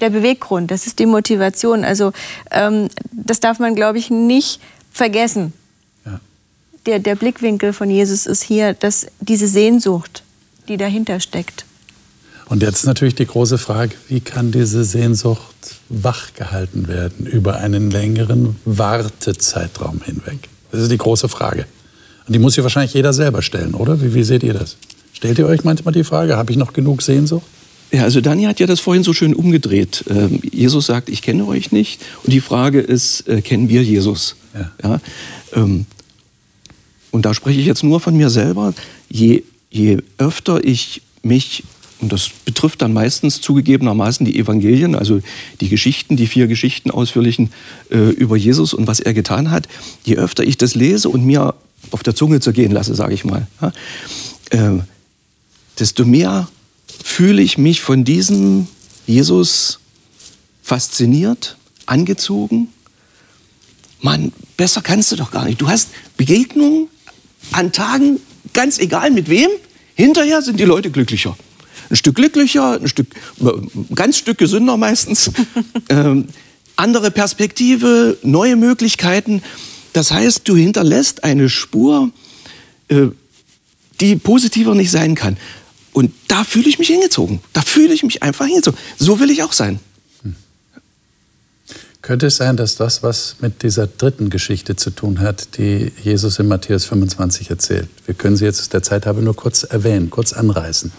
der 0.00 0.10
Beweggrund, 0.10 0.70
das 0.70 0.86
ist 0.86 0.98
die 0.98 1.06
Motivation. 1.06 1.84
Also 1.84 2.12
ähm, 2.50 2.88
das 3.12 3.40
darf 3.40 3.58
man, 3.58 3.74
glaube 3.74 3.98
ich, 3.98 4.10
nicht 4.10 4.60
vergessen 4.90 5.52
der, 6.86 6.98
der 6.98 7.14
Blickwinkel 7.14 7.72
von 7.72 7.90
Jesus 7.90 8.26
ist 8.26 8.42
hier, 8.42 8.74
dass 8.74 9.06
diese 9.20 9.48
Sehnsucht, 9.48 10.22
die 10.68 10.76
dahinter 10.76 11.20
steckt. 11.20 11.64
Und 12.46 12.62
jetzt 12.62 12.84
natürlich 12.84 13.14
die 13.14 13.26
große 13.26 13.56
Frage, 13.56 13.94
wie 14.08 14.20
kann 14.20 14.52
diese 14.52 14.84
Sehnsucht 14.84 15.76
wachgehalten 15.88 16.88
werden 16.88 17.26
über 17.26 17.56
einen 17.56 17.90
längeren 17.90 18.56
Wartezeitraum 18.66 20.02
hinweg? 20.04 20.48
Das 20.70 20.82
ist 20.82 20.90
die 20.90 20.98
große 20.98 21.28
Frage. 21.28 21.64
Und 22.26 22.34
die 22.34 22.38
muss 22.38 22.54
sich 22.54 22.62
wahrscheinlich 22.62 22.94
jeder 22.94 23.12
selber 23.12 23.42
stellen, 23.42 23.74
oder? 23.74 24.02
Wie, 24.02 24.14
wie 24.14 24.24
seht 24.24 24.42
ihr 24.42 24.54
das? 24.54 24.76
Stellt 25.12 25.38
ihr 25.38 25.46
euch 25.46 25.64
manchmal 25.64 25.94
die 25.94 26.04
Frage, 26.04 26.36
habe 26.36 26.52
ich 26.52 26.58
noch 26.58 26.72
genug 26.72 27.00
Sehnsucht? 27.02 27.46
Ja, 27.92 28.02
also 28.02 28.20
Dani 28.20 28.44
hat 28.44 28.60
ja 28.60 28.66
das 28.66 28.80
vorhin 28.80 29.04
so 29.04 29.12
schön 29.12 29.34
umgedreht. 29.34 30.04
Ähm, 30.10 30.40
Jesus 30.42 30.86
sagt, 30.86 31.08
ich 31.08 31.22
kenne 31.22 31.46
euch 31.46 31.70
nicht. 31.70 32.02
Und 32.24 32.32
die 32.32 32.40
Frage 32.40 32.80
ist, 32.80 33.28
äh, 33.28 33.40
kennen 33.40 33.68
wir 33.68 33.82
Jesus? 33.82 34.36
Ja. 34.54 34.72
ja? 34.82 35.00
Ähm, 35.54 35.86
und 37.14 37.24
da 37.24 37.32
spreche 37.32 37.60
ich 37.60 37.66
jetzt 37.66 37.84
nur 37.84 38.00
von 38.00 38.16
mir 38.16 38.28
selber, 38.28 38.74
je, 39.08 39.44
je 39.70 39.98
öfter 40.18 40.64
ich 40.64 41.00
mich, 41.22 41.62
und 42.00 42.12
das 42.12 42.28
betrifft 42.44 42.82
dann 42.82 42.92
meistens 42.92 43.40
zugegebenermaßen 43.40 44.26
die 44.26 44.36
Evangelien, 44.36 44.96
also 44.96 45.20
die 45.60 45.68
Geschichten, 45.68 46.16
die 46.16 46.26
vier 46.26 46.48
Geschichten 46.48 46.90
ausführlichen 46.90 47.52
äh, 47.92 48.10
über 48.10 48.36
Jesus 48.36 48.74
und 48.74 48.88
was 48.88 48.98
er 48.98 49.14
getan 49.14 49.52
hat, 49.52 49.68
je 50.02 50.16
öfter 50.16 50.42
ich 50.42 50.58
das 50.58 50.74
lese 50.74 51.08
und 51.08 51.24
mir 51.24 51.54
auf 51.92 52.02
der 52.02 52.16
Zunge 52.16 52.40
zergehen 52.40 52.72
lasse, 52.72 52.96
sage 52.96 53.14
ich 53.14 53.24
mal, 53.24 53.46
ja, 53.60 53.72
äh, 54.50 54.80
desto 55.78 56.04
mehr 56.04 56.48
fühle 57.04 57.42
ich 57.42 57.58
mich 57.58 57.80
von 57.80 58.02
diesem 58.02 58.66
Jesus 59.06 59.78
fasziniert, 60.64 61.56
angezogen. 61.86 62.70
Mann, 64.00 64.32
besser 64.56 64.82
kannst 64.82 65.12
du 65.12 65.16
doch 65.16 65.30
gar 65.30 65.44
nicht. 65.44 65.60
Du 65.60 65.68
hast 65.68 65.90
Begegnungen 66.16 66.88
an 67.54 67.72
Tagen, 67.72 68.20
ganz 68.52 68.78
egal 68.78 69.10
mit 69.10 69.28
wem, 69.28 69.48
hinterher 69.94 70.42
sind 70.42 70.58
die 70.58 70.64
Leute 70.64 70.90
glücklicher. 70.90 71.36
Ein 71.88 71.96
Stück 71.96 72.16
glücklicher, 72.16 72.80
ein 72.80 72.88
Stück, 72.88 73.08
ein 73.40 73.88
ganz 73.94 74.18
Stück 74.18 74.38
gesünder 74.38 74.76
meistens. 74.76 75.30
ähm, 75.88 76.28
andere 76.76 77.10
Perspektive, 77.10 78.18
neue 78.22 78.56
Möglichkeiten. 78.56 79.42
Das 79.92 80.10
heißt, 80.10 80.48
du 80.48 80.56
hinterlässt 80.56 81.22
eine 81.22 81.48
Spur, 81.48 82.10
äh, 82.88 83.06
die 84.00 84.16
positiver 84.16 84.74
nicht 84.74 84.90
sein 84.90 85.14
kann. 85.14 85.36
Und 85.92 86.12
da 86.26 86.42
fühle 86.42 86.68
ich 86.68 86.80
mich 86.80 86.88
hingezogen. 86.88 87.38
Da 87.52 87.62
fühle 87.62 87.94
ich 87.94 88.02
mich 88.02 88.24
einfach 88.24 88.46
hingezogen. 88.46 88.78
So 88.98 89.20
will 89.20 89.30
ich 89.30 89.44
auch 89.44 89.52
sein. 89.52 89.78
Könnte 92.04 92.26
es 92.26 92.36
sein, 92.36 92.58
dass 92.58 92.76
das 92.76 93.02
was 93.02 93.36
mit 93.40 93.62
dieser 93.62 93.86
dritten 93.86 94.28
Geschichte 94.28 94.76
zu 94.76 94.90
tun 94.90 95.20
hat, 95.20 95.56
die 95.56 95.90
Jesus 96.02 96.38
in 96.38 96.48
Matthäus 96.48 96.84
25 96.84 97.48
erzählt? 97.48 97.88
Wir 98.04 98.14
können 98.14 98.36
sie 98.36 98.44
jetzt 98.44 98.74
der 98.74 98.82
Zeit 98.82 99.06
habe 99.06 99.22
nur 99.22 99.34
kurz 99.34 99.62
erwähnen, 99.62 100.10
kurz 100.10 100.34
anreißen. 100.34 100.92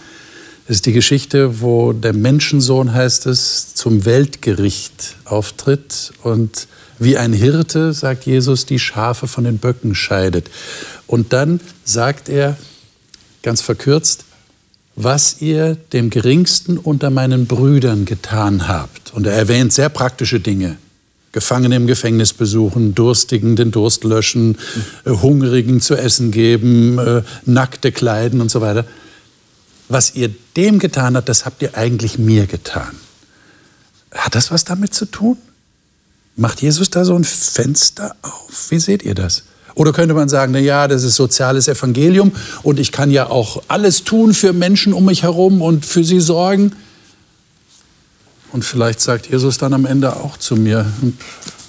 Es 0.68 0.78
ist 0.78 0.88
die 0.88 0.94
Geschichte, 0.94 1.62
wo 1.62 1.94
der 1.94 2.14
Menschensohn, 2.14 2.92
heißt 2.92 3.28
es, 3.28 3.76
zum 3.76 4.06
Weltgericht 4.06 5.18
auftritt 5.26 6.12
und 6.24 6.68
wie 6.98 7.18
ein 7.18 7.34
Hirte, 7.34 7.94
sagt 7.94 8.26
Jesus, 8.26 8.66
die 8.66 8.80
Schafe 8.80 9.28
von 9.28 9.44
den 9.44 9.60
Böcken 9.60 9.94
scheidet. 9.94 10.50
Und 11.06 11.34
dann 11.34 11.60
sagt 11.84 12.30
er, 12.30 12.58
ganz 13.44 13.62
verkürzt, 13.62 14.26
was 14.96 15.40
ihr 15.40 15.76
dem 15.94 16.10
Geringsten 16.10 16.80
unter 16.80 17.12
meinen 17.12 17.46
Brüdern 17.46 18.06
getan 18.06 18.68
habt. 18.68 19.14
Und 19.14 19.28
er 19.28 19.34
erwähnt 19.34 19.72
sehr 19.72 19.90
praktische 19.90 20.40
Dinge. 20.40 20.78
Gefangene 21.36 21.76
im 21.76 21.86
Gefängnis 21.86 22.32
besuchen, 22.32 22.96
Durstigen 22.96 23.58
den 23.58 23.70
Durst 23.70 24.06
löschen, 24.06 24.58
äh, 25.04 25.10
Hungrigen 25.10 25.82
zu 25.82 25.96
essen 25.96 26.32
geben, 26.32 26.98
äh, 26.98 27.24
Nackte 27.46 27.92
kleiden 27.92 28.40
und 28.40 28.50
so 28.50 28.62
weiter. 28.62 28.86
Was 29.90 30.16
ihr 30.16 30.34
dem 30.56 30.80
getan 30.80 31.18
habt, 31.18 31.28
das 31.28 31.46
habt 31.46 31.62
ihr 31.62 31.78
eigentlich 31.78 32.18
mir 32.18 32.48
getan. 32.48 32.96
Hat 34.14 34.34
das 34.34 34.50
was 34.50 34.64
damit 34.64 34.94
zu 34.94 35.06
tun? 35.06 35.38
Macht 36.38 36.62
Jesus 36.62 36.90
da 36.90 37.04
so 37.04 37.16
ein 37.16 37.26
Fenster 37.26 38.16
auf? 38.22 38.68
Wie 38.70 38.80
seht 38.80 39.04
ihr 39.04 39.14
das? 39.14 39.44
Oder 39.76 39.92
könnte 39.92 40.14
man 40.14 40.30
sagen, 40.30 40.54
na 40.54 40.60
ja, 40.60 40.88
das 40.88 41.04
ist 41.04 41.16
soziales 41.16 41.68
Evangelium 41.68 42.32
und 42.64 42.80
ich 42.80 42.94
kann 42.94 43.12
ja 43.12 43.30
auch 43.30 43.62
alles 43.68 44.06
tun 44.06 44.34
für 44.34 44.54
Menschen 44.54 44.94
um 44.94 45.04
mich 45.04 45.24
herum 45.24 45.62
und 45.62 45.86
für 45.86 46.06
sie 46.06 46.22
sorgen. 46.22 46.72
Und 48.56 48.64
vielleicht 48.64 49.02
sagt 49.02 49.30
Jesus 49.30 49.58
dann 49.58 49.74
am 49.74 49.86
Ende 49.86 50.16
auch 50.16 50.38
zu 50.38 50.56
mir, 50.56 50.90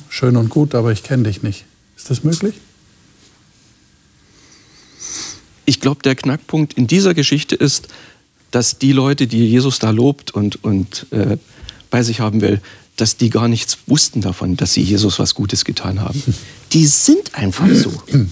schön 0.08 0.36
und 0.36 0.50
gut, 0.50 0.72
aber 0.72 0.92
ich 0.92 1.02
kenne 1.02 1.24
dich 1.24 1.42
nicht. 1.42 1.64
Ist 1.96 2.10
das 2.10 2.22
möglich? 2.22 2.54
Ich 5.64 5.80
glaube, 5.80 6.02
der 6.02 6.14
Knackpunkt 6.14 6.74
in 6.74 6.86
dieser 6.86 7.12
Geschichte 7.12 7.56
ist, 7.56 7.88
dass 8.52 8.78
die 8.78 8.92
Leute, 8.92 9.26
die 9.26 9.48
Jesus 9.48 9.80
da 9.80 9.90
lobt 9.90 10.30
und, 10.30 10.62
und 10.62 11.08
äh, 11.10 11.38
bei 11.90 12.04
sich 12.04 12.20
haben 12.20 12.40
will, 12.40 12.60
dass 12.94 13.16
die 13.16 13.30
gar 13.30 13.48
nichts 13.48 13.78
wussten 13.88 14.20
davon, 14.20 14.56
dass 14.56 14.72
sie 14.72 14.82
Jesus 14.82 15.18
was 15.18 15.34
Gutes 15.34 15.64
getan 15.64 16.00
haben. 16.00 16.22
Die 16.72 16.86
sind 16.86 17.34
einfach 17.34 17.68
so. 17.74 18.00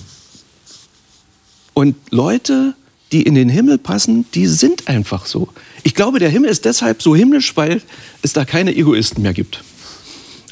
Und 1.75 1.97
Leute, 2.11 2.77
die 3.15 3.23
in 3.23 3.37
den 3.37 3.49
Himmel 3.49 3.79
passen, 3.79 4.27
die 4.35 4.47
sind 4.47 4.89
einfach 4.89 5.27
so. 5.27 5.49
Ich 5.85 5.95
glaube, 5.95 6.19
der 6.19 6.29
Himmel 6.29 6.51
ist 6.51 6.65
deshalb 6.65 7.01
so 7.01 7.15
himmlisch, 7.15 7.57
weil 7.57 7.81
es 8.23 8.33
da 8.33 8.45
keine 8.45 8.75
Egoisten 8.75 9.23
mehr 9.23 9.33
gibt. 9.33 9.63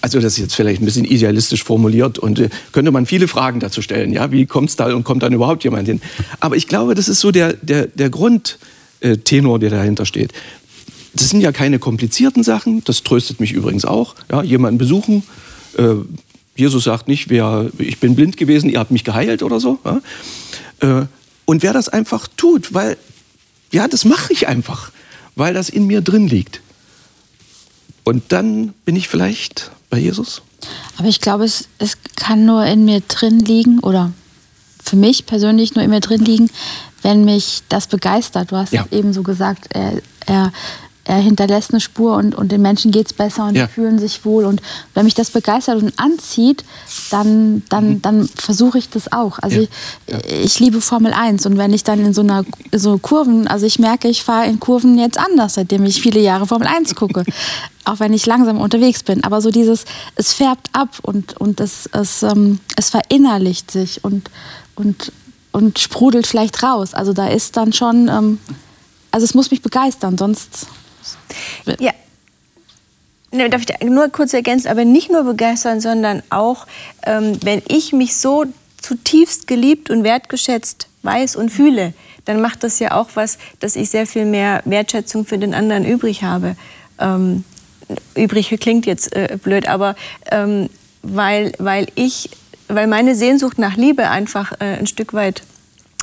also 0.00 0.20
das 0.20 0.34
ist 0.34 0.38
jetzt 0.38 0.54
vielleicht 0.54 0.80
ein 0.80 0.84
bisschen 0.84 1.04
idealistisch 1.04 1.64
formuliert 1.64 2.20
und 2.20 2.38
äh, 2.38 2.50
könnte 2.70 2.92
man 2.92 3.04
viele 3.04 3.26
Fragen 3.26 3.58
dazu 3.58 3.82
stellen. 3.82 4.12
Ja, 4.12 4.30
wie 4.30 4.46
kommt 4.46 4.70
es 4.70 4.76
da 4.76 4.94
und 4.94 5.02
kommt 5.02 5.24
dann 5.24 5.32
überhaupt 5.32 5.64
jemand 5.64 5.88
hin? 5.88 6.00
Aber 6.38 6.56
ich 6.56 6.68
glaube, 6.68 6.94
das 6.94 7.08
ist 7.08 7.18
so 7.18 7.32
der, 7.32 7.52
der, 7.54 7.88
der 7.88 8.10
Grundtenor, 8.10 9.58
der 9.58 9.70
dahinter 9.70 10.06
steht. 10.06 10.32
Das 11.14 11.28
sind 11.28 11.40
ja 11.40 11.50
keine 11.50 11.80
komplizierten 11.80 12.44
Sachen. 12.44 12.82
Das 12.84 13.02
tröstet 13.02 13.40
mich 13.40 13.52
übrigens 13.52 13.84
auch. 13.84 14.14
Ja, 14.30 14.42
jemanden 14.42 14.78
besuchen. 14.78 15.24
Äh, 15.76 15.94
Jesus 16.54 16.84
sagt 16.84 17.08
nicht, 17.08 17.28
wer, 17.28 17.70
ich 17.78 17.98
bin 17.98 18.14
blind 18.14 18.36
gewesen, 18.36 18.70
ihr 18.70 18.78
habt 18.78 18.92
mich 18.92 19.04
geheilt 19.04 19.42
oder 19.42 19.58
so. 19.58 19.78
Ja? 19.84 21.08
Und 21.44 21.62
wer 21.62 21.72
das 21.72 21.88
einfach 21.88 22.28
tut, 22.36 22.74
weil, 22.74 22.96
ja, 23.70 23.88
das 23.88 24.04
mache 24.04 24.32
ich 24.32 24.48
einfach, 24.48 24.92
weil 25.34 25.54
das 25.54 25.68
in 25.68 25.86
mir 25.86 26.00
drin 26.00 26.28
liegt. 26.28 26.60
Und 28.04 28.32
dann 28.32 28.68
bin 28.84 28.96
ich 28.96 29.08
vielleicht 29.08 29.70
bei 29.90 29.98
Jesus. 29.98 30.42
Aber 30.96 31.08
ich 31.08 31.20
glaube, 31.20 31.44
es, 31.44 31.68
es 31.78 31.98
kann 32.16 32.44
nur 32.44 32.64
in 32.64 32.84
mir 32.84 33.00
drin 33.00 33.40
liegen 33.40 33.78
oder 33.80 34.12
für 34.82 34.96
mich 34.96 35.26
persönlich 35.26 35.74
nur 35.74 35.84
in 35.84 35.90
mir 35.90 36.00
drin 36.00 36.24
liegen, 36.24 36.50
wenn 37.02 37.24
mich 37.24 37.62
das 37.68 37.86
begeistert. 37.86 38.52
Du 38.52 38.56
hast 38.56 38.72
ja. 38.72 38.84
es 38.84 38.96
eben 38.96 39.12
so 39.12 39.22
gesagt, 39.22 39.68
er, 39.70 40.00
er 40.26 40.52
er 41.04 41.16
hinterlässt 41.16 41.72
eine 41.72 41.80
Spur 41.80 42.16
und, 42.16 42.34
und 42.34 42.52
den 42.52 42.62
Menschen 42.62 42.92
geht 42.92 43.06
es 43.06 43.12
besser 43.12 43.46
und 43.46 43.56
ja. 43.56 43.66
die 43.66 43.72
fühlen 43.72 43.98
sich 43.98 44.24
wohl. 44.24 44.44
Und 44.44 44.62
wenn 44.94 45.04
mich 45.04 45.14
das 45.14 45.30
begeistert 45.30 45.82
und 45.82 45.98
anzieht, 45.98 46.64
dann, 47.10 47.64
dann, 47.68 47.88
mhm. 47.88 48.02
dann 48.02 48.28
versuche 48.28 48.78
ich 48.78 48.88
das 48.88 49.10
auch. 49.10 49.40
Also 49.40 49.56
ja. 49.56 49.62
ich, 49.62 50.12
ja. 50.12 50.18
ich, 50.44 50.60
liebe 50.60 50.80
Formel 50.80 51.12
1 51.12 51.44
und 51.46 51.58
wenn 51.58 51.72
ich 51.72 51.82
dann 51.82 52.00
in 52.04 52.14
so 52.14 52.22
einer 52.22 52.44
so 52.72 52.98
Kurven, 52.98 53.48
also 53.48 53.66
ich 53.66 53.80
merke, 53.80 54.08
ich 54.08 54.22
fahre 54.22 54.46
in 54.46 54.60
Kurven 54.60 54.96
jetzt 54.96 55.18
anders, 55.18 55.54
seitdem 55.54 55.84
ich 55.84 56.00
viele 56.00 56.20
Jahre 56.20 56.46
Formel 56.46 56.68
1 56.68 56.94
gucke. 56.94 57.24
auch 57.84 57.98
wenn 57.98 58.12
ich 58.12 58.26
langsam 58.26 58.60
unterwegs 58.60 59.02
bin. 59.02 59.24
Aber 59.24 59.40
so 59.40 59.50
dieses, 59.50 59.84
es 60.14 60.32
färbt 60.32 60.68
ab 60.72 60.98
und, 61.02 61.36
und 61.40 61.58
es, 61.58 61.88
es, 61.92 62.22
ähm, 62.22 62.60
es 62.76 62.90
verinnerlicht 62.90 63.72
sich 63.72 64.04
und, 64.04 64.30
und, 64.76 65.10
und 65.50 65.80
sprudelt 65.80 66.28
vielleicht 66.28 66.62
raus. 66.62 66.94
Also 66.94 67.12
da 67.12 67.26
ist 67.26 67.56
dann 67.56 67.72
schon, 67.72 68.08
ähm, 68.08 68.38
also 69.10 69.24
es 69.24 69.34
muss 69.34 69.50
mich 69.50 69.62
begeistern, 69.62 70.16
sonst 70.16 70.68
ja. 71.78 71.92
Ne, 73.34 73.48
darf 73.48 73.62
ich 73.62 73.88
nur 73.88 74.10
kurz 74.10 74.34
ergänzen, 74.34 74.68
aber 74.68 74.84
nicht 74.84 75.10
nur 75.10 75.24
begeistern, 75.24 75.80
sondern 75.80 76.22
auch, 76.28 76.66
ähm, 77.04 77.38
wenn 77.42 77.62
ich 77.66 77.94
mich 77.94 78.14
so 78.14 78.44
zutiefst 78.78 79.46
geliebt 79.46 79.88
und 79.88 80.04
wertgeschätzt 80.04 80.86
weiß 81.02 81.36
und 81.36 81.50
fühle, 81.50 81.94
dann 82.26 82.40
macht 82.40 82.62
das 82.62 82.78
ja 82.78 82.92
auch 82.92 83.08
was, 83.14 83.38
dass 83.60 83.74
ich 83.74 83.88
sehr 83.88 84.06
viel 84.06 84.26
mehr 84.26 84.62
Wertschätzung 84.64 85.24
für 85.24 85.38
den 85.38 85.54
anderen 85.54 85.84
übrig 85.84 86.22
habe. 86.22 86.56
Ähm, 86.98 87.44
übrig 88.14 88.54
klingt 88.60 88.86
jetzt 88.86 89.14
äh, 89.16 89.38
blöd, 89.42 89.66
aber 89.66 89.96
ähm, 90.30 90.68
weil, 91.02 91.52
weil 91.58 91.86
ich, 91.94 92.30
weil 92.68 92.86
meine 92.86 93.14
Sehnsucht 93.14 93.58
nach 93.58 93.76
Liebe 93.76 94.08
einfach 94.08 94.52
äh, 94.60 94.78
ein 94.78 94.86
Stück 94.86 95.14
weit 95.14 95.42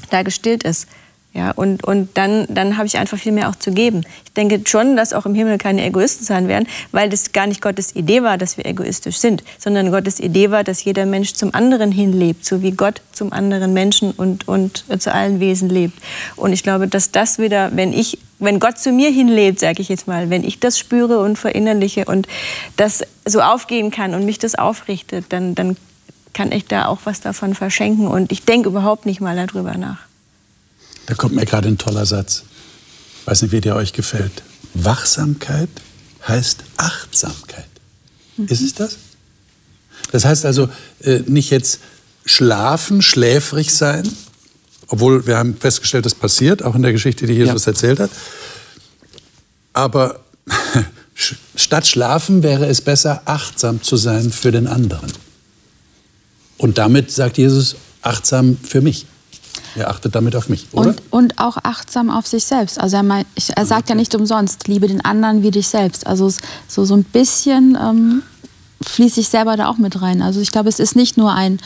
da 0.09 0.23
gestillt 0.23 0.63
ist. 0.63 0.87
Ja, 1.31 1.51
und, 1.51 1.83
und 1.83 2.09
dann, 2.17 2.47
dann 2.49 2.77
habe 2.77 2.87
ich 2.87 2.97
einfach 2.97 3.17
viel 3.19 3.31
mehr 3.31 3.49
auch 3.49 3.55
zu 3.55 3.71
geben. 3.71 4.01
Ich 4.25 4.33
denke 4.33 4.61
schon, 4.65 4.97
dass 4.97 5.13
auch 5.13 5.27
im 5.27 5.35
Himmel 5.35 5.59
keine 5.59 5.85
Egoisten 5.85 6.25
sein 6.25 6.47
werden, 6.47 6.67
weil 6.91 7.07
das 7.07 7.33
gar 7.33 7.45
nicht 7.45 7.61
Gottes 7.61 7.95
Idee 7.95 8.23
war, 8.23 8.39
dass 8.39 8.57
wir 8.57 8.65
egoistisch 8.65 9.17
sind, 9.17 9.43
sondern 9.59 9.91
Gottes 9.91 10.19
Idee 10.19 10.49
war, 10.49 10.63
dass 10.63 10.83
jeder 10.83 11.05
Mensch 11.05 11.33
zum 11.33 11.53
anderen 11.53 11.91
hinlebt, 11.91 12.45
so 12.45 12.63
wie 12.63 12.71
Gott 12.71 13.01
zum 13.11 13.31
anderen 13.31 13.73
Menschen 13.73 14.09
und, 14.11 14.47
und 14.47 14.83
zu 14.99 15.13
allen 15.13 15.39
Wesen 15.39 15.69
lebt. 15.69 15.99
Und 16.35 16.51
ich 16.51 16.63
glaube, 16.63 16.87
dass 16.87 17.11
das 17.11 17.37
wieder, 17.37 17.75
wenn 17.75 17.93
ich, 17.93 18.17
wenn 18.39 18.59
Gott 18.59 18.79
zu 18.79 18.91
mir 18.91 19.11
hinlebt, 19.11 19.59
sage 19.59 19.83
ich 19.83 19.89
jetzt 19.89 20.07
mal, 20.07 20.31
wenn 20.31 20.43
ich 20.43 20.59
das 20.59 20.79
spüre 20.79 21.19
und 21.19 21.37
verinnerliche 21.37 22.05
und 22.05 22.27
das 22.75 23.03
so 23.25 23.41
aufgehen 23.41 23.91
kann 23.91 24.15
und 24.15 24.25
mich 24.25 24.39
das 24.39 24.55
aufrichtet, 24.55 25.25
dann, 25.29 25.53
dann 25.53 25.77
kann 26.33 26.51
ich 26.51 26.65
da 26.65 26.87
auch 26.87 27.01
was 27.03 27.21
davon 27.21 27.53
verschenken. 27.53 28.07
Und 28.07 28.31
ich 28.31 28.45
denke 28.45 28.69
überhaupt 28.69 29.05
nicht 29.05 29.21
mal 29.21 29.35
darüber 29.35 29.77
nach. 29.77 30.08
Da 31.09 31.15
kommt 31.15 31.33
mir 31.33 31.45
gerade 31.45 31.67
ein 31.67 31.79
toller 31.79 32.05
Satz. 32.05 32.43
Ich 33.21 33.27
weiß 33.27 33.41
nicht, 33.41 33.51
wie 33.51 33.61
der 33.61 33.75
euch 33.75 33.93
gefällt. 33.93 34.43
Wachsamkeit 34.75 35.69
heißt 36.27 36.59
Achtsamkeit. 36.77 37.65
Mhm. 38.37 38.45
Ist 38.45 38.61
es 38.61 38.75
das? 38.75 38.97
Das 40.11 40.23
heißt 40.23 40.45
also 40.45 40.69
äh, 41.01 41.21
nicht 41.25 41.49
jetzt 41.49 41.79
schlafen, 42.25 43.01
schläfrig 43.01 43.73
sein, 43.73 44.07
obwohl 44.87 45.25
wir 45.25 45.37
haben 45.37 45.57
festgestellt, 45.57 46.05
das 46.05 46.13
passiert, 46.13 46.61
auch 46.61 46.75
in 46.75 46.83
der 46.83 46.91
Geschichte, 46.91 47.25
die 47.25 47.33
Jesus 47.33 47.65
ja. 47.65 47.71
erzählt 47.71 47.99
hat. 47.99 48.11
Aber 49.73 50.19
statt 51.55 51.87
schlafen 51.87 52.43
wäre 52.43 52.67
es 52.67 52.81
besser, 52.81 53.23
achtsam 53.25 53.81
zu 53.81 53.97
sein 53.97 54.31
für 54.31 54.51
den 54.51 54.67
anderen. 54.67 55.11
Und 56.59 56.77
damit 56.77 57.09
sagt 57.09 57.39
Jesus, 57.39 57.77
achtsam 58.03 58.57
für 58.61 58.81
mich. 58.81 59.07
Er 59.75 59.89
achtet 59.89 60.15
damit 60.15 60.35
auf 60.35 60.49
mich, 60.49 60.67
oder? 60.71 60.89
Und, 60.89 61.01
und 61.11 61.39
auch 61.39 61.57
achtsam 61.63 62.09
auf 62.09 62.27
sich 62.27 62.43
selbst. 62.45 62.79
Also 62.79 62.97
er, 62.97 63.03
meint, 63.03 63.27
er 63.55 63.65
sagt 63.65 63.89
ja 63.89 63.95
nicht 63.95 64.15
umsonst, 64.15 64.67
liebe 64.67 64.87
den 64.87 65.01
anderen 65.01 65.43
wie 65.43 65.51
dich 65.51 65.67
selbst. 65.67 66.07
Also 66.07 66.31
so, 66.67 66.85
so 66.85 66.95
ein 66.95 67.03
bisschen 67.03 67.77
ähm, 67.81 68.23
fließe 68.81 69.19
ich 69.19 69.29
selber 69.29 69.57
da 69.57 69.67
auch 69.67 69.77
mit 69.77 70.01
rein. 70.01 70.21
Also 70.21 70.39
ich 70.39 70.51
glaube, 70.51 70.69
es 70.69 70.79
ist 70.79 70.95
nicht 70.95 71.17
nur 71.17 71.33
ein 71.33 71.59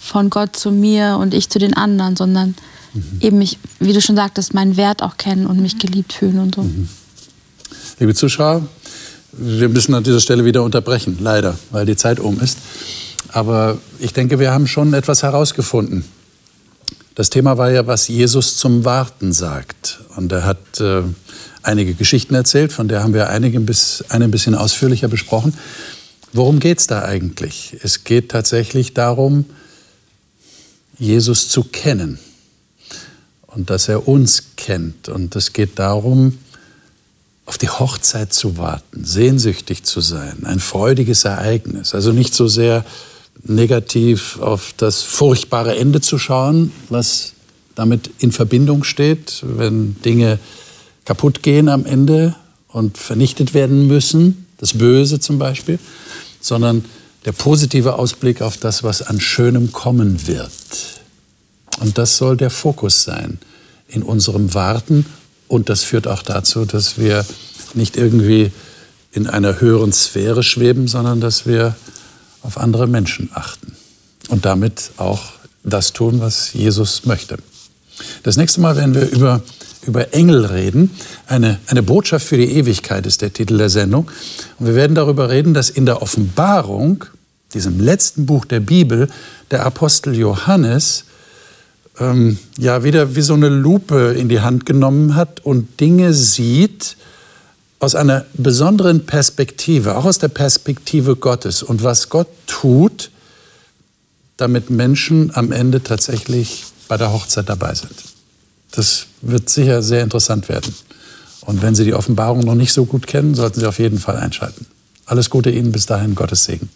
von 0.00 0.30
Gott 0.30 0.56
zu 0.56 0.70
mir 0.70 1.18
und 1.20 1.34
ich 1.34 1.48
zu 1.48 1.58
den 1.58 1.74
anderen, 1.74 2.16
sondern 2.16 2.54
mhm. 2.92 3.18
eben 3.20 3.38
mich, 3.38 3.58
wie 3.80 3.92
du 3.92 4.00
schon 4.00 4.16
sagtest, 4.16 4.54
meinen 4.54 4.76
Wert 4.76 5.02
auch 5.02 5.16
kennen 5.16 5.46
und 5.46 5.60
mich 5.60 5.78
geliebt 5.78 6.12
fühlen 6.12 6.38
und 6.38 6.54
so. 6.54 6.62
Mhm. 6.62 6.88
Liebe 8.00 8.14
Zuschauer, 8.14 8.66
wir 9.32 9.68
müssen 9.68 9.94
an 9.94 10.04
dieser 10.04 10.20
Stelle 10.20 10.44
wieder 10.44 10.62
unterbrechen, 10.62 11.18
leider, 11.20 11.58
weil 11.70 11.86
die 11.86 11.96
Zeit 11.96 12.20
um 12.20 12.40
ist. 12.40 12.58
Aber 13.28 13.78
ich 13.98 14.12
denke, 14.12 14.38
wir 14.38 14.52
haben 14.52 14.66
schon 14.66 14.94
etwas 14.94 15.22
herausgefunden 15.22 16.04
das 17.14 17.30
Thema 17.30 17.58
war 17.58 17.70
ja, 17.70 17.86
was 17.86 18.08
Jesus 18.08 18.56
zum 18.56 18.84
Warten 18.84 19.32
sagt. 19.32 20.00
Und 20.16 20.32
er 20.32 20.44
hat 20.44 20.80
äh, 20.80 21.02
einige 21.62 21.94
Geschichten 21.94 22.34
erzählt, 22.34 22.72
von 22.72 22.88
der 22.88 23.02
haben 23.02 23.14
wir 23.14 23.30
einige 23.30 23.60
bis, 23.60 24.04
eine 24.08 24.24
ein 24.24 24.30
bisschen 24.30 24.54
ausführlicher 24.54 25.08
besprochen. 25.08 25.54
Worum 26.32 26.58
geht 26.58 26.80
es 26.80 26.88
da 26.88 27.04
eigentlich? 27.04 27.76
Es 27.82 28.02
geht 28.02 28.30
tatsächlich 28.30 28.94
darum, 28.94 29.44
Jesus 30.98 31.48
zu 31.48 31.62
kennen 31.64 32.18
und 33.46 33.70
dass 33.70 33.88
er 33.88 34.08
uns 34.08 34.56
kennt. 34.56 35.08
Und 35.08 35.36
es 35.36 35.52
geht 35.52 35.78
darum, 35.78 36.38
auf 37.46 37.58
die 37.58 37.68
Hochzeit 37.68 38.32
zu 38.32 38.56
warten, 38.56 39.04
sehnsüchtig 39.04 39.84
zu 39.84 40.00
sein, 40.00 40.44
ein 40.44 40.60
freudiges 40.60 41.24
Ereignis. 41.24 41.94
Also 41.94 42.12
nicht 42.12 42.34
so 42.34 42.48
sehr 42.48 42.84
negativ 43.42 44.38
auf 44.40 44.74
das 44.76 45.02
furchtbare 45.02 45.76
Ende 45.76 46.00
zu 46.00 46.18
schauen, 46.18 46.72
was 46.88 47.32
damit 47.74 48.10
in 48.18 48.32
Verbindung 48.32 48.84
steht, 48.84 49.42
wenn 49.42 49.96
Dinge 50.04 50.38
kaputt 51.04 51.42
gehen 51.42 51.68
am 51.68 51.84
Ende 51.84 52.36
und 52.68 52.98
vernichtet 52.98 53.54
werden 53.54 53.86
müssen, 53.86 54.46
das 54.58 54.74
Böse 54.74 55.20
zum 55.20 55.38
Beispiel, 55.38 55.78
sondern 56.40 56.84
der 57.24 57.32
positive 57.32 57.94
Ausblick 57.94 58.42
auf 58.42 58.56
das, 58.56 58.82
was 58.82 59.02
an 59.02 59.20
Schönem 59.20 59.72
kommen 59.72 60.26
wird. 60.26 60.52
Und 61.80 61.98
das 61.98 62.16
soll 62.16 62.36
der 62.36 62.50
Fokus 62.50 63.02
sein 63.02 63.38
in 63.88 64.02
unserem 64.02 64.54
Warten. 64.54 65.06
Und 65.48 65.68
das 65.68 65.82
führt 65.82 66.06
auch 66.06 66.22
dazu, 66.22 66.64
dass 66.64 66.98
wir 66.98 67.24
nicht 67.74 67.96
irgendwie 67.96 68.52
in 69.12 69.26
einer 69.26 69.60
höheren 69.60 69.92
Sphäre 69.92 70.42
schweben, 70.42 70.88
sondern 70.88 71.20
dass 71.20 71.46
wir 71.46 71.76
auf 72.44 72.58
andere 72.58 72.86
Menschen 72.86 73.30
achten 73.34 73.72
und 74.28 74.44
damit 74.44 74.92
auch 74.96 75.32
das 75.64 75.92
tun, 75.92 76.20
was 76.20 76.52
Jesus 76.52 77.06
möchte. 77.06 77.38
Das 78.22 78.36
nächste 78.36 78.60
Mal 78.60 78.76
werden 78.76 78.94
wir 78.94 79.08
über, 79.10 79.42
über 79.86 80.12
Engel 80.12 80.44
reden. 80.44 80.90
Eine, 81.26 81.58
eine 81.66 81.82
Botschaft 81.82 82.26
für 82.26 82.36
die 82.36 82.52
Ewigkeit 82.52 83.06
ist 83.06 83.22
der 83.22 83.32
Titel 83.32 83.56
der 83.56 83.70
Sendung. 83.70 84.10
Und 84.58 84.66
wir 84.66 84.74
werden 84.74 84.94
darüber 84.94 85.30
reden, 85.30 85.54
dass 85.54 85.70
in 85.70 85.86
der 85.86 86.02
Offenbarung, 86.02 87.04
diesem 87.54 87.80
letzten 87.80 88.26
Buch 88.26 88.44
der 88.44 88.60
Bibel, 88.60 89.08
der 89.50 89.64
Apostel 89.64 90.14
Johannes 90.14 91.04
ähm, 92.00 92.38
ja 92.58 92.82
wieder 92.82 93.14
wie 93.14 93.22
so 93.22 93.34
eine 93.34 93.48
Lupe 93.48 94.14
in 94.18 94.28
die 94.28 94.40
Hand 94.40 94.66
genommen 94.66 95.14
hat 95.14 95.40
und 95.44 95.80
Dinge 95.80 96.12
sieht, 96.12 96.96
aus 97.84 97.94
einer 97.94 98.24
besonderen 98.32 99.04
Perspektive, 99.04 99.96
auch 99.96 100.06
aus 100.06 100.18
der 100.18 100.28
Perspektive 100.28 101.16
Gottes 101.16 101.62
und 101.62 101.82
was 101.82 102.08
Gott 102.08 102.28
tut, 102.46 103.10
damit 104.38 104.70
Menschen 104.70 105.30
am 105.34 105.52
Ende 105.52 105.82
tatsächlich 105.82 106.64
bei 106.88 106.96
der 106.96 107.12
Hochzeit 107.12 107.48
dabei 107.48 107.74
sind. 107.74 107.94
Das 108.70 109.06
wird 109.20 109.50
sicher 109.50 109.82
sehr 109.82 110.02
interessant 110.02 110.48
werden. 110.48 110.74
Und 111.42 111.60
wenn 111.60 111.74
Sie 111.74 111.84
die 111.84 111.92
Offenbarung 111.92 112.40
noch 112.40 112.54
nicht 112.54 112.72
so 112.72 112.86
gut 112.86 113.06
kennen, 113.06 113.34
sollten 113.34 113.60
Sie 113.60 113.66
auf 113.66 113.78
jeden 113.78 113.98
Fall 113.98 114.16
einschalten. 114.16 114.66
Alles 115.04 115.28
Gute 115.28 115.50
Ihnen 115.50 115.70
bis 115.70 115.84
dahin, 115.84 116.14
Gottes 116.14 116.44
Segen. 116.44 116.70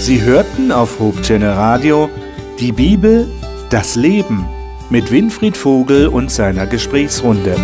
Sie 0.00 0.20
hörten 0.22 0.70
auf 0.70 0.98
Hochchannel 0.98 1.52
Radio 1.52 2.10
die 2.58 2.72
Bibel 2.72 3.26
das 3.70 3.94
Leben 3.94 4.48
mit 4.90 5.12
Winfried 5.12 5.56
Vogel 5.56 6.08
und 6.08 6.30
seiner 6.30 6.66
Gesprächsrunde. 6.66 7.54